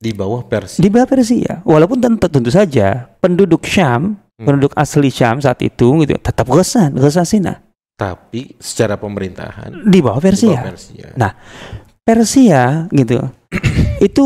Di 0.00 0.16
bawah 0.16 0.40
Persia. 0.42 0.80
Di 0.80 0.88
bawah 0.88 1.04
Persia. 1.04 1.60
Walaupun 1.60 2.00
tentu, 2.00 2.24
tentu 2.26 2.48
saja 2.48 3.04
penduduk 3.20 3.68
Syam, 3.68 4.16
Hmm. 4.40 4.48
penduduk 4.48 4.72
asli 4.72 5.12
Syam 5.12 5.36
saat 5.36 5.60
itu 5.60 6.00
gitu 6.00 6.16
tetap 6.16 6.48
Ghassan, 6.48 6.96
Ghassasina 6.96 7.60
Tapi 7.92 8.56
secara 8.56 8.96
pemerintahan 8.96 9.84
di 9.84 10.00
bawah 10.00 10.16
di 10.16 10.32
Persia. 10.32 10.56
bawah 10.56 10.72
Persia. 10.72 11.06
Nah, 11.12 11.36
Persia 12.00 12.88
gitu. 12.88 13.20
itu 14.00 14.24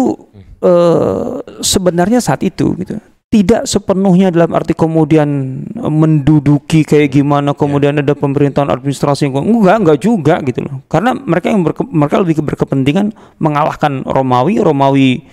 eh, 0.62 1.32
sebenarnya 1.58 2.22
saat 2.22 2.46
itu 2.46 2.78
gitu 2.78 2.94
tidak 3.26 3.66
sepenuhnya 3.66 4.30
dalam 4.30 4.54
arti 4.54 4.78
kemudian 4.78 5.26
menduduki 5.74 6.87
kayak 6.87 7.10
gimana 7.10 7.50
kemudian 7.50 7.98
ada 7.98 8.14
pemerintahan 8.14 8.70
administrasi 8.70 9.26
yang 9.26 9.42
enggak 9.42 9.76
enggak 9.82 9.98
juga 9.98 10.38
gitu 10.46 10.62
loh 10.62 10.87
karena 10.87 11.18
mereka 11.18 11.50
yang 11.50 11.66
berke- 11.66 11.90
mereka 11.90 12.22
lebih 12.22 12.38
berkepentingan 12.46 13.10
mengalahkan 13.37 14.06
Romawi 14.06 14.62
Romawi 14.62 15.26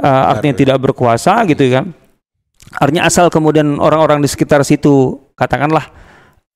eh, 0.00 0.22
artinya 0.32 0.54
Baru. 0.54 0.62
tidak 0.64 0.76
berkuasa 0.80 1.32
gitu 1.48 1.64
kan 1.72 1.92
artinya 2.76 3.06
asal 3.06 3.30
kemudian 3.30 3.78
orang-orang 3.78 4.18
di 4.20 4.28
sekitar 4.28 4.66
situ 4.66 5.20
katakanlah 5.38 5.86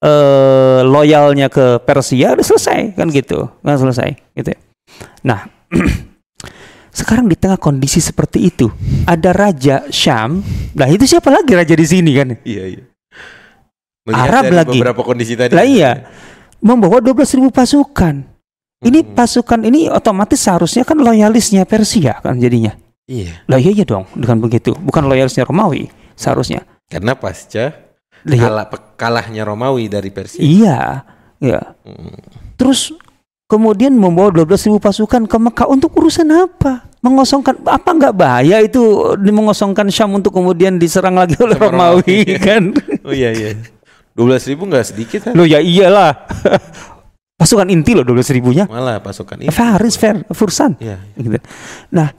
eh 0.01 0.81
loyalnya 0.81 1.53
ke 1.53 1.77
Persia 1.85 2.33
udah 2.33 2.47
selesai 2.47 2.97
kan 2.97 3.13
gitu 3.13 3.53
kan 3.61 3.77
selesai 3.77 4.17
gitu 4.33 4.57
ya. 4.57 4.59
nah 5.21 5.45
sekarang 6.99 7.29
di 7.29 7.37
tengah 7.37 7.61
kondisi 7.61 8.01
seperti 8.01 8.49
itu 8.49 8.67
ada 9.05 9.31
raja 9.37 9.85
Syam 9.93 10.41
nah 10.73 10.89
itu 10.89 11.05
siapa 11.05 11.29
lagi 11.29 11.53
raja 11.53 11.77
di 11.77 11.87
sini 11.87 12.11
kan 12.17 12.29
Iya, 12.43 12.65
iya. 12.77 12.83
Arab 14.11 14.51
dari 14.51 14.57
lagi. 14.57 14.79
beberapa 14.81 15.03
kondisi 15.07 15.39
tadi. 15.39 15.55
Lah 15.55 15.63
iya. 15.63 15.93
membawa 16.59 16.99
12.000 16.99 17.53
pasukan 17.53 18.25
ini 18.85 19.01
Mm-mm. 19.05 19.17
pasukan 19.17 19.61
ini 19.65 19.93
otomatis 19.93 20.41
seharusnya 20.41 20.85
kan 20.89 20.97
loyalisnya 21.01 21.69
Persia 21.69 22.17
kan 22.21 22.41
jadinya 22.41 22.73
Iya. 23.11 23.43
lah 23.45 23.59
iya 23.59 23.75
iya 23.75 23.83
dong 23.83 24.07
dengan 24.15 24.39
begitu 24.39 24.71
bukan 24.79 25.03
loyalisnya 25.05 25.43
Romawi 25.43 25.91
seharusnya 26.15 26.63
Karena 26.87 27.19
pasca 27.19 27.75
Lah, 28.23 28.37
iya. 28.37 28.47
kalah, 28.47 28.67
kalahnya 28.95 29.43
Romawi 29.43 29.91
dari 29.91 30.09
Persia. 30.09 30.39
iya 30.39 31.03
ya 31.37 31.75
Mm. 31.83 32.21
Terus 32.55 32.93
kemudian 33.47 33.91
membawa 33.91 34.31
12.000 34.31 34.79
pasukan 34.79 35.23
ke 35.25 35.37
Mekah 35.41 35.67
untuk 35.67 35.91
urusan 35.97 36.29
apa? 36.29 36.87
Mengosongkan 37.01 37.57
apa 37.65 37.91
nggak 37.91 38.13
bahaya 38.15 38.61
itu 38.61 38.79
mengosongkan 39.19 39.89
Syam 39.89 40.13
untuk 40.13 40.31
kemudian 40.31 40.77
diserang 40.77 41.17
lagi 41.17 41.35
oleh 41.41 41.57
Sama 41.57 41.73
Romawi 41.73 42.21
Romawi. 42.29 42.39
kan? 42.47 42.63
Oh 43.03 43.11
iya 43.11 43.33
iya. 43.33 43.57
12 44.13 44.51
ribu 44.53 44.69
nggak 44.69 44.85
sedikit 44.85 45.21
kan? 45.27 45.33
Loh 45.33 45.49
ya 45.49 45.59
iyalah. 45.59 46.13
pasukan 47.41 47.73
inti 47.73 47.97
loh 47.97 48.05
12 48.05 48.37
ribunya. 48.37 48.69
Malah 48.69 49.01
pasukan 49.01 49.41
ini. 49.41 49.49
Faris, 49.49 49.97
Fer, 49.97 50.21
Fursan. 50.29 50.77
Iya. 50.77 51.01
Gitu. 51.17 51.41
Nah, 51.91 52.13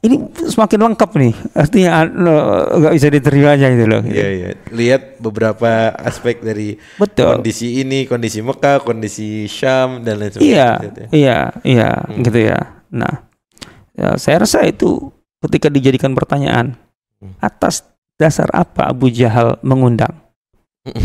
ini 0.00 0.16
semakin 0.32 0.80
lengkap 0.80 1.10
nih. 1.12 1.34
Artinya 1.52 1.90
eh, 2.04 2.08
nggak 2.80 2.94
bisa 2.96 3.08
diterimanya 3.08 3.66
gitu 3.68 3.84
loh. 3.84 4.02
Iya 4.02 4.26
iya. 4.32 4.48
Lihat 4.72 5.20
beberapa 5.20 5.92
aspek 5.94 6.40
dari 6.40 6.80
Betul. 6.96 7.36
kondisi 7.36 7.84
ini, 7.84 8.08
kondisi 8.08 8.40
Mekah, 8.40 8.80
kondisi 8.80 9.44
Syam 9.44 10.00
dan 10.00 10.16
lain 10.18 10.32
Iya, 10.40 10.80
sebagainya. 10.80 11.06
iya, 11.12 11.38
iya, 11.62 11.90
Hmm. 12.00 12.24
gitu 12.24 12.38
ya. 12.40 12.58
Nah, 12.90 13.14
ya, 13.92 14.16
saya 14.16 14.42
rasa 14.42 14.64
itu 14.64 15.12
ketika 15.40 15.68
dijadikan 15.68 16.16
pertanyaan 16.16 16.80
Hmm. 17.20 17.36
atas 17.36 17.84
dasar 18.16 18.48
apa 18.52 18.88
Abu 18.88 19.12
Jahal 19.12 19.60
mengundang 19.60 20.12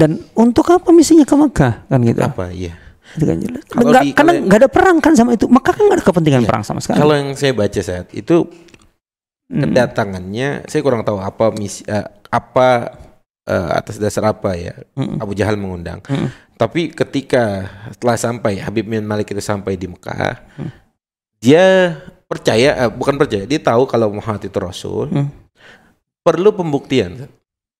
dan 0.00 0.18
untuk 0.34 0.66
apa 0.70 0.90
misinya 0.90 1.22
ke 1.22 1.34
Mekah 1.34 1.86
kan 1.86 2.00
gitu. 2.02 2.20
Apa 2.20 2.50
iya? 2.50 2.74
Itu 3.14 3.24
kan 3.24 3.36
jelas. 3.36 3.62
Kalau 3.64 3.90
Nggak- 3.90 4.04
di- 4.04 4.14
karena 4.14 4.32
nggak 4.40 4.58
ada 4.58 4.70
perang 4.70 4.96
kan 4.98 5.12
sama 5.12 5.30
itu. 5.32 5.46
Mekah 5.46 5.72
kan 5.72 5.82
nggak 5.82 5.98
ada 5.98 6.06
kepentingan 6.06 6.42
Iya. 6.42 6.48
perang 6.48 6.62
sama 6.62 6.78
sekali. 6.78 6.98
Kalau 6.98 7.14
yang 7.14 7.30
saya 7.34 7.52
baca 7.52 7.80
saat 7.80 8.08
itu 8.10 8.36
Hmm. 9.46 9.60
kedatangannya, 9.60 10.48
saya 10.64 10.80
kurang 10.80 11.02
tahu 11.02 11.18
apa 11.18 11.50
misi 11.50 11.82
eh, 11.84 12.02
apa 12.28 12.94
eh, 13.42 13.70
atas 13.74 13.98
dasar 13.98 14.22
apa 14.28 14.54
ya 14.54 14.78
Mm-mm. 14.94 15.18
Abu 15.18 15.34
Jahal 15.34 15.58
mengundang. 15.58 15.98
Mm-mm. 16.02 16.30
Tapi 16.54 16.88
ketika 16.88 17.66
setelah 17.90 18.14
sampai 18.14 18.58
Habib 18.58 18.86
bin 18.86 19.02
Malik 19.02 19.26
itu 19.28 19.40
sampai 19.40 19.74
di 19.74 19.86
Mekah, 19.86 20.38
Hmm. 20.54 20.70
dia 21.36 21.98
percaya 22.24 22.78
eh, 22.78 22.86
bukan 22.88 23.16
percaya, 23.16 23.42
dia 23.42 23.58
tahu 23.58 23.84
kalau 23.84 24.12
Muhammad 24.12 24.38
itu 24.40 24.54
Rasul. 24.54 25.10
Hmm. 25.10 25.28
Perlu 26.20 26.52
pembuktian. 26.52 27.26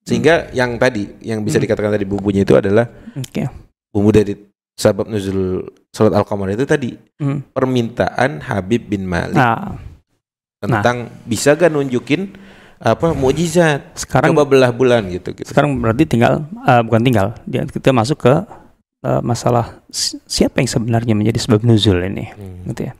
Sehingga 0.01 0.49
yang 0.51 0.75
tadi 0.75 1.07
yang 1.21 1.39
bisa 1.41 1.55
Hmm. 1.55 1.69
dikatakan 1.69 1.93
tadi 1.93 2.03
bumbunya 2.03 2.43
itu 2.43 2.57
adalah 2.57 2.89
Oke. 3.15 3.47
bumbu 3.87 4.11
dari 4.11 4.33
sabab 4.81 5.07
nuzul 5.07 5.61
surat 5.93 6.17
Al-Qamar 6.17 6.49
itu 6.51 6.65
tadi 6.65 6.97
Hmm. 7.21 7.45
permintaan 7.47 8.41
Habib 8.41 8.89
bin 8.89 9.05
Malik 9.05 9.37
Nah, 9.37 9.77
tentang 10.59 10.97
bisa 11.23 11.53
gak 11.53 11.69
nunjukin 11.69 12.33
apa 12.77 13.13
mukjizat 13.13 13.93
sekarang 13.95 14.33
coba 14.33 14.49
belah 14.49 14.73
bulan 14.73 15.05
gitu 15.07 15.33
gitu 15.33 15.45
sekarang 15.47 15.77
berarti 15.77 16.09
tinggal 16.09 16.49
eh, 16.65 16.81
bukan 16.81 17.01
tinggal 17.01 17.27
dia 17.45 17.61
kita 17.63 17.93
masuk 17.93 18.17
ke 18.19 18.35
eh, 19.03 19.21
masalah 19.21 19.85
si- 19.87 20.17
siapa 20.25 20.59
yang 20.59 20.71
sebenarnya 20.71 21.13
menjadi 21.13 21.37
sebab 21.39 21.61
nuzul 21.61 22.01
ini 22.01 22.33
Hmm. 22.33 22.65
gitu 22.67 22.89
ya. 22.89 22.93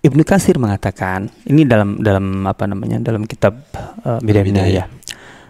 Ibnu 0.00 0.24
Katsir 0.24 0.56
mengatakan 0.56 1.28
ini 1.44 1.62
dalam 1.62 2.00
dalam 2.00 2.42
apa 2.42 2.64
namanya 2.64 2.96
dalam 2.98 3.28
kitab 3.28 3.60
uh, 4.00 4.16
Bidayah 4.18 4.46
Bidayah. 4.48 4.64
Bidayah 4.80 4.86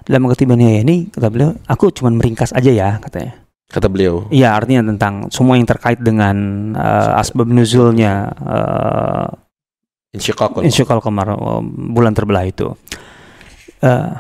dalam 0.03 0.27
ketiban 0.27 0.59
ini 0.59 1.07
kata 1.07 1.31
beliau 1.31 1.55
aku 1.65 1.95
cuma 1.95 2.11
meringkas 2.11 2.51
aja 2.51 2.67
ya 2.67 2.99
katanya 2.99 3.39
Kata 3.71 3.87
beliau. 3.87 4.27
Iya 4.35 4.59
artinya 4.59 4.83
tentang 4.91 5.31
semua 5.31 5.55
yang 5.55 5.63
terkait 5.63 6.03
dengan 6.03 6.35
uh, 6.75 7.23
asbab 7.23 7.47
nuzulnya 7.47 8.35
uh, 8.43 9.31
Insyiqaqul. 10.11 10.67
Insyikal 10.67 10.99
kamar 10.99 11.39
uh, 11.39 11.63
bulan 11.63 12.11
terbelah 12.11 12.43
itu. 12.43 12.75
Uh, 13.79 14.11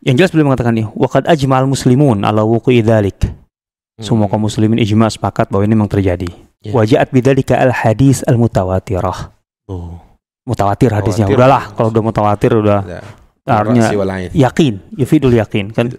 yang 0.00 0.16
jelas 0.16 0.32
beliau 0.32 0.48
mengatakan 0.48 0.72
nih, 0.72 0.88
waqad 0.96 1.28
ajma'al 1.28 1.68
muslimun 1.68 2.24
ala 2.24 2.40
wuqu'i 2.42 2.80
dzalik. 2.80 3.28
Hmm. 3.28 4.00
Semua 4.00 4.26
kaum 4.32 4.48
muslimin 4.48 4.80
ijma 4.80 5.12
sepakat 5.12 5.52
bahwa 5.52 5.68
ini 5.68 5.76
memang 5.76 5.92
terjadi. 5.92 6.32
Ya. 6.64 6.72
Waja'at 6.72 7.12
bidzalika 7.12 7.60
al 7.60 7.76
hadis 7.76 8.24
al 8.24 8.40
mutawatirah. 8.40 9.36
Oh. 9.68 10.00
Mutawatir 10.48 10.96
hadisnya. 10.96 11.28
Mutawatir. 11.28 11.38
Udahlah, 11.38 11.62
kalau 11.76 11.88
udah 11.92 12.02
mutawatir 12.02 12.50
udah 12.56 12.80
Ada. 12.82 12.98
artinya 13.46 13.86
yakin, 14.32 14.80
yufidul 14.96 15.36
yakin 15.36 15.76
kan. 15.76 15.92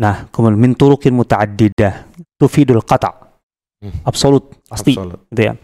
Nah, 0.00 0.28
kemudian 0.32 0.56
min 0.56 0.72
turuqin 0.72 1.12
mutaaddidah 1.12 2.08
tufidul 2.40 2.80
qata. 2.80 3.12
Hmm. 3.82 3.98
Absolut, 4.06 4.62
pasti 4.70 4.94
Absolut. 4.94 5.26
gitu 5.34 5.42
ya. 5.52 5.54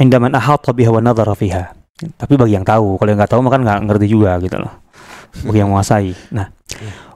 Indaman 0.00 0.32
ahata 0.34 0.70
biha 0.74 0.90
wa 0.90 1.02
nadhara 1.02 1.34
fiha. 1.36 1.74
Tapi 1.94 2.34
bagi 2.34 2.58
yang 2.58 2.66
tahu, 2.66 2.98
kalau 2.98 3.10
yang 3.10 3.18
nggak 3.20 3.30
tahu 3.30 3.40
maka 3.42 3.56
nggak 3.60 3.78
ngerti 3.86 4.06
juga 4.10 4.38
gitu 4.42 4.58
loh. 4.58 4.72
Bagi 5.46 5.58
yang 5.62 5.70
menguasai. 5.70 6.10
Nah, 6.34 6.50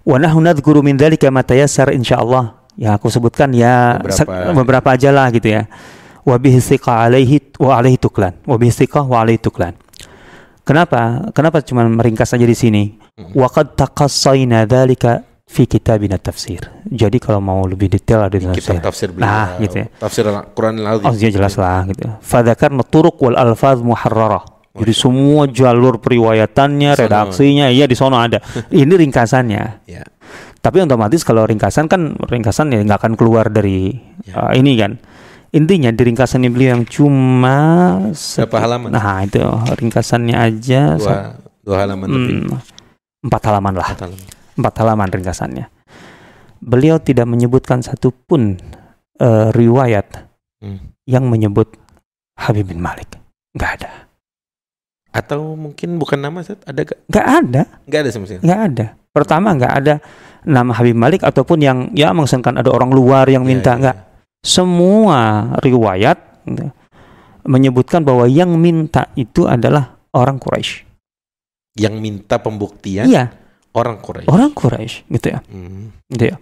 wa 0.07 0.17
nahnu 0.19 0.43
nadhkuru 0.43 0.83
min 0.83 0.95
dzalika 0.95 1.31
ma 1.31 1.43
tayassar 1.43 1.91
insyaallah. 1.95 2.71
Yang 2.79 2.93
aku 2.95 3.07
sebutkan 3.11 3.51
ya 3.51 3.99
Beberapa. 3.99 4.55
beberapa 4.55 4.89
aja 4.95 5.11
lah 5.11 5.27
gitu 5.35 5.51
ya. 5.51 5.67
Wa 6.23 6.39
bihi 6.39 6.63
alaihi 6.87 7.59
wa 7.59 7.75
alaihi 7.75 7.99
tuklan. 7.99 8.39
Wa 8.47 8.55
bihi 8.55 8.71
wa 8.87 9.17
alaihi 9.19 9.43
tuklan. 9.43 9.75
Kenapa? 10.63 11.33
Kenapa 11.35 11.59
cuma 11.65 11.89
meringkas 11.89 12.31
aja 12.37 12.45
di 12.47 12.55
sini? 12.55 12.95
Hmm. 13.19 13.35
Wa 13.35 13.51
qad 13.51 13.75
taqassayna 13.75 14.63
dzalika 14.69 15.27
fi 15.49 15.65
kitabina 15.65 16.21
tafsir. 16.21 16.61
Jadi 16.85 17.17
kalau 17.17 17.41
mau 17.41 17.65
lebih 17.65 17.89
detail 17.89 18.29
ada 18.29 18.37
di 18.37 18.45
Kitab 18.53 18.85
tafsir. 18.85 19.09
beliau. 19.11 19.25
Nah, 19.25 19.57
gitu 19.59 19.77
ya. 19.81 19.87
Tafsir 19.97 20.25
Al-Quran 20.29 20.85
al 20.85 21.01
Oh 21.01 21.15
iya 21.17 21.33
jelas 21.33 21.57
lah 21.57 21.89
gitu. 21.89 22.05
Fadzakarna 22.21 22.85
turuq 22.85 23.17
wal 23.25 23.35
alfaz 23.35 23.81
muharrarah. 23.81 24.45
Jadi 24.79 24.95
semua 24.95 25.51
jalur 25.51 25.99
periwayatannya, 25.99 26.95
redaksinya, 26.95 27.67
iya 27.67 27.89
di 27.91 27.99
sono 27.99 28.15
ada. 28.15 28.39
Ini 28.71 28.95
ringkasannya. 28.95 29.91
Ya. 29.91 30.07
Tapi 30.63 30.85
otomatis 30.87 31.27
kalau 31.27 31.43
ringkasan 31.43 31.91
kan 31.91 32.15
ringkasan 32.15 32.71
ya 32.71 32.85
nggak 32.87 33.01
akan 33.03 33.15
keluar 33.19 33.51
dari 33.51 33.91
Ya. 34.29 34.39
uh, 34.39 34.53
ini 34.55 34.77
kan. 34.79 35.01
Intinya 35.51 35.89
di 35.89 36.03
ringkasan 36.05 36.45
ini 36.45 36.53
beliau 36.53 36.77
yang 36.77 36.85
cuma 36.85 37.59
Berapa 38.13 38.59
halaman? 38.61 38.93
Nah 38.93 39.25
itu 39.25 39.41
ringkasannya 39.81 40.37
aja 40.37 41.01
Dua, 41.01 41.41
dua 41.65 41.77
halaman 41.83 42.07
lebih. 42.07 42.35
hmm, 42.45 43.25
empat 43.25 43.43
halaman 43.49 43.75
lah, 43.75 43.89
Empat 43.97 44.05
halaman. 44.13 44.38
Empat 44.59 44.75
halaman 44.83 45.09
ringkasannya. 45.09 45.71
Beliau 46.59 46.99
tidak 46.99 47.25
menyebutkan 47.25 47.81
satupun 47.81 48.59
uh, 49.19 49.49
riwayat 49.55 50.27
Hmm. 50.59 50.91
yang 51.07 51.31
menyebut 51.31 51.71
Habib 52.35 52.67
bin 52.67 52.83
Malik. 52.83 53.07
Nggak 53.55 53.71
ada. 53.79 53.91
Atau 55.15 55.55
mungkin 55.55 56.03
bukan 56.03 56.19
nama 56.19 56.43
Ustaz? 56.43 56.59
Ada 56.67 56.83
gak? 56.83 56.99
Nggak 57.07 57.27
ada. 57.31 57.63
Gak 57.87 58.01
ada 58.03 58.11
sama 58.11 58.27
sekali. 58.27 58.43
Nggak 58.43 58.61
ada. 58.67 58.87
Pertama 59.15 59.55
nggak 59.55 59.75
ada 59.79 59.95
nama 60.43 60.75
Habib 60.75 60.99
Malik 60.99 61.23
ataupun 61.23 61.63
yang 61.63 61.79
ya 61.95 62.11
mengesankan 62.11 62.59
ada 62.59 62.75
orang 62.75 62.91
luar 62.91 63.31
yang 63.31 63.47
Ya, 63.47 63.51
minta 63.55 63.73
ya, 63.73 63.79
nggak. 63.79 63.97
ya. 63.97 64.05
Semua 64.43 65.21
riwayat 65.63 66.19
menyebutkan 67.47 68.03
bahwa 68.03 68.27
yang 68.27 68.51
minta 68.59 69.09
itu 69.15 69.47
adalah 69.47 69.95
orang 70.11 70.37
Quraisy. 70.37 70.85
Yang 71.79 71.95
minta 72.03 72.43
pembuktian 72.43 73.07
Iya, 73.07 73.31
orang 73.74 73.98
Quraisy. 74.00 74.28
orang 74.30 74.52
Quraisy 74.52 74.96
gitu 75.10 75.28
ya. 75.32 75.40
Hmm. 75.50 75.90
Gitu 76.08 76.26
ya. 76.30 76.36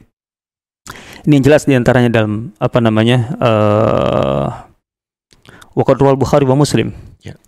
Ini 1.22 1.38
yang 1.38 1.46
jelas 1.46 1.64
diantaranya 1.64 2.10
dalam 2.10 2.52
apa 2.58 2.78
namanya 2.80 3.18
eh 3.38 4.48
Waqad 5.72 6.04
rawal 6.04 6.20
Bukhari 6.20 6.44
wa 6.44 6.60
Muslim. 6.60 6.92
Ya. 7.24 7.40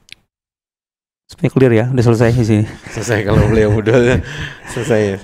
Supaya 1.28 1.50
clear 1.52 1.74
ya, 1.76 1.86
udah 1.92 2.04
selesai 2.04 2.32
di 2.32 2.46
sini. 2.46 2.66
Selesai 2.88 3.28
kalau 3.28 3.44
beliau 3.52 3.76
udah 3.76 4.22
selesai. 4.72 5.20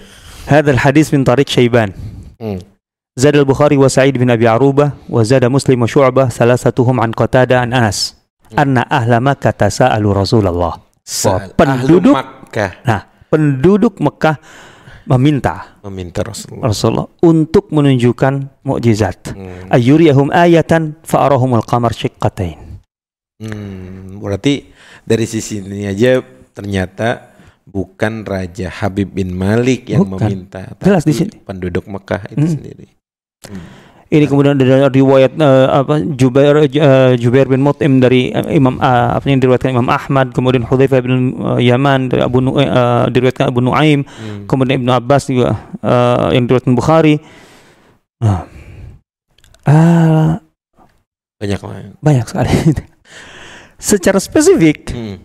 هذا 0.49 0.71
الحديث 0.73 1.13
من 1.13 1.23
طريق 1.23 1.47
شيبان 1.47 1.93
Hmm. 2.39 2.59
زاد 3.19 3.35
البخاري 3.35 3.77
وسعيد 3.77 4.17
بن 4.17 4.31
أبي 4.31 4.47
عروبة 4.47 4.91
وزاد 5.11 5.45
مسلم 5.45 5.75
وشعبة 5.83 6.31
ثلاثتهم 6.31 6.95
عن 6.99 7.11
قتادة 7.11 7.59
عن 7.59 7.73
أنس 7.75 8.15
أن 8.59 8.79
أهل 8.79 9.19
مكة 9.19 9.51
تساءلوا 9.51 10.13
رسول 10.23 10.47
الله 10.47 10.73
Sa'al 11.03 11.51
penduduk- 11.57 12.15
ahlu 12.15 12.47
Makkah 12.47 12.71
penduduk 13.34 13.98
Mekah 13.98 14.38
meminta 15.04 15.76
meminta 15.82 16.22
Rasulullah. 16.22 16.70
Rasulullah 16.70 17.08
untuk 17.20 17.68
menunjukkan 17.68 18.62
mukjizat 18.62 19.34
Hmm. 19.34 19.68
ayuriyahum 19.68 20.30
ayatan 20.30 20.96
fa'arahumul 21.02 21.60
qamar 21.62 21.90
syiqqatain 21.90 22.78
Hmm, 23.34 24.22
berarti 24.22 24.70
dari 25.02 25.26
sisi 25.26 25.58
ini 25.58 25.84
aja 25.84 26.22
ternyata 26.50 27.34
bukan 27.66 28.22
Raja 28.22 28.70
Habib 28.70 29.10
bin 29.10 29.34
Malik 29.34 29.90
yang 29.90 30.06
Bukan. 30.06 30.22
meminta, 30.22 30.70
Jelas 30.78 31.02
di 31.02 31.10
tapi 31.10 31.18
sini. 31.18 31.34
penduduk 31.42 31.84
Mekah 31.84 32.30
itu 32.30 32.40
Hmm. 32.40 32.54
sendiri. 32.54 32.86
Hmm. 33.44 33.64
Ini 34.14 34.26
kemudian 34.26 34.54
ada 34.54 34.86
riwayat 34.86 35.34
eh, 35.34 35.66
apa 35.66 35.98
Jubair 36.14 36.54
eh, 36.62 37.18
Jubair 37.18 37.46
bin 37.46 37.60
Mut'im 37.60 37.98
dari 37.98 38.30
eh, 38.30 38.54
Imam 38.54 38.78
eh, 38.78 39.10
apa 39.14 39.26
yang 39.26 39.42
diriwayatkan 39.42 39.74
Imam 39.74 39.90
Ahmad 39.90 40.30
kemudian 40.30 40.62
Hudzaifah 40.62 41.00
bin 41.02 41.14
eh, 41.34 41.68
Yaman 41.68 42.08
dari 42.08 42.22
Abu 42.22 42.38
Nu, 42.38 42.54
eh, 42.56 42.68
diriwayatkan 43.10 43.50
Abu 43.50 43.58
Nuaim 43.58 44.06
Hmm. 44.06 44.46
kemudian 44.46 44.78
Ibnu 44.78 44.90
Abbas 44.90 45.26
juga 45.26 45.58
eh, 45.82 46.38
yang 46.38 46.46
diriwayatkan 46.46 46.74
Bukhari. 46.74 47.18
Ah, 49.64 50.40
Banyak 51.40 51.60
lah. 51.60 51.72
banyak 52.00 52.24
sekali. 52.28 52.50
Secara 53.80 54.16
spesifik 54.16 54.92
Hmm. 54.92 55.20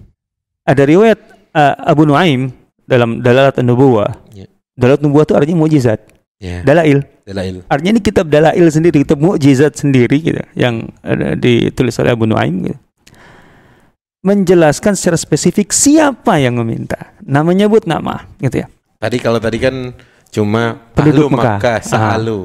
ada 0.63 0.83
riwayat 0.83 1.19
eh, 1.53 1.75
Abu 1.79 2.03
Nuaim 2.03 2.51
dalam 2.83 3.21
Dalalat 3.21 3.55
An-Nubuwah. 3.59 4.19
Ya. 4.33 4.47
Dalalat 4.75 4.99
Nubuwah 5.03 5.23
itu 5.23 5.35
artinya 5.35 5.59
mujizat, 5.59 5.99
Ya, 6.39 6.63
dalail. 6.63 7.03
dalail. 7.27 7.67
Artinya 7.67 7.99
ini 7.99 8.01
kitab 8.01 8.31
dalail 8.31 8.63
sendiri, 8.71 9.03
kitab 9.03 9.19
mukjizat 9.19 9.75
sendiri 9.75 10.23
gitu 10.23 10.39
yang 10.55 10.87
ada 11.03 11.35
ditulis 11.35 11.99
oleh 11.99 12.15
Abu 12.15 12.23
Nuaim 12.23 12.63
gitu. 12.63 12.79
Menjelaskan 14.23 14.95
secara 14.95 15.19
spesifik 15.19 15.75
siapa 15.75 16.39
yang 16.39 16.55
meminta. 16.59 17.11
Nama 17.23 17.51
nyebut 17.51 17.83
nama 17.83 18.23
gitu 18.39 18.63
ya. 18.63 18.67
Tadi 18.99 19.19
kalau 19.19 19.39
tadi 19.39 19.59
kan 19.59 19.91
cuma 20.31 20.79
Penduduk 20.95 21.27
ahlu 21.27 21.35
Mekah. 21.39 21.55
Makkah, 21.59 21.77
Ah. 21.79 21.83
sa'alu. 21.83 22.39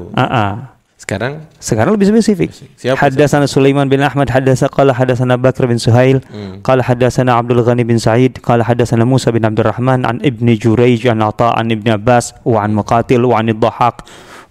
Sekarang 1.05 1.45
sekarang 1.61 1.93
lebih 1.93 2.09
spesifik. 2.09 2.49
Siapa? 2.81 2.97
Hadasana 2.97 3.45
Sulaiman 3.45 3.85
bin 3.85 4.01
Ahmad 4.01 4.25
hadasa 4.33 4.65
qala 4.73 4.89
hadasana 4.89 5.37
Bakr 5.37 5.69
bin 5.69 5.77
Suhail 5.77 6.25
hmm. 6.25 6.65
hadasana 6.65 7.37
Abdul 7.37 7.61
Ghani 7.61 7.85
bin 7.85 8.01
Sa'id 8.01 8.41
qala 8.41 8.65
hadasana 8.65 9.05
Musa 9.05 9.29
bin 9.29 9.45
Abdurrahman 9.45 10.01
an 10.01 10.17
Ibni 10.25 10.57
Jurayj 10.57 11.05
an 11.13 11.21
Ata 11.21 11.53
an 11.53 11.69
Ibni 11.69 11.93
Abbas 11.93 12.33
wa 12.41 12.65
an 12.65 12.73
Muqatil 12.73 13.21
wa 13.21 13.37
an 13.37 13.53
Dhahaq 13.53 14.01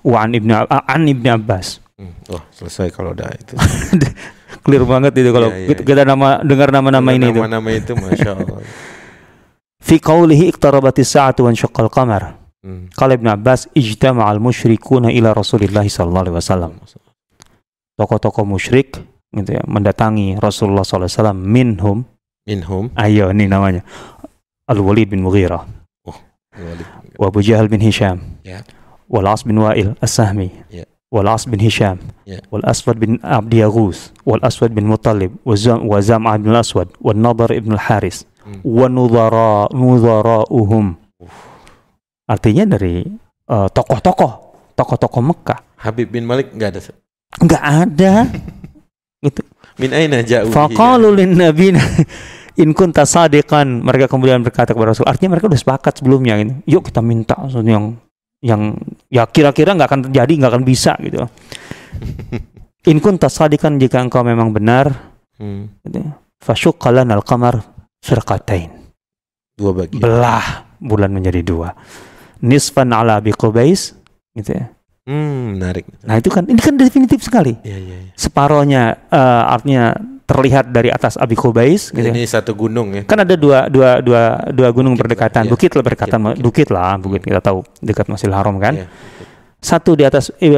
wa 0.07 0.23
an 0.23 0.31
Ibni 0.31 0.55
an 0.71 1.03
Ibni 1.11 1.27
Abbas. 1.35 1.83
Hmm. 1.99 2.15
Oh, 2.31 2.43
selesai 2.55 2.95
kalau 2.95 3.19
udah 3.19 3.35
itu. 3.35 3.59
Clear 4.65 4.87
banget 4.87 5.11
itu 5.19 5.35
kalau 5.35 5.51
ya, 5.51 5.75
ya, 5.75 5.83
kita 5.83 6.07
iya. 6.07 6.15
nama 6.15 6.39
dengar 6.47 6.71
nama-nama 6.71 7.11
ini 7.19 7.35
nama 7.35 7.51
-nama 7.51 7.75
itu. 7.75 7.91
Nama-nama 7.99 8.09
itu 8.15 8.15
masya 8.15 8.31
Allah. 8.31 8.59
Fi 9.91 9.99
qawlihi 9.99 10.55
iqtarabatis 10.55 11.19
sa'atu 11.19 11.45
wa 11.45 11.51
syaqqa 11.51 11.91
qamar. 11.91 12.44
Hmm. 12.65 12.89
Kalau 12.97 13.13
Ibn 13.13 13.37
Abbas, 13.37 13.69
ijtama'al 13.77 14.41
musyrikuna 14.41 15.13
ila 15.13 15.37
Rasulullah 15.37 15.85
sallallahu 15.85 16.25
alaihi 16.33 16.37
wasallam. 16.41 16.73
Tokoh-tokoh 18.01 18.49
musyrik 18.49 18.97
gitu 19.37 19.51
ya, 19.53 19.61
mendatangi 19.69 20.41
Rasulullah 20.41 20.81
sallallahu 20.81 21.13
alaihi 21.13 21.21
wasallam 21.21 21.39
minhum 21.45 21.99
minhum. 22.49 22.89
Ayo 22.97 23.29
ini 23.33 23.49
namanya. 23.49 23.85
Al-Walid 24.65 25.13
bin 25.13 25.21
Mughirah. 25.21 25.69
Oh, 26.09 26.17
Walid. 26.57 26.89
Wa 27.21 27.29
Abu 27.29 27.45
Jahal 27.45 27.69
bin 27.69 27.85
Hisham. 27.85 28.41
Ya. 28.41 28.61
Yeah. 28.61 28.63
Wal 29.13 29.29
As 29.29 29.45
bin 29.45 29.61
Wa'il 29.61 29.93
As-Sahmi. 30.01 30.49
Ya. 30.73 30.85
Yeah. 30.85 30.89
Wal 31.13 31.29
As 31.29 31.45
bin 31.45 31.61
Hisham. 31.61 32.01
Ya. 32.25 32.41
Yeah. 32.41 32.43
Wal 32.49 32.65
Aswad 32.65 32.97
bin 32.97 33.21
Abdi 33.21 33.61
Yaghus. 33.61 34.17
Wal 34.25 34.41
Aswad 34.41 34.73
bin 34.73 34.89
Muttalib. 34.89 35.37
Wa 35.45 35.53
Zam'a 35.53 35.85
wa 35.85 36.01
Zam 36.01 36.25
bin 36.25 36.49
Al-Aswad. 36.57 36.89
Wal 36.97 37.21
Nadar 37.21 37.53
ibn 37.53 37.77
Al-Haris. 37.77 38.25
Hmm. 38.41 38.65
Wa 38.65 38.89
nudhara 38.89 39.69
nudhara'uhum 39.73 41.04
artinya 42.25 42.65
dari 42.77 43.05
eh, 43.49 43.69
tokoh-tokoh 43.71 44.33
tokoh-tokoh 44.75 45.23
Mekah 45.23 45.61
Habib 45.85 46.09
bin 46.11 46.25
Malik 46.25 46.51
nggak 46.53 46.71
ada. 46.75 46.81
nggak 47.41 47.63
ada 47.63 48.13
Min 49.75 49.91
aina 49.91 50.23
ja'u? 50.23 50.55
Faqalu 50.55 51.19
lin 51.19 51.35
nabi 51.35 51.75
in 52.63 52.71
kunta 52.71 53.03
sadiqan 53.03 53.83
mereka 53.83 54.07
kemudian 54.07 54.39
berkata 54.39 54.71
kepada 54.71 54.95
Rasul 54.95 55.09
artinya 55.11 55.35
mereka 55.35 55.51
udah 55.51 55.59
sepakat 55.59 55.99
sebelumnya 55.99 56.39
gitu. 56.39 56.79
yuk 56.79 56.83
kita 56.87 57.03
minta 57.03 57.35
yang 57.67 57.99
yang 58.39 58.79
ya 59.11 59.27
kira-kira 59.27 59.75
nggak 59.75 59.89
akan 59.91 60.01
terjadi 60.11 60.33
nggak 60.39 60.53
akan 60.55 60.65
bisa 60.65 60.95
gitu 61.03 61.27
in 62.91 63.03
kunta 63.03 63.27
sadiqan 63.27 63.81
jika 63.83 63.99
engkau 63.99 64.23
memang 64.23 64.55
benar 64.55 65.15
Hmm. 65.35 65.67
gitu. 65.83 65.99
lana 66.95 67.19
al-qamar 67.19 67.59
firqatain 67.99 68.71
Dua 69.59 69.75
bagian. 69.75 69.99
belah 69.99 70.63
bulan 70.79 71.11
menjadi 71.11 71.43
dua 71.43 71.75
nisfan 72.45 72.93
ala 72.93 73.19
Abi 73.19 73.33
Qubais 73.33 73.97
gitu 74.37 74.53
ya. 74.53 74.69
Hmm, 75.05 75.57
menarik. 75.57 75.85
Nah, 76.01 76.17
itu 76.17 76.29
kan 76.33 76.45
ini 76.49 76.61
kan 76.61 76.77
definitif 76.77 77.21
sekali. 77.21 77.57
Iya, 77.61 77.77
iya. 77.77 77.97
iya. 78.09 78.13
Separohnya 78.17 78.83
eh, 79.09 79.43
artinya 79.49 79.93
terlihat 80.25 80.73
dari 80.73 80.89
atas 80.89 81.21
Abi 81.21 81.37
Qubais 81.37 81.93
gitu 81.93 82.01
ya. 82.01 82.13
Ini 82.13 82.25
satu 82.25 82.57
gunung 82.57 82.97
ya. 82.97 83.03
Kan 83.05 83.21
ada 83.21 83.37
dua 83.37 83.69
dua 83.69 84.01
dua 84.01 84.23
dua 84.49 84.69
gunung 84.73 84.97
berdekatan. 84.97 85.45
iya. 85.45 85.53
Bukit 85.53 85.73
lah 85.73 85.85
berdekatan 85.85 86.19
Bukit, 86.21 86.41
bukit, 86.41 86.69
lah, 86.73 86.97
bukit 86.97 87.21
kita 87.21 87.41
tahu 87.41 87.61
dekat 87.81 88.09
Masjidil 88.09 88.33
Haram 88.37 88.57
kan. 88.57 88.81
Iya. 88.81 88.87
Satu 89.61 89.93
di 89.97 90.05
atas 90.05 90.33
eh, 90.41 90.57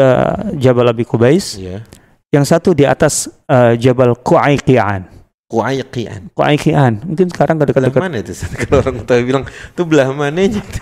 Jabal 0.58 0.90
Abi 0.90 1.02
Qubais, 1.06 1.58
Iya. 1.58 1.82
yang 2.30 2.46
satu 2.46 2.70
di 2.74 2.86
atas 2.86 3.26
eh, 3.46 3.74
Jabal 3.78 4.14
Qu'aiqian. 4.18 5.10
Kuayqian. 5.46 6.34
Qu'aiqian. 6.34 7.06
Mungkin 7.06 7.30
sekarang 7.30 7.54
Belah 7.58 7.70
dekat-dekat. 7.70 8.02
mana 8.02 8.18
itu? 8.18 8.34
Kalau 8.66 8.82
orang 8.82 9.06
tua 9.06 9.18
bilang 9.22 9.44
itu 9.46 9.82
belah 9.86 10.10
mananya? 10.10 10.58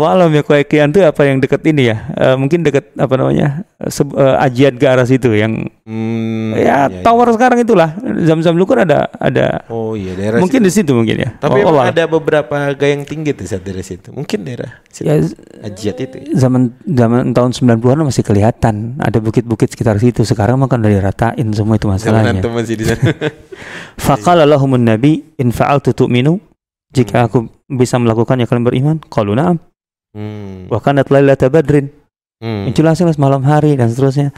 Alam 0.00 0.30
ya 0.30 0.42
Qu'aiqian 0.42 0.88
itu 0.88 0.98
apa 0.98 1.22
yang 1.22 1.38
dekat 1.38 1.62
ini 1.62 1.86
ya? 1.86 2.10
Eh, 2.10 2.34
mungkin 2.34 2.60
dekat 2.60 2.90
apa 2.94 3.14
namanya? 3.14 3.62
Seb- 3.86 4.10
eh, 4.10 4.36
Ajiat 4.40 4.74
ke 4.74 4.86
arah 4.88 5.04
situ 5.04 5.30
yang 5.30 5.70
Hmm, 5.84 6.56
ya 6.56 6.58
iya, 6.58 6.76
iya. 6.88 7.02
tower 7.04 7.28
sekarang 7.30 7.60
itulah. 7.60 7.92
Zam-zam 8.24 8.56
dulu 8.56 8.64
kan 8.66 8.82
ada 8.82 9.04
ada 9.14 9.68
Oh 9.68 9.92
iya 9.92 10.16
daerah 10.16 10.40
mungkin 10.40 10.58
situ. 10.58 10.66
di 10.66 10.72
situ 10.72 10.90
mungkin 10.90 11.16
ya. 11.20 11.30
Tapi 11.36 11.60
Oh, 11.60 11.76
ada 11.76 12.08
beberapa 12.08 12.56
gayang 12.72 13.04
tinggi 13.04 13.30
tuh 13.30 13.44
saat 13.44 13.60
dari 13.60 13.84
situ. 13.84 14.08
Mungkin 14.08 14.42
daerah 14.42 14.80
situ. 14.88 15.04
ya 15.04 15.20
Ajiat 15.60 15.96
itu. 16.00 16.16
ya. 16.18 16.40
zaman 16.40 16.72
zaman 16.82 17.30
tahun 17.30 17.52
90-an 17.52 18.00
masih 18.02 18.24
kelihatan 18.24 18.96
ada 18.96 19.20
bukit-bukit 19.20 19.68
sekitar 19.68 20.00
situ. 20.00 20.24
Sekarang 20.24 20.56
mah 20.56 20.66
kan 20.66 20.80
udah 20.80 20.88
diratain 20.90 21.46
semua 21.52 21.76
itu 21.76 21.84
Zaman 21.84 22.00
masalahnya. 22.00 22.40
masih 22.42 22.74
di 22.74 22.84
sana. 22.88 23.04
Faqala 24.00 24.42
lahumun 24.44 24.80
nabi 24.80 25.22
in 25.36 25.50
fa'altu 25.50 25.92
tu'minu 25.92 26.40
jika 26.90 27.26
aku 27.26 27.44
bisa 27.66 27.96
melakukannya 27.96 28.44
kalian 28.44 28.64
beriman 28.64 28.96
qalu 29.04 29.34
na'am 29.34 29.58
hmm. 30.14 30.70
kanat 30.80 31.10
lailata 31.10 31.50
badrin. 31.50 31.90
Hmm. 32.42 32.68
jelas 32.76 32.98
jelas 32.98 33.18
malam 33.18 33.42
hari 33.44 33.74
dan 33.78 33.90
seterusnya. 33.90 34.30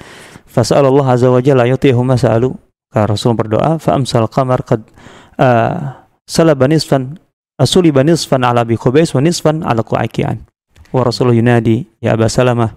Fasallallahu 0.47 1.09
azza 1.09 1.29
wa 1.29 1.41
jalla 1.43 1.69
yutihum 1.69 2.07
ma 2.07 2.17
sa'alu. 2.17 2.55
Ka 2.93 3.05
Rasul 3.05 3.35
berdoa 3.35 3.77
fa 3.83 3.99
amsal 3.99 4.25
qamar 4.31 4.63
qad 4.63 4.81
uh, 5.37 6.01
salaba 6.25 6.71
nisfan 6.71 7.19
asuliba 7.59 8.07
nisfan 8.07 8.47
ala 8.47 8.63
bi 8.63 8.79
khubais 8.79 9.11
wa 9.13 9.21
nisfan 9.21 9.61
ala 9.67 9.83
qu'aikian. 9.85 10.41
Wa 10.95 11.03
Rasulullah 11.03 11.37
yunadi 11.37 11.85
ya 12.01 12.15
Aba 12.15 12.31
Salamah 12.31 12.73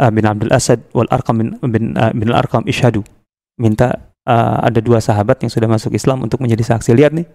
uh, 0.00 0.10
bin 0.14 0.24
Abdul 0.24 0.54
Asad 0.54 0.86
wal 0.94 1.10
Arqam 1.10 1.42
bin 1.42 1.48
bin, 1.66 1.84
uh, 1.98 2.14
bin 2.14 2.30
al 2.30 2.46
Arqam 2.46 2.62
ishadu. 2.70 3.02
Minta 3.58 4.14
uh, 4.24 4.62
ada 4.62 4.78
dua 4.78 5.02
sahabat 5.02 5.42
yang 5.42 5.50
sudah 5.50 5.66
masuk 5.66 5.92
Islam 5.98 6.22
untuk 6.22 6.38
menjadi 6.38 6.62
saksi. 6.62 6.94
Lihat 6.94 7.12
nih 7.14 7.26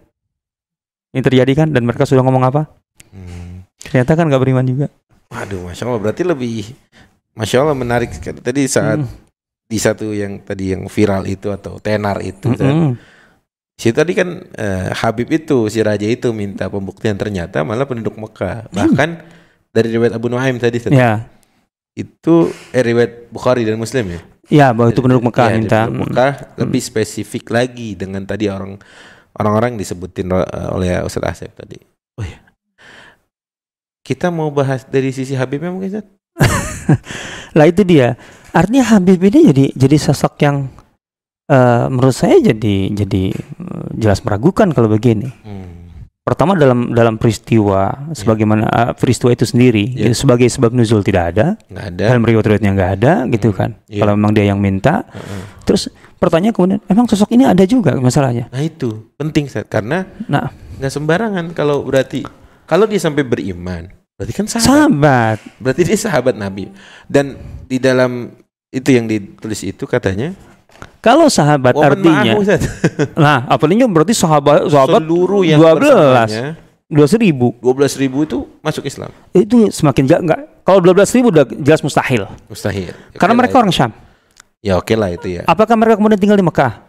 ini 1.10 1.21
terjadi 1.25 1.52
kan? 1.65 1.67
Dan 1.73 1.89
mereka 1.89 2.06
sudah 2.06 2.21
ngomong 2.21 2.43
apa? 2.45 2.69
Hmm. 3.10 3.38
Ternyata 3.80 4.12
kan 4.20 4.28
nggak 4.28 4.42
beriman 4.44 4.68
juga 4.68 4.88
Waduh, 5.30 5.70
masya 5.70 5.86
Allah 5.86 6.02
berarti 6.02 6.26
lebih, 6.26 6.74
masya 7.38 7.62
Allah 7.62 7.78
menarik 7.78 8.10
sekali. 8.10 8.42
Tadi 8.42 8.65
saat 8.65 8.98
Mm. 8.98 9.13
di 9.70 9.78
satu 9.78 10.10
yang 10.10 10.42
tadi 10.42 10.74
yang 10.74 10.89
viral 10.89 11.22
itu 11.30 11.54
atau 11.54 11.78
tenar 11.78 12.18
itu, 12.26 12.50
kan. 12.58 12.65
Mm-mm. 12.65 12.98
si 13.78 13.94
tadi 13.94 14.18
kan 14.18 14.42
eh, 14.58 14.89
Habib 14.89 15.30
itu 15.30 15.70
si 15.70 15.86
raja 15.86 16.10
itu 16.10 16.34
minta 16.34 16.65
pembuktian 16.65 17.13
ternyata 17.13 17.62
malah 17.62 17.86
penduduk 17.86 18.18
Mekah. 18.18 18.74
Bahkan 18.74 19.10
dari 19.70 19.94
riwayat 19.94 20.18
Abu 20.18 20.34
Nuaim 20.34 20.58
tadi 20.58 20.82
Ustaz, 20.82 20.98
ya 20.98 21.30
itu 21.94 22.50
eh, 22.74 22.82
riwayat 22.82 23.30
Bukhari 23.30 23.70
dan 23.70 23.78
Muslim 23.78 24.10
ya. 24.10 24.22
ya 24.50 24.68
bahwa 24.74 24.89
itu 24.89 25.06
penduduk 25.06 25.30
Mekah 25.30 25.48
di 25.54 25.62
minta 25.62 25.86
penduduk 25.86 26.10
Mekah 26.10 26.32
lebih 26.58 26.82
spesifik 26.82 27.54
lagi 27.54 27.94
dengan 27.94 28.26
tadi 28.26 28.50
orang 28.50 28.82
orang-orang 29.38 29.78
yang 29.78 29.82
disebutin 29.86 30.34
eh, 30.34 30.70
oleh 30.74 31.06
Ustaz 31.06 31.38
Asep 31.38 31.54
tadi. 31.54 31.78
Oh 32.18 32.26
ya. 32.26 32.48
Kita 34.10 34.34
mau 34.34 34.50
bahas 34.50 34.82
dari 34.84 35.13
sisi 35.13 35.38
Habibnya 35.38 35.69
mungkin 35.69 35.93
Ustaz? 35.93 36.06
Lah 37.58 37.65
itu 37.65 37.86
dia. 37.86 38.17
Artinya 38.50 38.82
Habib 38.88 39.22
ini 39.22 39.39
jadi 39.45 39.65
jadi 39.69 39.98
sosok 40.00 40.34
yang 40.41 40.65
eh, 41.45 41.86
menurut 41.86 42.15
saya 42.15 42.41
jadi 42.41 42.89
jadi 42.89 43.24
eh, 43.30 43.88
jelas 43.95 44.26
meragukan 44.26 44.74
kalau 44.74 44.89
begini. 44.89 45.30
Hmm. 45.45 45.67
Pertama 46.19 46.54
dalam 46.54 46.89
dalam 46.89 47.17
peristiwa 47.17 48.10
sebagaimana 48.13 48.65
eh, 48.65 48.91
peristiwa 48.93 49.30
itu 49.30 49.45
sendiri 49.45 49.93
Iya. 49.93 50.10
ya, 50.10 50.17
sebagai 50.17 50.50
sebab 50.50 50.74
nuzul 50.74 51.02
tidak 51.02 51.38
ada, 51.38 51.45
Nggak 51.69 51.86
ada. 51.88 52.04
dalam 52.08 52.24
riwayat-riwayatnya 52.24 52.72
nggak 52.74 52.91
ada 52.98 53.12
gitu 53.30 53.50
Hmm, 53.50 53.58
kan. 53.58 53.69
iya. 53.86 54.02
Kalau 54.02 54.13
memang 54.13 54.34
dia 54.34 54.45
yang 54.45 54.58
minta, 54.58 55.06
Heeh. 55.06 55.41
terus 55.65 55.86
pertanyaan 56.17 56.54
kemudian 56.54 56.82
emang 56.86 57.06
sosok 57.06 57.30
ini 57.30 57.45
ada 57.45 57.62
juga 57.65 57.93
masalahnya. 57.95 58.50
Nah 58.50 58.62
itu 58.62 59.13
penting 59.15 59.45
Ustaz 59.45 59.65
karena 59.65 60.10
Nah, 60.26 60.50
nggak 60.82 60.89
sembarangan 60.91 61.45
kalau 61.54 61.82
berarti 61.82 62.26
kalau 62.65 62.86
dia 62.86 62.98
sampai 62.98 63.22
beriman 63.22 63.89
berarti 64.19 64.34
kan 64.36 64.45
sahabat. 64.45 64.67
sahabat. 64.67 65.38
Berarti 65.58 65.82
dia 65.82 65.95
sahabat 65.97 66.36
Nabi. 66.36 66.67
Dan 67.08 67.39
di 67.65 67.79
dalam 67.79 68.36
itu 68.67 68.89
yang 68.91 69.08
ditulis 69.08 69.63
itu 69.63 69.88
katanya 69.88 70.36
Kalau 70.99 71.32
sahabat 71.32 71.71
Waman 71.71 71.95
artinya, 71.95 72.32
Ustaz. 72.36 72.67
nah 73.23 73.47
apalagi 73.47 73.88
berarti 73.88 74.12
sahabat 74.12 74.67
sahabat 74.67 74.99
seluruh 75.01 75.41
yang 75.41 75.58
12. 75.58 75.79
bersamanya 75.79 76.45
dua 76.86 77.05
seribu 77.05 77.53
12 77.62 78.01
ribu 78.01 78.17
itu 78.25 78.38
masuk 78.60 78.84
Islam. 78.84 79.08
itu 79.32 79.69
semakin 79.69 80.03
jelas 80.03 80.21
nggak 80.25 80.41
kalau 80.65 80.79
12 80.82 81.15
ribu 81.15 81.27
udah 81.32 81.45
jelas 81.45 81.79
mustahil 81.79 82.25
Mustahil. 82.45 82.91
karena 83.15 83.34
Oke 83.34 83.39
mereka 83.39 83.55
orang 83.58 83.71
Syam. 83.71 83.91
Ya 84.60 84.75
oke 84.75 84.91
lah 84.93 85.08
itu 85.10 85.39
ya. 85.39 85.47
apakah 85.47 85.77
mereka 85.77 85.95
kemudian 85.97 86.19
tinggal 86.19 86.36
di 86.36 86.43
Mekah 86.43 86.84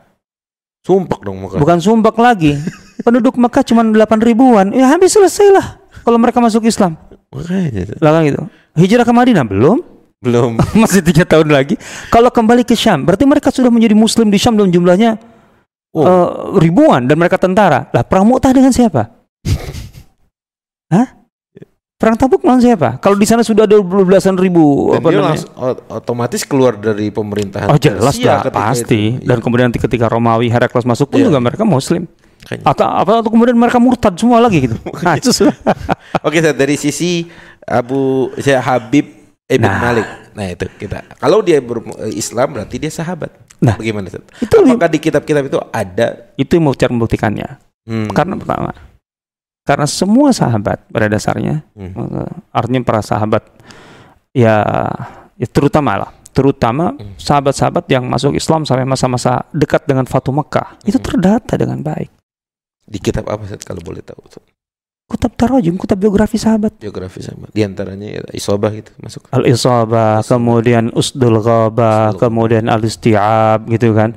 Sumpah 0.80 1.18
dong 1.20 1.36
muka. 1.38 1.56
bukan 1.60 1.78
sumbak 1.78 2.16
lagi 2.16 2.56
penduduk 3.06 3.36
Mekah 3.36 3.62
cuma 3.62 3.84
8 3.84 3.94
ribuan 4.26 4.72
ya 4.72 4.88
habis 4.90 5.12
selesai 5.12 5.48
lah 5.52 5.66
kalau 6.02 6.16
mereka 6.16 6.40
masuk 6.40 6.64
Islam 6.64 6.96
Makanya 7.30 7.94
lah 7.96 8.22
gitu 8.22 8.40
hijrah 8.74 9.02
ke 9.02 9.12
Madinah 9.12 9.44
belum 9.44 9.78
belum. 10.18 10.58
masih 10.82 11.00
tiga 11.00 11.22
tahun 11.22 11.48
lagi 11.48 11.78
kalau 12.08 12.28
kembali 12.28 12.62
ke 12.62 12.74
Syam 12.74 13.02
berarti 13.02 13.22
mereka 13.22 13.48
sudah 13.48 13.68
menjadi 13.68 13.94
Muslim 13.94 14.28
di 14.28 14.36
Syam 14.36 14.54
dalam 14.54 14.68
jumlahnya 14.68 15.16
Oh. 15.90 16.06
eh, 16.06 16.28
ribuan 16.62 17.02
dan 17.02 17.18
mereka 17.18 17.34
tentara 17.34 17.90
lah 17.90 18.02
perang 18.02 18.22
Mu'tah 18.22 18.50
dengan 18.50 18.70
siapa 18.70 19.10
Hah? 20.88 21.18
Perang 21.98 22.14
Tabuk 22.14 22.40
melawan 22.40 22.62
siapa? 22.62 22.96
Kalau 22.96 23.12
di 23.12 23.26
sana 23.26 23.42
sudah 23.42 23.66
ada 23.66 23.76
belasan 23.76 24.32
ribu 24.34 24.88
Dan 24.88 25.02
apa 25.02 25.08
dia 25.10 25.18
namanya? 25.18 25.42
ot- 25.52 25.82
otomatis 25.92 26.40
keluar 26.42 26.72
dari 26.72 27.10
pemerintahan. 27.10 27.68
Oh 27.68 27.76
jelas 27.76 28.16
ketika 28.16 28.48
pasti. 28.48 29.18
itu. 29.18 29.26
Dan 29.26 29.38
kemudian 29.38 29.68
nanti 29.68 29.76
ketika 29.76 30.06
Romawi 30.06 30.48
Herakles 30.48 30.86
masuk 30.86 31.10
pun 31.10 31.20
Iya. 31.20 31.28
juga 31.28 31.38
mereka 31.38 31.62
Muslim. 31.62 32.08
Atau 32.64 32.87
apa 32.87 33.20
atau 33.20 33.31
kemudian 33.31 33.55
mereka 33.55 33.76
murtad 33.76 34.14
semua 34.14 34.40
lagi 34.40 34.64
gitu. 34.64 34.76
Nah, 35.05 35.14
itu 35.14 35.31
sudah. 35.31 35.55
Oke, 36.26 36.38
Ustaz, 36.38 36.55
dari 36.55 36.74
sisi 36.74 37.29
Abu 37.62 38.29
saya 38.37 38.59
Habib 38.61 39.07
Ibn 39.46 39.62
Nah. 39.62 39.79
Malik. 39.79 40.07
Nah, 40.31 40.46
itu 40.46 40.64
kita. 40.76 41.05
Kalau 41.16 41.42
dia 41.42 41.59
ber- 41.59 41.83
Islam 42.09 42.55
berarti 42.55 42.76
dia 42.76 42.88
sahabat. 42.88 43.31
Nah. 43.61 43.76
bagaimana 43.76 44.09
Ustaz? 44.09 44.24
Itu 44.40 44.57
Apakah 44.59 44.88
di 44.88 44.98
kitab-kitab 44.98 45.42
itu 45.44 45.59
ada 45.70 46.07
itu 46.35 46.50
yang 46.50 46.64
mau 46.64 46.72
cara 46.72 46.90
membuktikannya. 46.90 47.48
hmm, 47.85 48.09
Karena 48.11 48.35
pertama, 48.35 48.70
karena 49.62 49.85
semua 49.85 50.33
sahabat 50.33 50.81
pada 50.87 51.07
dasarnya, 51.07 51.61
hmm, 51.72 51.92
eh, 51.92 52.33
artinya 52.50 52.81
para 52.81 53.00
sahabat 53.00 53.44
ya, 54.33 54.64
ya 55.37 55.46
terutama 55.46 55.98
lah, 55.98 56.11
terutama 56.31 56.94
Hmm. 56.94 57.14
sahabat-sahabat 57.16 57.85
yang 57.87 58.07
masuk 58.07 58.33
Islam 58.33 58.64
sampai 58.64 58.85
masa-masa 58.85 59.44
dekat 59.50 59.85
dengan 59.85 60.07
Fatu 60.07 60.31
Mekah 60.31 60.81
itu 60.83 60.96
Hmm. 60.96 61.07
terdata 61.07 61.55
dengan 61.55 61.81
baik. 61.81 62.11
Di 62.90 62.98
kitab 62.98 63.31
apa 63.31 63.46
Ustaz 63.46 63.62
kalau 63.62 63.79
boleh 63.79 64.03
tahu? 64.03 64.18
Ustaz? 64.26 64.42
Kutab 65.11 65.35
tarajum, 65.35 65.74
kutab 65.74 65.98
biografi 65.98 66.38
sahabat. 66.38 66.79
Biografi 66.79 67.18
sama. 67.18 67.50
Di 67.50 67.66
antaranya 67.66 68.18
ya, 68.18 68.22
Isobah 68.31 68.70
gitu 68.70 68.94
masuk. 69.03 69.26
Al-Isabah, 69.35 70.22
Isabah. 70.22 70.26
kemudian 70.26 70.85
Usdul 70.94 71.43
Ghabah, 71.43 72.14
kemudian 72.14 72.70
Al-Isti'ab 72.70 73.66
gitu 73.66 73.91
kan. 73.91 74.14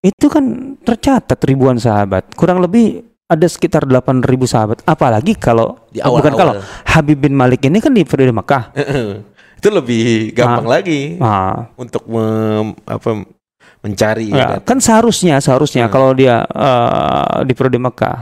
Itu 0.00 0.32
kan 0.32 0.76
tercatat 0.80 1.36
ribuan 1.44 1.76
sahabat. 1.76 2.32
Kurang 2.32 2.64
lebih 2.64 3.04
ada 3.28 3.44
sekitar 3.44 3.84
8000 3.84 4.24
sahabat. 4.48 4.80
Apalagi 4.88 5.36
kalau 5.36 5.76
Di 5.92 6.00
oh, 6.00 6.16
bukan 6.16 6.32
kalau. 6.32 6.52
Habib 6.88 7.20
bin 7.20 7.36
Malik 7.36 7.68
ini 7.68 7.76
kan 7.76 7.92
di 7.92 8.08
periode 8.08 8.32
Mekah. 8.32 8.72
itu 9.58 9.68
lebih 9.74 10.30
gampang 10.38 10.70
lagi 10.70 11.18
Nah, 11.18 11.74
untuk 11.74 12.06
mem- 12.06 12.78
apa 12.86 13.26
mencari 13.88 14.28
ya, 14.28 14.60
data. 14.60 14.62
kan 14.62 14.78
seharusnya 14.78 15.40
seharusnya 15.40 15.88
Hmm. 15.88 15.92
kalau 15.92 16.10
dia 16.12 16.44
eh, 16.44 17.42
di 17.42 17.52
periode 17.52 17.80
Mekah 17.80 18.18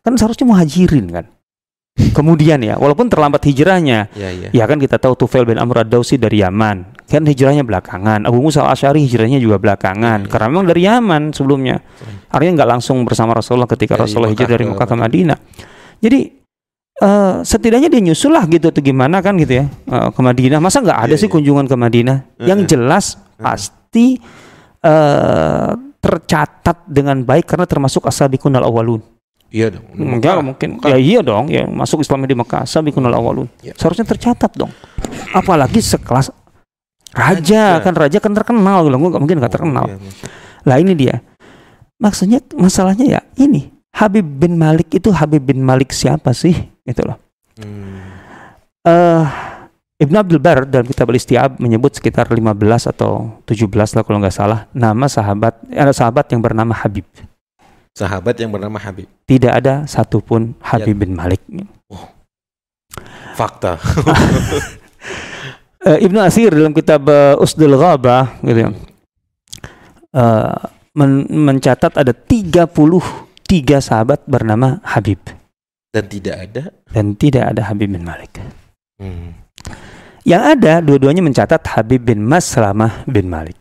kan 0.00 0.12
seharusnya 0.16 0.48
muhajirin 0.48 1.06
kan. 1.10 1.26
Kemudian 2.00 2.56
ya, 2.64 2.80
walaupun 2.80 3.12
terlambat 3.12 3.44
hijrahnya, 3.44 4.08
Ya, 4.16 4.32
ya. 4.32 4.48
Ya 4.54 4.64
kan 4.64 4.80
kita 4.80 4.96
tahu 4.96 5.12
Tufail 5.14 5.44
bin 5.44 5.60
Amr 5.60 5.84
ad-Dausi 5.84 6.16
dari 6.16 6.40
Yaman. 6.40 6.96
Kan 7.04 7.28
hijrahnya 7.28 7.60
belakangan. 7.60 8.24
Abu 8.24 8.40
Musa 8.40 8.64
al-Asy'ari 8.64 9.04
hijrahnya 9.04 9.36
juga 9.36 9.60
belakangan. 9.60 10.24
Iya. 10.24 10.30
Karena 10.32 10.46
memang 10.48 10.64
dari 10.64 10.88
Yaman 10.88 11.36
sebelumnya. 11.36 11.76
Artinya 12.32 12.62
nggak 12.62 12.70
langsung 12.72 13.04
bersama 13.04 13.36
Rasulullah 13.36 13.68
ketika 13.68 14.00
Dari 14.00 14.06
Rasulullah 14.06 14.32
hijrah 14.32 14.48
dari 14.48 14.64
Mekah 14.64 14.86
ke 14.88 14.96
Madinah. 14.96 15.38
Jadi 16.00 16.20
eh, 16.96 17.34
setidaknya 17.44 17.88
dia 17.92 18.00
nyusul 18.00 18.32
lah 18.32 18.48
gitu 18.48 18.72
atau 18.72 18.80
gimana 18.80 19.20
kan 19.20 19.36
gitu 19.36 19.60
ya 19.60 19.64
eh, 19.68 20.08
ke 20.08 20.20
Madinah. 20.24 20.56
Masa 20.56 20.80
nggak 20.80 20.98
ada 21.04 21.12
Iya, 21.12 21.20
sih 21.20 21.28
iya. 21.28 21.34
kunjungan 21.36 21.66
ke 21.68 21.76
Madinah? 21.76 22.16
Yang 22.40 22.58
Heeh. 22.64 22.70
jelas 22.70 23.04
pasti 23.36 24.16
eh, 24.84 25.70
tercatat 26.00 26.88
dengan 26.88 27.20
baik 27.20 27.44
karena 27.44 27.68
termasuk 27.68 28.08
asabiqun 28.08 28.56
al-awwalun. 28.56 29.04
Iya 29.50 29.74
dong. 29.74 29.84
Enggak 29.98 30.38
mungkin. 30.46 30.78
Ya 30.86 30.96
iya 30.96 31.20
dong, 31.26 31.50
ya 31.50 31.66
masuk 31.66 32.06
Islamnya 32.06 32.30
di 32.30 32.38
Mekah, 32.38 32.62
sabiqunal 32.62 33.10
awalun. 33.10 33.50
Ya. 33.66 33.74
Seharusnya 33.74 34.06
tercatat 34.06 34.54
dong. 34.54 34.70
Apalagi 35.38 35.82
sekelas 35.82 36.30
Raja. 37.10 37.82
raja, 37.82 37.82
kan 37.82 37.94
raja 37.98 38.18
kan 38.22 38.30
terkenal 38.30 38.86
gitu. 38.86 38.94
Nggak 38.94 39.18
mungkin 39.18 39.38
nggak 39.42 39.54
terkenal. 39.58 39.84
Iya, 39.90 39.98
Masya 39.98 40.26
Lah 40.62 40.76
ini 40.78 40.92
dia. 40.94 41.18
Maksudnya 41.98 42.38
masalahnya 42.54 43.06
ya 43.18 43.20
ini. 43.34 43.74
Habib 43.90 44.22
bin 44.22 44.54
Malik 44.54 44.94
itu 44.94 45.10
Habib 45.10 45.42
bin 45.42 45.66
Malik 45.66 45.90
siapa 45.90 46.30
sih? 46.30 46.54
Gitu 46.86 47.02
loh. 47.02 47.18
Hmm. 47.58 47.98
eh 48.86 49.24
Ibn 50.00 50.14
Abdul 50.16 50.40
Bar 50.40 50.64
dalam 50.64 50.88
kitab 50.88 51.12
Al-Istiab 51.12 51.60
menyebut 51.60 51.92
sekitar 51.92 52.24
15 52.26 52.40
atau 52.88 53.36
17 53.44 53.68
lah 53.68 54.00
kalau 54.00 54.16
nggak 54.16 54.32
salah 54.32 54.64
nama 54.72 55.04
sahabat 55.06 55.60
ada 55.68 55.92
sahabat 55.92 56.24
yang 56.32 56.40
bernama 56.40 56.72
Habib. 56.72 57.04
Sahabat 57.92 58.32
yang 58.40 58.48
bernama 58.48 58.80
Habib. 58.80 59.04
Tidak 59.26 59.52
ada 59.52 59.84
satupun 59.84 60.56
Habib 60.62 60.96
bin 60.96 61.12
Malik. 61.12 61.44
Fakta. 63.34 63.76
Eh, 65.80 66.04
Ibnu 66.04 66.20
Asir 66.20 66.52
dalam 66.52 66.76
kitab 66.76 67.08
eh, 67.08 67.40
Usdul 67.40 67.72
Ghabah 67.72 68.36
gitu 68.44 68.68
ya. 68.68 68.70
eh, 70.12 70.56
men- 70.92 71.24
mencatat 71.24 71.96
ada 71.96 72.12
33 72.12 72.68
sahabat 73.80 74.20
bernama 74.28 74.84
Habib 74.84 75.16
Dan 75.88 76.04
tidak 76.04 76.36
ada. 76.36 76.62
dan 76.92 77.16
tidak 77.16 77.56
ada 77.56 77.72
Habib 77.72 77.96
bin 77.96 78.04
Malik. 78.04 78.28
Hmm. 79.00 79.32
Yang 80.20 80.42
ada 80.56 80.72
dua-duanya 80.80 81.24
mencatat 81.24 81.62
Habib 81.66 82.04
bin 82.04 82.20
Maslamah 82.20 83.08
bin 83.08 83.26
Malik. 83.26 83.56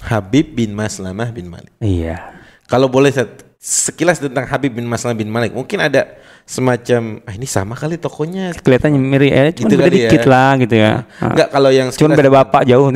Habib 0.00 0.54
bin 0.54 0.70
Maslamah 0.70 1.34
bin 1.34 1.50
Malik. 1.50 1.70
Iya. 1.78 2.22
Kalau 2.64 2.86
boleh 2.86 3.10
sekilas 3.58 4.22
tentang 4.22 4.46
Habib 4.46 4.70
bin 4.70 4.86
Maslamah 4.86 5.16
bin 5.16 5.28
Malik, 5.28 5.50
mungkin 5.50 5.82
ada 5.82 6.14
semacam 6.44 7.24
ah 7.24 7.34
ini 7.34 7.44
sama 7.44 7.74
kali 7.74 7.96
tokonya. 7.96 8.54
Kelihatannya 8.54 9.00
mirip 9.00 9.30
ya, 9.30 9.44
cuma 9.50 9.66
Gitu 9.66 9.74
beda 9.74 9.84
kali 9.84 9.96
ya. 9.96 10.02
dikit 10.06 10.24
lah 10.24 10.50
gitu 10.60 10.74
ya. 10.76 10.92
Enggak 11.18 11.48
kalau 11.50 11.70
yang 11.70 11.88
sekilas- 11.90 12.14
beda 12.14 12.30
bapak 12.32 12.62
jauh. 12.64 12.88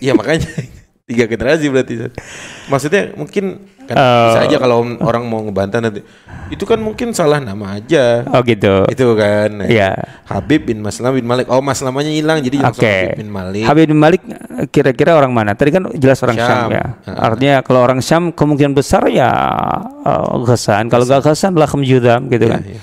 Iya 0.00 0.12
makanya 0.14 0.48
tiga 1.04 1.28
generasi 1.28 1.68
berarti. 1.68 2.08
Maksudnya 2.72 3.12
mungkin 3.12 3.60
kan 3.84 3.96
Oh. 4.00 4.24
bisa 4.32 4.40
aja 4.48 4.56
kalau 4.56 4.80
orang 5.04 5.28
mau 5.28 5.44
ngebantah 5.44 5.76
nanti. 5.76 6.00
Itu 6.48 6.64
kan 6.64 6.80
mungkin 6.80 7.12
salah 7.12 7.36
nama 7.36 7.76
aja. 7.76 8.24
oh 8.24 8.40
gitu. 8.40 8.88
Itu 8.88 9.12
kan. 9.12 9.52
Nah, 9.52 9.68
Iya. 9.68 9.92
Habib 10.24 10.64
bin 10.64 10.80
Maslamah 10.80 11.12
bin 11.12 11.28
Malik. 11.28 11.46
Oh, 11.52 11.60
Maslamahnya 11.60 12.08
hilang 12.08 12.40
jadi 12.40 12.56
langsung 12.64 12.80
Oke. 12.80 12.96
Habib 13.12 13.20
bin 13.20 13.28
Malik. 13.28 13.64
Habib 13.68 13.84
bin 13.92 14.00
Malik 14.00 14.22
eh, 14.24 14.66
kira-kira 14.72 15.12
orang 15.12 15.32
mana? 15.36 15.52
Tadi 15.52 15.68
kan 15.76 15.84
jelas 15.92 16.24
orang 16.24 16.36
Syam, 16.40 16.48
Syam. 16.48 16.68
ya. 16.72 16.84
Artinya 17.12 17.54
kalau 17.60 17.80
orang 17.84 18.00
Syam 18.00 18.32
kemungkinan 18.32 18.72
besar 18.72 19.04
ya 19.12 19.28
uh, 20.08 20.40
Ghassan. 20.40 20.88
Kalau 20.88 21.04
gak 21.04 21.20
Ghassan 21.20 21.52
lah 21.52 21.68
Judam 21.84 22.32
gitu 22.32 22.48
Iya, 22.48 22.54
kan. 22.56 22.62
iya. 22.64 22.80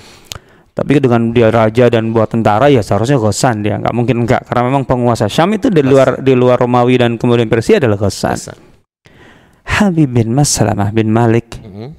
Tapi 0.72 1.04
dengan 1.04 1.36
dia 1.36 1.52
raja 1.52 1.92
dan 1.92 2.16
buat 2.16 2.32
tentara 2.32 2.72
ya 2.72 2.80
seharusnya 2.80 3.20
Ghassan 3.20 3.60
dia. 3.60 3.76
Nggak 3.76 3.92
mungkin 3.92 4.16
enggak 4.24 4.48
karena 4.48 4.72
memang 4.72 4.88
penguasa 4.88 5.28
Syam 5.28 5.52
itu 5.52 5.68
di 5.68 5.84
luar 5.84 6.24
di 6.24 6.32
luar 6.32 6.56
Romawi 6.56 6.96
dan 6.96 7.20
kemudian 7.20 7.44
Persia 7.46 7.76
adalah 7.76 8.00
Ghassan. 8.00 8.32
Hasan. 8.32 8.58
Habib 9.62 10.10
bin 10.10 10.32
Maslamah 10.32 10.90
bin 10.90 11.12
Malik 11.12 11.60
Mhm. 11.60 11.94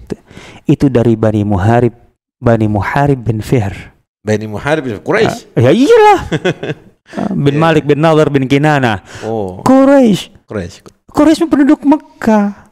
itu 0.68 0.90
dari 0.90 1.14
Bani 1.16 1.46
Muharib 1.46 1.94
Bani 2.42 2.68
Muharib 2.68 3.24
bin 3.24 3.40
Fihr. 3.40 3.94
Bani 4.20 4.46
Muharib 4.50 4.84
bin 4.84 4.98
Quraisy. 5.00 5.54
Ya 5.56 5.72
iyalah. 5.72 6.20
Ah, 7.04 7.36
bin 7.36 7.60
Iya. 7.60 7.68
Malik 7.68 7.84
bin 7.84 8.00
Nadhr 8.00 8.32
bin 8.32 8.48
Kinana. 8.48 9.04
Oh, 9.28 9.60
Quraisy. 9.60 10.48
Quraisy. 10.48 10.88
Quraisy 11.12 11.44
penduduk 11.52 11.84
Mekah. 11.84 12.72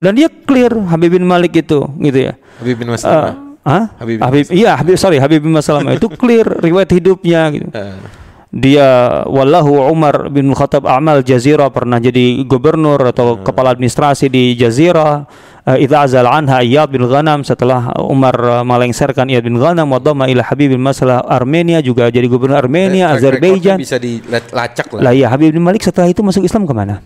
Dan 0.00 0.16
dia 0.16 0.32
clear 0.32 0.72
Habib 0.88 1.12
bin 1.12 1.28
Malik 1.28 1.52
itu 1.52 1.84
gitu 2.00 2.16
ya. 2.16 2.40
Habib 2.64 2.80
bin 2.80 2.88
Maslamah. 2.88 3.49
Hah? 3.60 3.92
Habib 3.96 4.18
Habib 4.18 4.44
iya 4.50 4.72
Habib 4.72 4.96
sorry 4.96 5.18
Habib 5.18 5.40
bin 5.40 5.52
Maslamah 5.52 5.92
itu 5.92 6.08
clear 6.10 6.48
riwayat 6.58 6.90
hidupnya 6.90 7.50
gitu. 7.50 7.68
Eh, 7.70 8.18
Dia 8.50 9.22
wallahu 9.30 9.78
Umar 9.86 10.26
bin 10.26 10.50
Khattab 10.50 10.82
Amal 10.82 11.22
Jazirah 11.22 11.70
pernah 11.70 11.96
jadi 11.96 12.42
gubernur 12.42 12.98
atau 13.06 13.38
Hmm. 13.38 13.46
kepala 13.46 13.70
administrasi 13.70 14.26
di 14.26 14.58
Jazirah. 14.58 15.22
Eh, 15.62 15.86
Idza 15.86 16.02
azal 16.02 16.26
anha 16.26 16.58
Iyad 16.58 16.88
bin 16.88 17.06
Ghanam 17.06 17.44
setelah 17.44 17.94
Umar 18.00 18.34
eh, 18.34 18.64
melengsarkan 18.64 19.30
Iyad 19.30 19.44
bin 19.44 19.54
Ghanam 19.54 19.86
wa 19.86 20.02
dhamma 20.02 20.26
ila 20.26 20.42
Habib 20.42 20.72
bin 20.72 20.82
Masalah 20.82 21.22
Armenia 21.22 21.78
juga 21.78 22.08
jadi 22.08 22.26
gubernur 22.26 22.58
Armenia, 22.58 23.14
Azerbaijan. 23.14 23.78
bisa 23.78 24.02
dilacak 24.02 24.90
lah. 24.90 25.00
Lah 25.00 25.12
ya 25.12 25.30
Habib 25.30 25.54
bin 25.54 25.62
Malik 25.62 25.84
setelah 25.84 26.10
itu 26.10 26.18
masuk 26.18 26.42
Islam 26.42 26.66
ke 26.66 26.74
mana? 26.74 27.04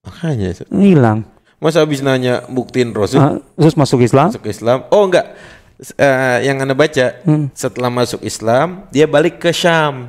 Makanya. 0.00 0.54
Hilang. 0.72 1.28
Masa 1.56 1.82
habis 1.82 2.00
nanya 2.00 2.40
buktiin 2.46 2.92
Rasul 2.92 3.18
Ah, 3.18 3.36
terus 3.52 3.74
masuk 3.74 4.00
Islam? 4.00 4.28
masuk 4.28 4.44
Islam? 4.46 4.88
Oh 4.88 5.04
enggak. 5.04 5.36
Eh, 5.76 6.38
yang 6.48 6.56
Anda 6.64 6.72
baca 6.72 7.20
Hmm. 7.28 7.52
setelah 7.52 7.92
masuk 7.92 8.24
Islam, 8.24 8.88
dia 8.88 9.04
balik 9.04 9.36
ke 9.36 9.52
Syam. 9.52 10.08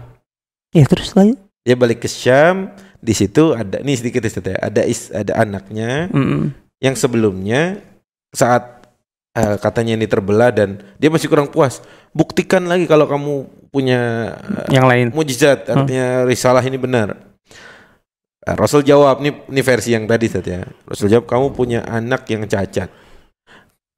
Ya 0.71 0.87
terus 0.87 1.11
ya. 1.11 1.35
Dia 1.67 1.75
balik 1.75 1.99
ke 1.99 2.07
Syam, 2.07 2.71
di 3.03 3.11
situ 3.11 3.51
ada 3.51 3.83
nih 3.83 3.99
sedikit 3.99 4.23
Ustaz 4.23 4.47
ya, 4.47 4.55
ada 4.63 4.81
is, 4.87 5.11
ada 5.11 5.35
anaknya 5.35 6.07
Mm-mm. 6.07 6.55
yang 6.79 6.95
sebelumnya 6.95 7.83
saat 8.31 8.87
eh, 9.35 9.59
katanya 9.59 9.99
ini 9.99 10.07
terbelah 10.07 10.55
dan 10.55 10.79
dia 10.95 11.11
masih 11.11 11.27
kurang 11.27 11.51
puas. 11.51 11.83
Buktikan 12.15 12.63
lagi 12.63 12.87
kalau 12.87 13.03
kamu 13.03 13.33
punya 13.67 13.99
eh, 14.71 14.71
Yang 14.71 14.85
lain. 14.87 15.07
mujizat, 15.11 15.67
artinya 15.67 16.23
risalah 16.23 16.63
ini 16.63 16.79
benar. 16.79 17.19
Rasul 18.47 18.87
jawab, 18.87 19.19
ini, 19.19 19.35
ini 19.51 19.59
versi 19.59 19.91
yang 19.91 20.07
tadi 20.07 20.31
Ustaz 20.31 20.47
ya. 20.47 20.63
Rasul 20.87 21.11
jawab, 21.11 21.27
kamu 21.27 21.51
punya 21.51 21.83
anak 21.83 22.23
yang 22.31 22.47
cacat. 22.47 22.87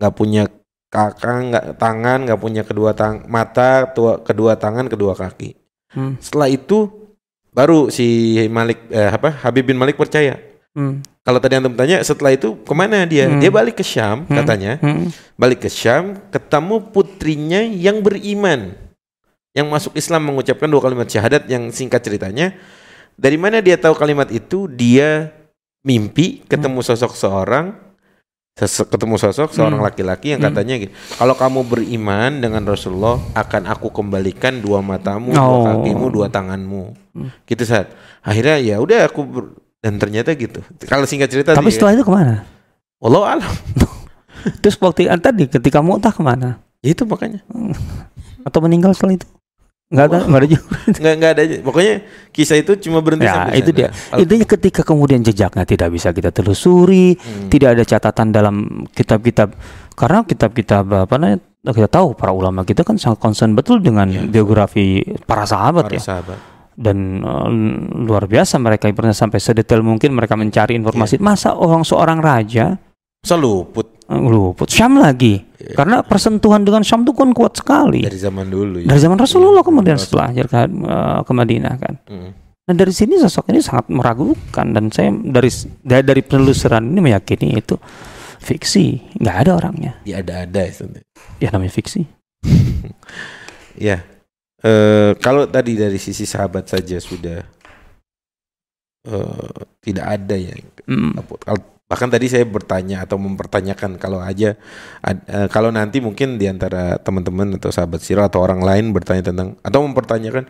Gak 0.02 0.14
punya 0.18 0.50
kakak, 0.90 1.38
nggak 1.54 1.66
tangan, 1.78 2.20
nggak 2.26 2.40
punya 2.42 2.62
kedua 2.66 2.98
tang 2.98 3.24
mata, 3.30 3.86
tua, 3.94 4.20
kedua 4.22 4.58
tangan, 4.58 4.90
kedua 4.90 5.14
kaki. 5.14 5.56
Hmm. 5.94 6.18
Setelah 6.18 6.50
itu 6.50 6.90
baru 7.54 7.90
si 7.90 8.38
Malik 8.50 8.90
eh, 8.90 9.10
apa 9.10 9.34
Habib 9.46 9.70
bin 9.70 9.78
Malik 9.78 9.98
percaya. 9.98 10.38
Hmm. 10.74 11.02
Kalau 11.26 11.38
tadi 11.38 11.62
antum 11.62 11.78
tanya 11.78 12.02
setelah 12.02 12.34
itu 12.34 12.58
ke 12.66 12.74
mana 12.74 13.06
dia? 13.06 13.30
Hmm. 13.30 13.38
Dia 13.38 13.54
balik 13.54 13.82
ke 13.82 13.86
Syam 13.86 14.26
Hmm. 14.26 14.38
katanya. 14.42 14.82
Hmm. 14.82 15.14
Balik 15.38 15.66
ke 15.66 15.70
Syam 15.70 16.18
ketemu 16.34 16.90
putrinya 16.90 17.62
yang 17.62 18.02
beriman. 18.02 18.74
Yang 19.54 19.68
masuk 19.70 19.94
Islam 19.98 20.30
mengucapkan 20.30 20.70
dua 20.70 20.82
kalimat 20.82 21.10
syahadat 21.10 21.46
yang 21.50 21.70
singkat 21.74 22.02
ceritanya. 22.06 22.54
Dari 23.20 23.36
mana 23.36 23.60
dia 23.60 23.76
tahu 23.76 23.98
kalimat 23.98 24.30
itu? 24.30 24.70
Dia 24.70 25.34
mimpi 25.84 26.46
ketemu 26.46 26.80
sosok 26.86 27.18
seorang 27.18 27.76
ketemu 28.60 29.16
sosok 29.16 29.50
seorang 29.50 29.80
Hmm. 29.80 29.88
laki-laki 29.88 30.34
yang 30.34 30.42
Hmm. 30.42 30.52
katanya 30.52 30.76
gitu. 30.78 30.92
Kalau 31.16 31.34
kamu 31.34 31.60
beriman 31.64 32.32
dengan 32.38 32.64
Rasulullah 32.64 33.16
akan 33.34 33.64
aku 33.66 33.88
kembalikan 33.90 34.60
dua 34.60 34.80
matamu, 34.80 35.32
dua 35.32 35.40
Oh. 35.42 35.64
kakimu, 35.66 36.06
dua 36.10 36.28
tanganmu. 36.28 36.84
Hmm. 37.16 37.30
Gitu 37.44 37.64
saat. 37.64 37.88
Akhirnya 38.20 38.58
ya 38.58 38.76
udah 38.78 39.06
aku 39.06 39.22
ber- 39.24 39.54
dan 39.80 39.96
ternyata 39.96 40.34
gitu. 40.34 40.60
Kalau 40.84 41.04
singkat 41.04 41.30
cerita 41.30 41.56
Tapi 41.56 41.68
dia- 41.68 41.76
setelah 41.76 41.96
itu 41.96 42.04
ke 42.04 42.12
mana? 42.12 42.44
Wallahu 43.00 43.24
alam. 43.24 43.48
Terus 44.62 44.76
waktu 44.78 45.08
ah, 45.08 45.16
tadi 45.16 45.48
ketika 45.48 45.80
mu'tah 45.80 46.12
ke 46.12 46.20
mana? 46.20 46.60
Ya 46.80 46.92
itu 46.92 47.04
makanya. 47.04 47.40
Atau 48.44 48.60
meninggal 48.60 48.92
setelah 48.92 49.16
itu? 49.16 49.28
Enggak 49.90 50.06
ada, 50.06 50.18
enggak 50.22 50.40
ada 50.40 50.48
juga. 50.48 50.66
nggak 51.02 51.14
nggak 51.18 51.32
ada. 51.32 51.42
Pokoknya 51.62 51.94
kisah 52.30 52.58
itu 52.58 52.72
cuma 52.80 53.02
berhenti 53.02 53.26
Ya, 53.26 53.34
sampai 53.42 53.58
itu 53.58 53.72
sana. 53.72 53.80
dia. 53.80 53.90
Intinya 54.16 54.46
ketika 54.48 54.82
kemudian 54.84 55.20
jejaknya 55.20 55.66
tidak 55.66 55.90
bisa 55.90 56.10
kita 56.10 56.30
telusuri, 56.30 57.18
Hmm. 57.18 57.50
tidak 57.50 57.70
ada 57.74 57.84
catatan 57.84 58.30
dalam 58.30 58.56
kitab-kitab 58.88 59.50
karena 59.94 60.22
kitab-kitab 60.24 60.84
apa 60.86 61.16
namanya 61.16 61.42
kita 61.66 61.90
tahu 61.92 62.14
para 62.14 62.30
ulama 62.30 62.64
kita 62.64 62.82
kan 62.82 62.96
sangat 62.96 63.18
concern 63.18 63.52
betul 63.52 63.82
dengan 63.82 64.08
Ya. 64.08 64.24
biografi 64.24 65.02
para 65.26 65.44
sahabat 65.44 65.90
para 65.90 65.98
ya 65.98 66.02
sahabat. 66.02 66.38
dan 66.72 66.98
eh, 67.20 67.50
luar 68.00 68.24
biasa 68.24 68.56
mereka 68.58 68.88
pernah 68.90 69.12
sampai 69.12 69.38
sedetail 69.38 69.82
mungkin 69.82 70.14
mereka 70.14 70.34
mencari 70.34 70.78
informasi 70.78 71.18
Ya. 71.18 71.26
masa 71.26 71.50
orang 71.52 71.82
seorang 71.82 72.20
raja 72.20 72.78
Masa 73.20 73.36
luput 74.10 74.26
eh, 74.26 74.30
luput 74.30 74.70
Syam 74.70 74.98
lagi 74.98 75.46
Ya. 75.60 75.76
karena 75.76 76.00
persentuhan 76.08 76.64
dengan 76.64 76.88
Syam 76.88 77.04
itu 77.04 77.12
kan 77.12 77.36
kuat 77.36 77.60
sekali 77.60 78.00
dari 78.00 78.16
zaman 78.16 78.48
dulu 78.48 78.80
ya. 78.80 78.88
dari 78.88 79.02
zaman 79.04 79.20
Rasulullah 79.20 79.60
kemudian 79.60 80.00
Rasul. 80.00 80.16
setelah 80.16 80.32
ke, 80.32 80.56
eh, 80.56 81.20
ke 81.28 81.32
Madinah 81.36 81.76
kan 81.76 81.94
Hmm. 82.08 82.32
Nah 82.64 82.78
dari 82.78 82.94
sini 82.94 83.18
sosok 83.18 83.50
ini 83.50 83.66
sangat 83.66 83.90
meragukan 83.90 84.70
dan 84.72 84.94
saya 84.94 85.10
dari 85.10 85.50
dari, 85.82 86.06
dari 86.06 86.22
penelusuran 86.22 86.86
ini 86.86 87.02
meyakini 87.02 87.58
itu 87.58 87.74
fiksi, 88.40 89.18
nggak 89.18 89.36
ada 89.42 89.52
orangnya. 89.58 89.92
Ya 90.06 90.22
ada-ada 90.22 90.64
ya. 90.64 90.72
Ustaz. 90.72 91.02
Ya 91.42 91.50
namanya 91.50 91.74
fiksi. 91.74 92.06
Ya. 93.80 94.06
Eh, 94.62 95.12
kalau 95.18 95.50
tadi 95.50 95.82
dari 95.82 95.98
sisi 95.98 96.30
sahabat 96.30 96.70
saja 96.70 97.02
sudah 97.02 97.42
eh, 99.08 99.60
tidak 99.82 100.06
ada 100.06 100.36
ya. 100.38 100.54
Mm. 100.86 101.16
Bahkan 101.90 102.10
tadi 102.14 102.30
saya 102.30 102.46
bertanya 102.46 103.02
atau 103.02 103.18
mempertanyakan 103.18 103.98
kalau 103.98 104.22
aja 104.22 104.54
ad- 105.02 105.26
eh, 105.26 105.48
kalau 105.50 105.74
nanti 105.74 105.98
mungkin 106.00 106.38
di 106.38 106.46
antara 106.46 107.02
teman-teman 107.02 107.58
atau 107.58 107.74
sahabat 107.74 108.06
sirah 108.06 108.30
atau 108.30 108.46
orang 108.46 108.62
lain 108.62 108.94
bertanya 108.94 109.34
tentang 109.34 109.58
atau 109.66 109.82
mempertanyakan 109.84 110.46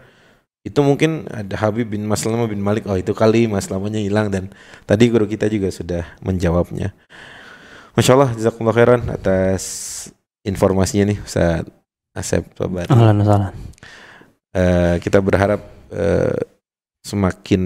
itu 0.68 0.80
mungkin 0.84 1.32
ada 1.32 1.56
Habib 1.56 1.96
bin 1.96 2.04
Maslamah 2.04 2.52
bin 2.52 2.60
Malik 2.60 2.84
oh 2.92 3.00
itu 3.00 3.16
kali 3.16 3.48
Maslamahnya 3.48 4.04
hilang 4.04 4.28
dan 4.28 4.52
tadi 4.84 5.08
guru 5.08 5.24
kita 5.24 5.48
juga 5.48 5.72
sudah 5.72 6.04
menjawabnya 6.20 6.92
Masya 7.96 8.12
Allah 8.20 8.32
jazakumullah 8.36 8.76
khairan 8.76 9.02
atas 9.08 9.64
informasinya 10.44 11.16
nih 11.16 11.20
Ustaz 11.24 11.64
Asep. 12.16 12.44
Ahlan 12.90 13.22
salah. 13.24 13.52
Eh, 14.52 14.96
kita 15.00 15.22
berharap 15.22 15.62
eh, 15.94 16.42
semakin 17.06 17.62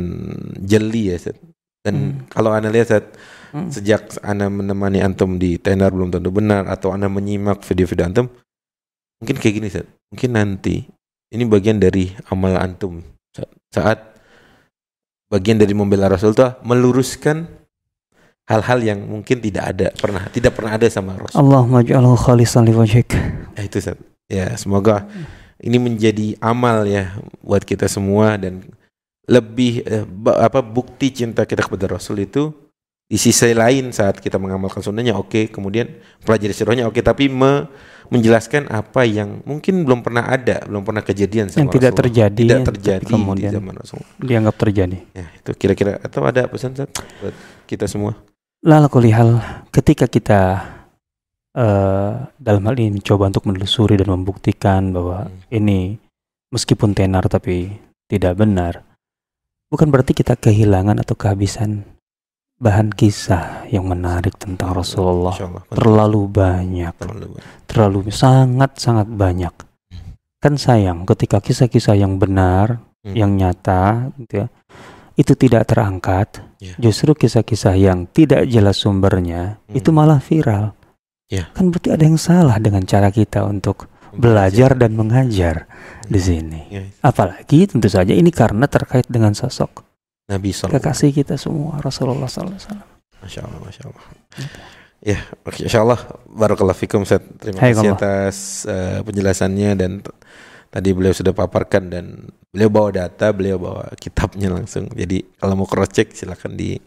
jeli 0.62 1.10
ya 1.10 1.18
Ustaz. 1.18 1.38
Dan 1.84 1.96
Hmm. 2.00 2.12
kalau 2.32 2.56
Anda 2.56 2.72
lihat 2.72 2.88
Ustaz, 2.88 3.06
Hmm. 3.52 3.68
sejak 3.70 4.18
Anda 4.24 4.48
menemani 4.48 5.04
antum 5.04 5.36
di 5.36 5.60
tenar 5.60 5.92
belum 5.92 6.10
tentu 6.10 6.32
benar 6.32 6.66
atau 6.66 6.96
Anda 6.96 7.12
menyimak 7.12 7.62
video-video 7.62 8.08
antum 8.08 8.26
mungkin 9.20 9.36
kayak 9.38 9.54
gini 9.60 9.68
Ustaz. 9.68 9.86
Mungkin 10.10 10.32
nanti 10.32 10.88
ini 11.30 11.44
bagian 11.44 11.78
dari 11.78 12.10
amal 12.32 12.56
antum 12.56 13.04
Sa- 13.36 13.52
saat 13.70 14.00
bagian 15.28 15.60
dari 15.60 15.76
membela 15.76 16.08
Rasul 16.08 16.32
itu 16.32 16.46
meluruskan 16.64 17.46
hal-hal 18.46 18.80
yang 18.80 19.00
mungkin 19.04 19.42
tidak 19.44 19.64
ada 19.76 19.88
pernah 19.94 20.24
tidak 20.32 20.54
pernah 20.56 20.80
ada 20.80 20.88
sama 20.88 21.20
Rasul. 21.20 21.36
Allahumma 21.36 21.84
ij'alhu 21.84 22.16
khalisan 22.16 22.64
liwajhik. 22.64 23.12
Ya 23.54 23.62
itu 23.62 23.78
Ustaz. 23.78 24.00
Ya, 24.32 24.50
semoga 24.58 25.06
ini 25.60 25.78
menjadi 25.78 26.40
amal 26.40 26.88
ya 26.88 27.12
buat 27.44 27.62
kita 27.62 27.86
semua 27.86 28.40
dan 28.40 28.66
lebih 29.24 29.84
eh, 29.84 30.06
apa 30.36 30.60
bukti 30.60 31.10
cinta 31.10 31.48
kita 31.48 31.64
kepada 31.64 31.88
Rasul 31.88 32.22
itu 32.22 32.52
di 33.04 33.16
sisi 33.16 33.54
lain 33.54 33.94
saat 33.94 34.18
kita 34.18 34.36
mengamalkan 34.36 34.82
sunnahnya 34.82 35.14
oke, 35.14 35.48
kemudian 35.48 35.86
pelajari 36.24 36.52
sirahnya 36.52 36.88
oke, 36.88 36.98
tapi 37.00 37.30
me- 37.30 37.68
menjelaskan 38.10 38.68
apa 38.68 39.06
yang 39.06 39.42
mungkin 39.44 39.86
belum 39.88 40.02
pernah 40.02 40.28
ada, 40.28 40.62
belum 40.66 40.84
pernah 40.84 41.02
kejadian 41.02 41.50
sama 41.50 41.66
Yang 41.66 41.70
tidak 41.72 41.92
Rasulullah. 41.94 42.02
terjadi, 42.04 42.42
tidak 42.44 42.62
terjadi 42.68 43.06
kemudian 43.10 43.52
di 43.52 43.56
zaman 43.58 43.74
Rasul. 43.76 44.02
dianggap 44.20 44.56
terjadi. 44.60 44.98
Ya, 45.14 45.26
itu 45.34 45.52
kira-kira 45.56 45.92
atau 45.98 46.22
ada 46.26 46.42
pesan 46.46 46.74
Ustaz, 46.74 46.90
buat 47.22 47.36
kita 47.66 47.86
semua? 47.88 48.18
Lalu 48.62 48.88
kulihal 48.90 49.30
ketika 49.70 50.06
kita 50.06 50.42
eh 51.54 52.14
dalam 52.42 52.64
hal 52.66 52.76
ini 52.76 52.98
mencoba 52.98 53.30
untuk 53.30 53.46
menelusuri 53.46 53.94
dan 53.94 54.10
membuktikan 54.10 54.90
bahwa 54.90 55.30
Hmm. 55.30 55.38
ini 55.54 56.02
meskipun 56.50 56.98
tenar 56.98 57.30
tapi 57.30 57.78
tidak 58.10 58.34
benar, 58.36 58.82
bukan 59.74 59.90
berarti 59.90 60.14
kita 60.14 60.38
kehilangan 60.38 61.02
atau 61.02 61.18
kehabisan 61.18 61.82
bahan 62.62 62.94
kisah 62.94 63.66
yang 63.74 63.90
menarik 63.90 64.38
tentang 64.38 64.78
Rasulullah. 64.78 65.34
Insya 65.34 65.50
Allah. 65.50 65.64
Terlalu 65.74 66.22
banyak, 66.30 66.94
Terlalu 67.66 68.00
sangat 68.14 68.78
sangat 68.78 69.10
banyak. 69.10 69.52
Kan 70.38 70.62
sayang 70.62 71.10
ketika 71.10 71.42
kisah-kisah 71.42 71.98
yang 71.98 72.22
benar, 72.22 72.78
Hmm. 73.04 73.16
yang 73.20 73.32
nyata, 73.36 74.14
gitu 74.16 74.46
ya, 74.46 74.48
itu 75.20 75.34
tidak 75.36 75.68
terangkat. 75.68 76.40
Ya. 76.64 76.78
Justru 76.80 77.12
kisah-kisah 77.12 77.76
yang 77.76 78.08
tidak 78.08 78.48
jelas 78.48 78.80
sumbernya 78.80 79.60
Hmm. 79.68 79.76
itu 79.76 79.90
malah 79.92 80.24
viral. 80.24 80.72
Ya. 81.28 81.52
Kan 81.52 81.74
berarti 81.74 81.90
ada 81.92 82.04
yang 82.06 82.16
salah 82.16 82.56
dengan 82.64 82.86
cara 82.88 83.12
kita 83.12 83.44
untuk 83.44 83.92
belajar 84.14 84.78
dan 84.78 84.94
mengajar 84.94 85.66
di 86.06 86.20
sini. 86.22 86.62
Ya, 86.70 86.84
Apalagi 87.02 87.66
tentu 87.70 87.90
saja 87.90 88.14
ini 88.14 88.30
karena 88.30 88.70
terkait 88.70 89.10
dengan 89.10 89.34
sosok 89.34 89.84
Nabi 90.30 90.56
Sallallahu 90.56 90.80
kekasih 90.80 91.10
kita 91.12 91.36
semua 91.36 91.82
Rasulullah 91.84 92.30
sallallahu 92.32 92.56
alaihi 92.56 92.66
wasallam. 92.70 92.90
Masya 93.24 93.40
Allah, 93.44 93.60
Masya 93.64 93.84
Allah. 93.88 94.04
Ya, 95.04 95.20
oke, 95.44 95.60
Insya 95.68 95.80
Allah. 95.84 96.00
Barakallah 96.32 96.76
fikum, 96.76 97.04
Ustaz. 97.04 97.20
Terima 97.40 97.60
Hai, 97.60 97.76
kasih 97.76 97.92
Allah. 97.92 98.00
atas 98.00 98.38
eh, 98.64 99.00
penjelasannya 99.04 99.70
dan 99.76 99.92
tadi 100.72 100.90
beliau 100.96 101.12
sudah 101.12 101.36
paparkan 101.36 101.92
dan 101.92 102.06
beliau 102.56 102.72
bawa 102.72 102.90
data, 102.96 103.36
beliau 103.36 103.60
bawa 103.60 103.92
kitabnya 104.00 104.48
langsung. 104.48 104.88
Jadi 104.96 105.28
kalau 105.36 105.60
mau 105.60 105.68
cross 105.68 105.92
check 105.92 106.16
silakan 106.16 106.56
di 106.56 106.80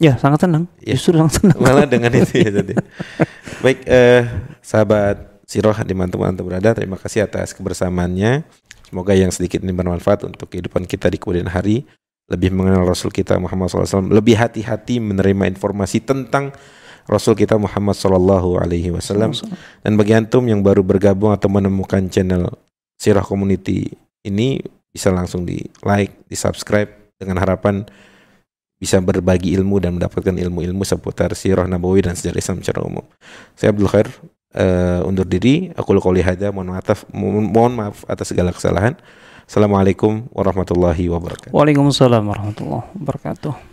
Ya, 0.00 0.18
sangat 0.18 0.44
senang. 0.48 0.66
Ya. 0.82 0.98
Justru 0.98 1.14
sangat 1.14 1.38
senang. 1.38 1.58
malah 1.62 1.86
dengan 1.86 2.10
itu 2.12 2.34
ya 2.42 2.50
tadi. 2.50 2.74
Baik, 3.62 3.78
eh, 3.86 4.22
sahabat 4.58 5.31
Siroh 5.52 5.76
di 5.84 5.92
mantu 5.92 6.24
antum 6.24 6.48
berada, 6.48 6.72
terima 6.72 6.96
kasih 6.96 7.28
atas 7.28 7.52
kebersamaannya. 7.52 8.40
Semoga 8.88 9.12
yang 9.12 9.28
sedikit 9.28 9.60
ini 9.60 9.76
bermanfaat 9.76 10.24
untuk 10.24 10.48
kehidupan 10.48 10.88
kita 10.88 11.12
di 11.12 11.20
kemudian 11.20 11.44
hari. 11.52 11.84
Lebih 12.32 12.56
mengenal 12.56 12.88
Rasul 12.88 13.12
kita 13.12 13.36
Muhammad 13.36 13.68
SAW, 13.68 14.08
lebih 14.08 14.40
hati-hati 14.40 14.96
menerima 14.96 15.52
informasi 15.52 16.00
tentang 16.00 16.56
Rasul 17.04 17.36
kita 17.36 17.60
Muhammad 17.60 17.92
Sallallahu 17.92 18.64
Alaihi 18.64 18.96
Wasallam. 18.96 19.36
Dan 19.84 20.00
bagi 20.00 20.16
antum 20.16 20.48
yang 20.48 20.64
baru 20.64 20.80
bergabung 20.80 21.36
atau 21.36 21.52
menemukan 21.52 22.00
channel 22.08 22.48
Sirah 22.96 23.26
Community 23.26 23.92
ini 24.24 24.56
bisa 24.88 25.12
langsung 25.12 25.44
di 25.44 25.60
like, 25.84 26.16
di 26.32 26.36
subscribe 26.38 26.88
dengan 27.20 27.36
harapan 27.44 27.84
bisa 28.80 29.04
berbagi 29.04 29.52
ilmu 29.52 29.84
dan 29.84 30.00
mendapatkan 30.00 30.32
ilmu-ilmu 30.32 30.80
seputar 30.82 31.36
sirah 31.36 31.68
nabawi 31.68 32.08
dan 32.08 32.16
sejarah 32.16 32.40
Islam 32.40 32.56
secara 32.64 32.80
umum. 32.82 33.04
Saya 33.54 33.70
Abdul 33.70 33.86
Khair 33.92 34.08
eh, 34.54 35.00
undur 35.08 35.26
diri. 35.28 35.72
Aku 35.76 35.96
qouli 35.96 36.22
hada 36.22 36.52
mohon 36.52 36.76
maaf 36.76 37.04
mohon 37.12 37.72
maaf 37.72 38.04
atas 38.08 38.32
segala 38.32 38.52
kesalahan. 38.52 38.96
Assalamualaikum 39.48 40.30
warahmatullahi 40.32 41.10
wabarakatuh. 41.12 41.52
Waalaikumsalam 41.52 42.22
warahmatullahi 42.24 42.88
wabarakatuh. 42.96 43.71